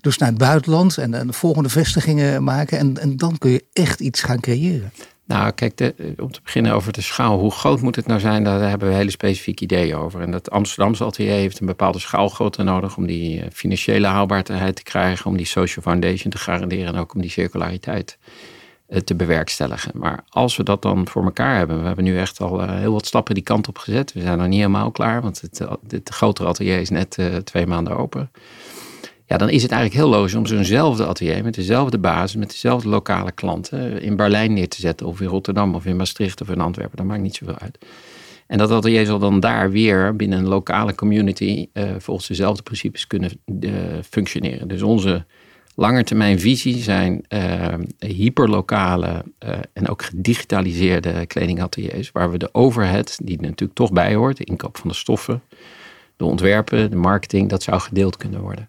Dus 0.00 0.18
naar 0.18 0.28
het 0.28 0.38
buitenland 0.38 0.98
en, 0.98 1.14
en 1.14 1.26
de 1.26 1.32
volgende 1.32 1.68
vestigingen 1.68 2.44
maken. 2.44 2.78
En, 2.78 2.98
en 2.98 3.16
dan 3.16 3.38
kun 3.38 3.50
je 3.50 3.64
echt 3.72 4.00
iets 4.00 4.22
gaan 4.22 4.40
creëren. 4.40 4.92
Nou, 5.26 5.50
kijk, 5.50 5.92
om 6.16 6.32
te 6.32 6.40
beginnen 6.42 6.72
over 6.72 6.92
de 6.92 7.00
schaal. 7.00 7.38
Hoe 7.38 7.50
groot 7.50 7.80
moet 7.80 7.96
het 7.96 8.06
nou 8.06 8.20
zijn? 8.20 8.44
Daar 8.44 8.68
hebben 8.68 8.88
we 8.88 8.94
hele 8.94 9.10
specifieke 9.10 9.62
ideeën 9.62 9.96
over. 9.96 10.20
En 10.20 10.30
dat 10.30 10.50
Amsterdamse 10.50 11.04
atelier 11.04 11.32
heeft 11.32 11.60
een 11.60 11.66
bepaalde 11.66 11.98
schaalgrootte 11.98 12.62
nodig 12.62 12.96
om 12.96 13.06
die 13.06 13.40
eh, 13.40 13.46
financiële 13.52 14.06
haalbaarheid 14.06 14.76
te 14.76 14.82
krijgen, 14.82 15.26
om 15.26 15.36
die 15.36 15.46
social 15.46 15.84
foundation 15.84 16.30
te 16.30 16.38
garanderen 16.38 16.86
en 16.86 17.00
ook 17.00 17.14
om 17.14 17.20
die 17.20 17.30
circulariteit 17.30 18.18
eh, 18.86 19.00
te 19.00 19.14
bewerkstelligen. 19.14 19.92
Maar 19.94 20.24
als 20.28 20.56
we 20.56 20.62
dat 20.62 20.82
dan 20.82 21.08
voor 21.08 21.24
elkaar 21.24 21.56
hebben, 21.56 21.80
we 21.80 21.86
hebben 21.86 22.04
nu 22.04 22.18
echt 22.18 22.40
al 22.40 22.62
eh, 22.62 22.78
heel 22.78 22.92
wat 22.92 23.06
stappen 23.06 23.34
die 23.34 23.44
kant 23.44 23.68
op 23.68 23.78
gezet. 23.78 24.12
We 24.12 24.20
zijn 24.20 24.38
nog 24.38 24.46
niet 24.46 24.56
helemaal 24.56 24.90
klaar, 24.90 25.22
want 25.22 25.40
het, 25.40 25.60
het 25.88 26.08
grotere 26.08 26.48
atelier 26.48 26.80
is 26.80 26.90
net 26.90 27.18
twee 27.44 27.66
maanden 27.66 27.96
open. 27.96 28.30
Ja, 29.26 29.36
dan 29.36 29.50
is 29.50 29.62
het 29.62 29.72
eigenlijk 29.72 30.02
heel 30.02 30.10
logisch 30.10 30.34
om 30.34 30.46
zo'nzelfde 30.46 31.06
atelier 31.06 31.44
met 31.44 31.54
dezelfde 31.54 31.98
basis, 31.98 32.36
met 32.36 32.50
dezelfde 32.50 32.88
lokale 32.88 33.32
klanten 33.32 34.02
in 34.02 34.16
Berlijn 34.16 34.52
neer 34.52 34.68
te 34.68 34.80
zetten, 34.80 35.06
of 35.06 35.20
in 35.20 35.26
Rotterdam, 35.26 35.74
of 35.74 35.86
in 35.86 35.96
Maastricht, 35.96 36.40
of 36.40 36.48
in 36.48 36.60
Antwerpen. 36.60 36.96
Dat 36.96 37.06
maakt 37.06 37.22
niet 37.22 37.34
zoveel 37.34 37.58
uit. 37.58 37.78
En 38.46 38.58
dat 38.58 38.70
atelier 38.70 39.06
zal 39.06 39.18
dan 39.18 39.40
daar 39.40 39.70
weer 39.70 40.16
binnen 40.16 40.38
een 40.38 40.48
lokale 40.48 40.94
community 40.94 41.66
uh, 41.72 41.84
volgens 41.98 42.26
dezelfde 42.26 42.62
principes 42.62 43.06
kunnen 43.06 43.30
uh, 43.60 43.72
functioneren. 44.10 44.68
Dus 44.68 44.82
onze 44.82 45.24
langetermijnvisie 45.74 46.82
zijn 46.82 47.24
uh, 47.28 47.74
hyperlokale 47.98 49.24
en 49.72 49.88
ook 49.88 50.02
gedigitaliseerde 50.02 51.26
kledingateliers, 51.26 52.12
waar 52.12 52.30
we 52.30 52.38
de 52.38 52.54
overhead, 52.54 53.18
die 53.22 53.36
er 53.36 53.42
natuurlijk 53.42 53.78
toch 53.78 53.92
bij 53.92 54.14
hoort, 54.14 54.36
de 54.36 54.44
inkoop 54.44 54.76
van 54.76 54.88
de 54.88 54.94
stoffen, 54.94 55.42
de 56.16 56.24
ontwerpen, 56.24 56.90
de 56.90 56.96
marketing, 56.96 57.48
dat 57.48 57.62
zou 57.62 57.80
gedeeld 57.80 58.16
kunnen 58.16 58.40
worden. 58.40 58.68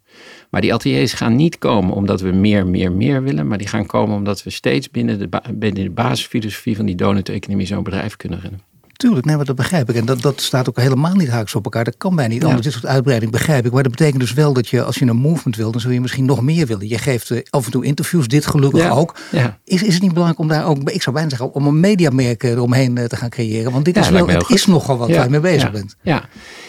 Maar 0.55 0.63
die 0.63 0.73
ateliers 0.73 1.13
gaan 1.13 1.35
niet 1.35 1.57
komen 1.57 1.95
omdat 1.95 2.21
we 2.21 2.31
meer, 2.31 2.67
meer, 2.67 2.91
meer 2.91 3.23
willen. 3.23 3.47
Maar 3.47 3.57
die 3.57 3.67
gaan 3.67 3.85
komen 3.85 4.15
omdat 4.15 4.43
we 4.43 4.49
steeds 4.49 4.91
binnen 4.91 5.19
de, 5.19 5.29
binnen 5.53 5.83
de 5.83 5.89
basisfilosofie 5.89 6.75
van 6.75 6.85
die 6.85 6.95
donut-economie 6.95 7.65
zo'n 7.65 7.83
bedrijf 7.83 8.15
kunnen 8.15 8.39
runnen. 8.39 8.61
Tuurlijk, 8.95 9.25
nee, 9.25 9.35
maar 9.35 9.45
dat 9.45 9.55
begrijp 9.55 9.89
ik. 9.89 9.95
En 9.95 10.05
dat, 10.05 10.21
dat 10.21 10.41
staat 10.41 10.69
ook 10.69 10.79
helemaal 10.79 11.13
niet 11.13 11.29
haaks 11.29 11.55
op 11.55 11.63
elkaar. 11.63 11.83
Dat 11.83 11.97
kan 11.97 12.15
bijna 12.15 12.33
niet 12.33 12.43
anders. 12.43 12.61
Dit 12.61 12.73
soort 12.73 12.85
uitbreiding 12.85 13.31
begrijp 13.31 13.65
ik. 13.65 13.71
Maar 13.71 13.83
dat 13.83 13.91
betekent 13.91 14.19
dus 14.19 14.33
wel 14.33 14.53
dat 14.53 14.67
je, 14.67 14.83
als 14.83 14.95
je 14.95 15.05
een 15.05 15.15
movement 15.15 15.55
wil, 15.55 15.71
dan 15.71 15.81
zul 15.81 15.91
je 15.91 16.01
misschien 16.01 16.25
nog 16.25 16.41
meer 16.41 16.65
willen. 16.65 16.87
Je 16.87 16.97
geeft 16.97 17.29
uh, 17.29 17.41
af 17.49 17.65
en 17.65 17.71
toe 17.71 17.85
interviews, 17.85 18.27
dit 18.27 18.45
gelukkig 18.45 18.81
ja. 18.81 18.89
ook. 18.89 19.15
Ja. 19.31 19.57
Is, 19.63 19.83
is 19.83 19.93
het 19.93 20.01
niet 20.01 20.13
belangrijk 20.13 20.39
om 20.39 20.47
daar 20.47 20.65
ook, 20.65 20.89
ik 20.89 21.01
zou 21.01 21.15
bijna 21.15 21.29
zeggen, 21.29 21.53
om 21.53 21.67
een 21.67 21.79
mediamerk 21.79 22.43
eromheen 22.43 22.97
uh, 22.97 23.03
te 23.03 23.15
gaan 23.15 23.29
creëren? 23.29 23.71
Want 23.71 23.85
dit 23.85 23.97
is 23.97 24.09
wel, 24.09 24.27
het 24.27 24.49
is 24.49 24.65
nogal 24.65 24.97
wat 24.97 25.09
waar 25.09 25.23
je 25.23 25.29
mee 25.29 25.39
bezig 25.39 25.71
bent. 25.71 25.95
Ja. 26.01 26.23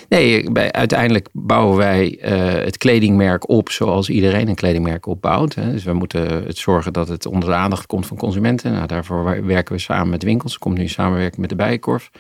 Nee, 0.08 0.50
bij, 0.50 0.72
uiteindelijk 0.72 1.28
bouwen 1.32 1.76
wij 1.76 2.18
uh, 2.22 2.64
het 2.64 2.78
kledingmerk 2.78 3.48
op 3.48 3.70
zoals 3.70 4.08
iedereen 4.08 4.48
een 4.48 4.54
kledingmerk 4.54 5.06
opbouwt. 5.06 5.54
Hè. 5.54 5.72
Dus 5.72 5.84
we 5.84 5.92
moeten 5.92 6.44
het 6.44 6.58
zorgen 6.58 6.92
dat 6.92 7.08
het 7.08 7.26
onder 7.26 7.48
de 7.48 7.54
aandacht 7.54 7.86
komt 7.86 8.06
van 8.06 8.16
consumenten. 8.16 8.72
Nou, 8.72 8.86
daarvoor 8.86 9.46
werken 9.46 9.74
we 9.74 9.80
samen 9.80 10.08
met 10.08 10.22
winkels. 10.22 10.52
Er 10.52 10.58
komt 10.58 10.78
nu 10.78 10.88
samenwerking 10.88 11.40
met 11.40 11.50
de 11.50 11.56
Bijenkorf. 11.56 12.10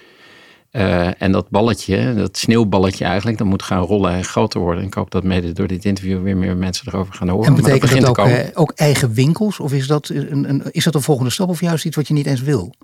Uh, 0.76 1.22
en 1.22 1.32
dat 1.32 1.48
balletje, 1.50 2.14
dat 2.14 2.38
sneeuwballetje 2.38 3.04
eigenlijk, 3.04 3.38
dat 3.38 3.46
moet 3.46 3.62
gaan 3.62 3.82
rollen 3.82 4.12
en 4.12 4.24
groter 4.24 4.60
worden. 4.60 4.80
En 4.80 4.86
ik 4.86 4.94
hoop 4.94 5.10
dat 5.10 5.24
mede 5.24 5.52
door 5.52 5.66
dit 5.66 5.84
interview 5.84 6.22
weer 6.22 6.36
meer 6.36 6.56
mensen 6.56 6.86
erover 6.88 7.14
gaan 7.14 7.28
horen. 7.28 7.46
En 7.46 7.54
betekent 7.54 7.90
dat, 7.90 8.00
dat 8.00 8.18
ook, 8.18 8.26
uh, 8.26 8.38
ook, 8.54 8.72
eigen 8.74 9.12
winkels? 9.12 9.60
Of 9.60 9.72
is 9.72 9.86
dat 9.86 10.08
een, 10.08 10.48
een, 10.48 10.62
is 10.70 10.84
dat 10.84 10.94
een 10.94 11.02
volgende 11.02 11.30
stap 11.30 11.48
of 11.48 11.60
juist 11.60 11.84
iets 11.84 11.96
wat 11.96 12.08
je 12.08 12.14
niet 12.14 12.26
eens 12.26 12.42
wil? 12.42 12.74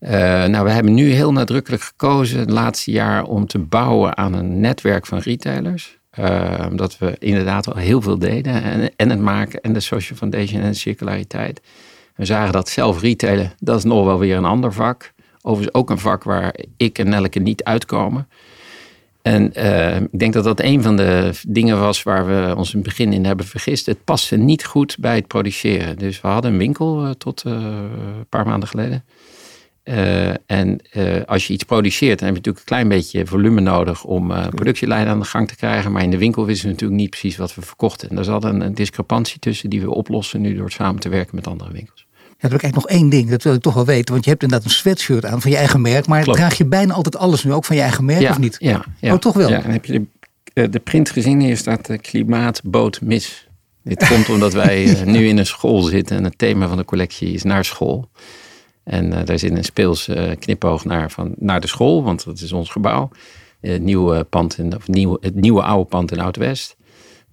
Uh, 0.00 0.10
nou, 0.44 0.64
we 0.64 0.70
hebben 0.70 0.94
nu 0.94 1.10
heel 1.10 1.32
nadrukkelijk 1.32 1.82
gekozen 1.82 2.38
het 2.38 2.50
laatste 2.50 2.90
jaar 2.90 3.24
om 3.24 3.46
te 3.46 3.58
bouwen 3.58 4.16
aan 4.16 4.32
een 4.32 4.60
netwerk 4.60 5.06
van 5.06 5.18
retailers. 5.18 5.98
omdat 6.70 6.98
we 6.98 7.16
inderdaad 7.18 7.72
al 7.72 7.76
heel 7.76 8.02
veel 8.02 8.18
deden. 8.18 8.62
En, 8.62 8.90
en 8.96 9.10
het 9.10 9.20
maken 9.20 9.60
en 9.60 9.72
de 9.72 9.80
social 9.80 10.18
foundation 10.18 10.62
en 10.62 10.70
de 10.70 10.76
circulariteit. 10.76 11.60
We 12.14 12.24
zagen 12.24 12.52
dat 12.52 12.68
zelf 12.68 13.00
retailen, 13.00 13.52
dat 13.58 13.78
is 13.78 13.84
nog 13.84 14.04
wel 14.04 14.18
weer 14.18 14.36
een 14.36 14.44
ander 14.44 14.72
vak. 14.72 15.13
Overigens 15.46 15.76
ook 15.76 15.90
een 15.90 15.98
vak 15.98 16.24
waar 16.24 16.54
ik 16.76 16.98
en 16.98 17.08
Nelke 17.08 17.38
niet 17.38 17.64
uitkomen. 17.64 18.28
En 19.22 19.52
uh, 19.56 20.00
ik 20.00 20.18
denk 20.18 20.32
dat 20.32 20.44
dat 20.44 20.60
een 20.60 20.82
van 20.82 20.96
de 20.96 21.30
dingen 21.48 21.80
was 21.80 22.02
waar 22.02 22.26
we 22.26 22.54
ons 22.56 22.72
in 22.72 22.78
het 22.78 22.88
begin 22.88 23.12
in 23.12 23.24
hebben 23.24 23.46
vergist. 23.46 23.86
Het 23.86 24.04
paste 24.04 24.36
niet 24.36 24.64
goed 24.64 24.96
bij 25.00 25.14
het 25.14 25.26
produceren. 25.26 25.98
Dus 25.98 26.20
we 26.20 26.28
hadden 26.28 26.52
een 26.52 26.58
winkel 26.58 27.04
uh, 27.04 27.10
tot 27.10 27.44
uh, 27.46 27.52
een 27.52 28.26
paar 28.28 28.46
maanden 28.46 28.68
geleden. 28.68 29.04
en 30.46 30.80
als 31.26 31.46
je 31.46 31.52
iets 31.52 31.64
produceert, 31.64 32.18
dan 32.18 32.28
heb 32.28 32.36
je 32.36 32.42
natuurlijk 32.42 32.58
een 32.58 32.76
klein 32.76 32.88
beetje 32.88 33.26
volume 33.26 33.60
nodig 33.60 34.04
om 34.04 34.32
productielijnen 34.50 35.08
aan 35.08 35.20
de 35.20 35.24
gang 35.24 35.48
te 35.48 35.56
krijgen. 35.56 35.92
Maar 35.92 36.02
in 36.02 36.10
de 36.10 36.18
winkel 36.18 36.46
wisten 36.46 36.66
we 36.66 36.72
natuurlijk 36.72 37.00
niet 37.00 37.10
precies 37.10 37.36
wat 37.36 37.54
we 37.54 37.62
verkochten. 37.62 38.08
En 38.08 38.14
daar 38.14 38.24
zat 38.24 38.44
een, 38.44 38.60
een 38.60 38.74
discrepantie 38.74 39.38
tussen 39.38 39.70
die 39.70 39.80
we 39.80 39.90
oplossen 39.90 40.40
nu 40.40 40.54
door 40.54 40.70
samen 40.70 41.00
te 41.00 41.08
werken 41.08 41.34
met 41.34 41.46
andere 41.46 41.72
winkels. 41.72 42.03
Dan 42.44 42.52
heb 42.52 42.62
ik 42.62 42.70
eigenlijk 42.70 42.92
nog 42.92 43.00
één 43.00 43.10
ding, 43.10 43.30
dat 43.30 43.42
wil 43.42 43.54
ik 43.54 43.60
toch 43.60 43.74
wel 43.74 43.84
weten. 43.84 44.12
Want 44.12 44.24
je 44.24 44.30
hebt 44.30 44.42
inderdaad 44.42 44.66
een 44.68 44.74
sweatshirt 44.74 45.24
aan 45.24 45.40
van 45.40 45.50
je 45.50 45.56
eigen 45.56 45.80
merk. 45.80 46.06
Maar 46.06 46.22
Klopt. 46.22 46.38
draag 46.38 46.58
je 46.58 46.64
bijna 46.64 46.94
altijd 46.94 47.16
alles 47.16 47.44
nu 47.44 47.52
ook 47.52 47.64
van 47.64 47.76
je 47.76 47.82
eigen 47.82 48.04
merk 48.04 48.30
of 48.30 48.38
niet? 48.38 48.56
Ja, 48.58 48.84
ja. 49.00 49.12
Oh, 49.12 49.18
toch 49.18 49.34
wel? 49.34 49.50
Ja, 49.50 49.60
dan 49.60 49.70
heb 49.70 49.84
je 49.84 49.92
de, 49.92 50.06
eh, 50.52 50.70
de 50.70 50.78
print 50.78 51.10
gezien. 51.10 51.40
Hier 51.40 51.56
staat 51.56 51.86
de 51.86 51.98
klimaatboot 51.98 53.00
mis. 53.00 53.48
Dit 53.82 54.08
komt 54.08 54.28
omdat 54.28 54.52
wij 54.52 54.84
eh, 54.84 55.06
nu 55.14 55.28
in 55.28 55.38
een 55.38 55.46
school 55.46 55.82
zitten. 55.82 56.16
En 56.16 56.24
het 56.24 56.38
thema 56.38 56.68
van 56.68 56.76
de 56.76 56.84
collectie 56.84 57.32
is 57.32 57.42
naar 57.42 57.64
school. 57.64 58.08
En 58.82 59.12
uh, 59.12 59.18
daar 59.24 59.38
zit 59.38 59.56
een 59.56 59.64
speels 59.64 60.08
uh, 60.08 60.30
knipoog 60.38 60.84
naar, 60.84 61.10
van, 61.10 61.34
naar 61.36 61.60
de 61.60 61.66
school. 61.66 62.02
Want 62.02 62.24
dat 62.24 62.40
is 62.40 62.52
ons 62.52 62.70
gebouw. 62.70 63.10
Het 63.60 63.82
nieuwe, 63.82 64.24
pand 64.24 64.58
in, 64.58 64.76
of 64.76 64.88
nieuw, 64.88 65.16
het 65.20 65.34
nieuwe 65.34 65.62
oude 65.62 65.88
pand 65.88 66.12
in 66.12 66.20
Oud-West. 66.20 66.76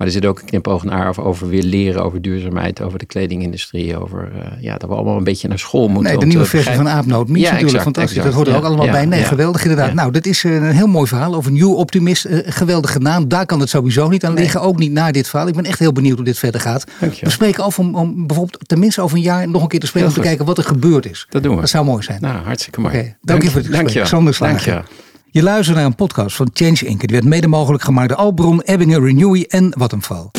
Maar 0.01 0.09
er 0.09 0.15
zit 0.15 0.25
ook 0.29 0.39
een 0.39 0.45
knipoog 0.45 0.83
naar 0.83 1.17
over 1.17 1.47
weer 1.47 1.63
leren 1.63 2.03
over 2.03 2.21
duurzaamheid, 2.21 2.81
over 2.81 2.99
de 2.99 3.05
kledingindustrie, 3.05 3.97
over 3.97 4.31
uh, 4.35 4.61
ja, 4.61 4.77
dat 4.77 4.89
we 4.89 4.95
allemaal 4.95 5.17
een 5.17 5.23
beetje 5.23 5.47
naar 5.47 5.59
school 5.59 5.87
moeten. 5.87 6.11
Nee, 6.11 6.19
de 6.19 6.25
nieuwe 6.25 6.45
versie 6.45 6.73
van 6.73 6.89
Aapnoot 6.89 7.27
Mies 7.27 7.43
ja, 7.43 7.51
natuurlijk 7.51 7.83
fantastisch. 7.83 8.23
dat 8.23 8.33
hoort 8.33 8.47
er 8.47 8.55
ook 8.55 8.63
allemaal 8.63 8.89
bij. 8.89 9.05
Nee, 9.05 9.23
geweldig 9.23 9.61
inderdaad. 9.61 9.93
Nou, 9.93 10.11
dit 10.11 10.25
is 10.27 10.43
eh, 10.43 10.55
een 10.55 10.63
heel 10.63 10.87
mooi 10.87 11.07
verhaal 11.07 11.35
over 11.35 11.51
Nieuw 11.51 11.73
Optimist. 11.73 12.25
Uh, 12.25 12.39
geweldige 12.45 12.99
naam. 12.99 13.27
Daar 13.27 13.45
kan 13.45 13.59
het 13.59 13.69
sowieso 13.69 14.09
niet 14.09 14.25
aan 14.25 14.33
liggen. 14.33 14.61
Ook 14.61 14.77
niet 14.77 14.91
na 14.91 15.11
dit 15.11 15.27
verhaal. 15.27 15.47
Ik 15.47 15.55
ben 15.55 15.65
echt 15.65 15.79
heel 15.79 15.93
benieuwd 15.93 16.15
hoe 16.15 16.25
dit 16.25 16.39
verder 16.39 16.61
gaat. 16.61 16.83
We 16.99 17.29
spreken 17.29 17.63
af 17.63 17.79
om, 17.79 17.95
om 17.95 18.27
bijvoorbeeld 18.27 18.67
tenminste 18.67 19.01
over 19.01 19.17
een 19.17 19.23
jaar 19.23 19.49
nog 19.49 19.61
een 19.61 19.67
keer 19.67 19.79
te 19.79 19.87
spreken 19.87 20.09
om 20.09 20.15
te 20.15 20.21
kijken 20.21 20.45
wat 20.45 20.57
er 20.57 20.63
gebeurd 20.63 21.09
is. 21.09 21.27
Dat 21.29 21.43
doen 21.43 21.55
we. 21.55 21.61
Dat 21.61 21.69
zou 21.69 21.85
mooi 21.85 22.03
zijn. 22.03 22.21
Nou, 22.21 22.45
hartstikke 22.45 22.79
mooi. 22.79 22.93
Okay. 22.93 23.15
Dank, 23.21 23.41
je 23.43 23.49
voor 23.49 23.61
het 23.61 23.75
gesprek. 23.75 24.05
Sander 24.05 24.33
Slager. 24.33 24.83
Je 25.33 25.43
luistert 25.43 25.77
naar 25.77 25.85
een 25.85 25.95
podcast 25.95 26.35
van 26.35 26.49
Change 26.53 26.85
Inc. 26.85 26.99
Die 26.99 27.09
werd 27.09 27.23
mede 27.23 27.47
mogelijk 27.47 27.83
gemaakt 27.83 28.09
door 28.09 28.17
Albron, 28.17 28.61
Ebbingen, 28.61 29.03
Renewy 29.03 29.45
en 29.47 29.73
Vattenfall. 29.77 30.29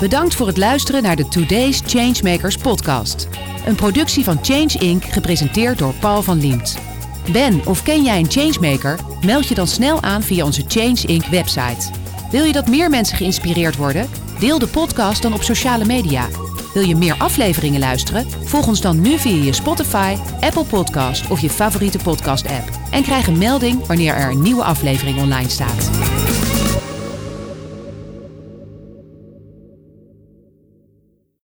Bedankt 0.00 0.34
voor 0.34 0.46
het 0.46 0.56
luisteren 0.56 1.02
naar 1.02 1.16
de 1.16 1.28
Today's 1.28 1.82
Changemakers 1.86 2.56
podcast. 2.56 3.28
Een 3.66 3.74
productie 3.74 4.24
van 4.24 4.38
Change 4.42 4.78
Inc. 4.78 5.04
gepresenteerd 5.04 5.78
door 5.78 5.94
Paul 6.00 6.22
van 6.22 6.40
Liemt. 6.40 6.78
Ben 7.32 7.66
of 7.66 7.82
ken 7.82 8.02
jij 8.02 8.18
een 8.18 8.30
changemaker? 8.30 8.98
Meld 9.24 9.48
je 9.48 9.54
dan 9.54 9.66
snel 9.66 10.02
aan 10.02 10.22
via 10.22 10.44
onze 10.44 10.64
Change 10.68 11.06
Inc. 11.06 11.24
website. 11.24 11.90
Wil 12.30 12.44
je 12.44 12.52
dat 12.52 12.68
meer 12.68 12.90
mensen 12.90 13.16
geïnspireerd 13.16 13.76
worden? 13.76 14.08
Deel 14.38 14.58
de 14.58 14.66
podcast 14.68 15.22
dan 15.22 15.32
op 15.32 15.42
sociale 15.42 15.84
media. 15.84 16.28
Wil 16.74 16.82
je 16.82 16.96
meer 16.96 17.14
afleveringen 17.18 17.80
luisteren? 17.80 18.26
Volg 18.44 18.66
ons 18.66 18.80
dan 18.80 19.00
nu 19.00 19.18
via 19.18 19.44
je 19.44 19.52
Spotify, 19.52 20.16
Apple 20.40 20.64
Podcast 20.64 21.30
of 21.30 21.40
je 21.40 21.50
favoriete 21.50 21.98
podcast 21.98 22.46
app. 22.46 22.70
En 22.90 23.02
krijg 23.02 23.26
een 23.26 23.38
melding 23.38 23.86
wanneer 23.86 24.14
er 24.14 24.30
een 24.30 24.42
nieuwe 24.42 24.64
aflevering 24.64 25.18
online 25.18 25.48
staat. 25.48 25.90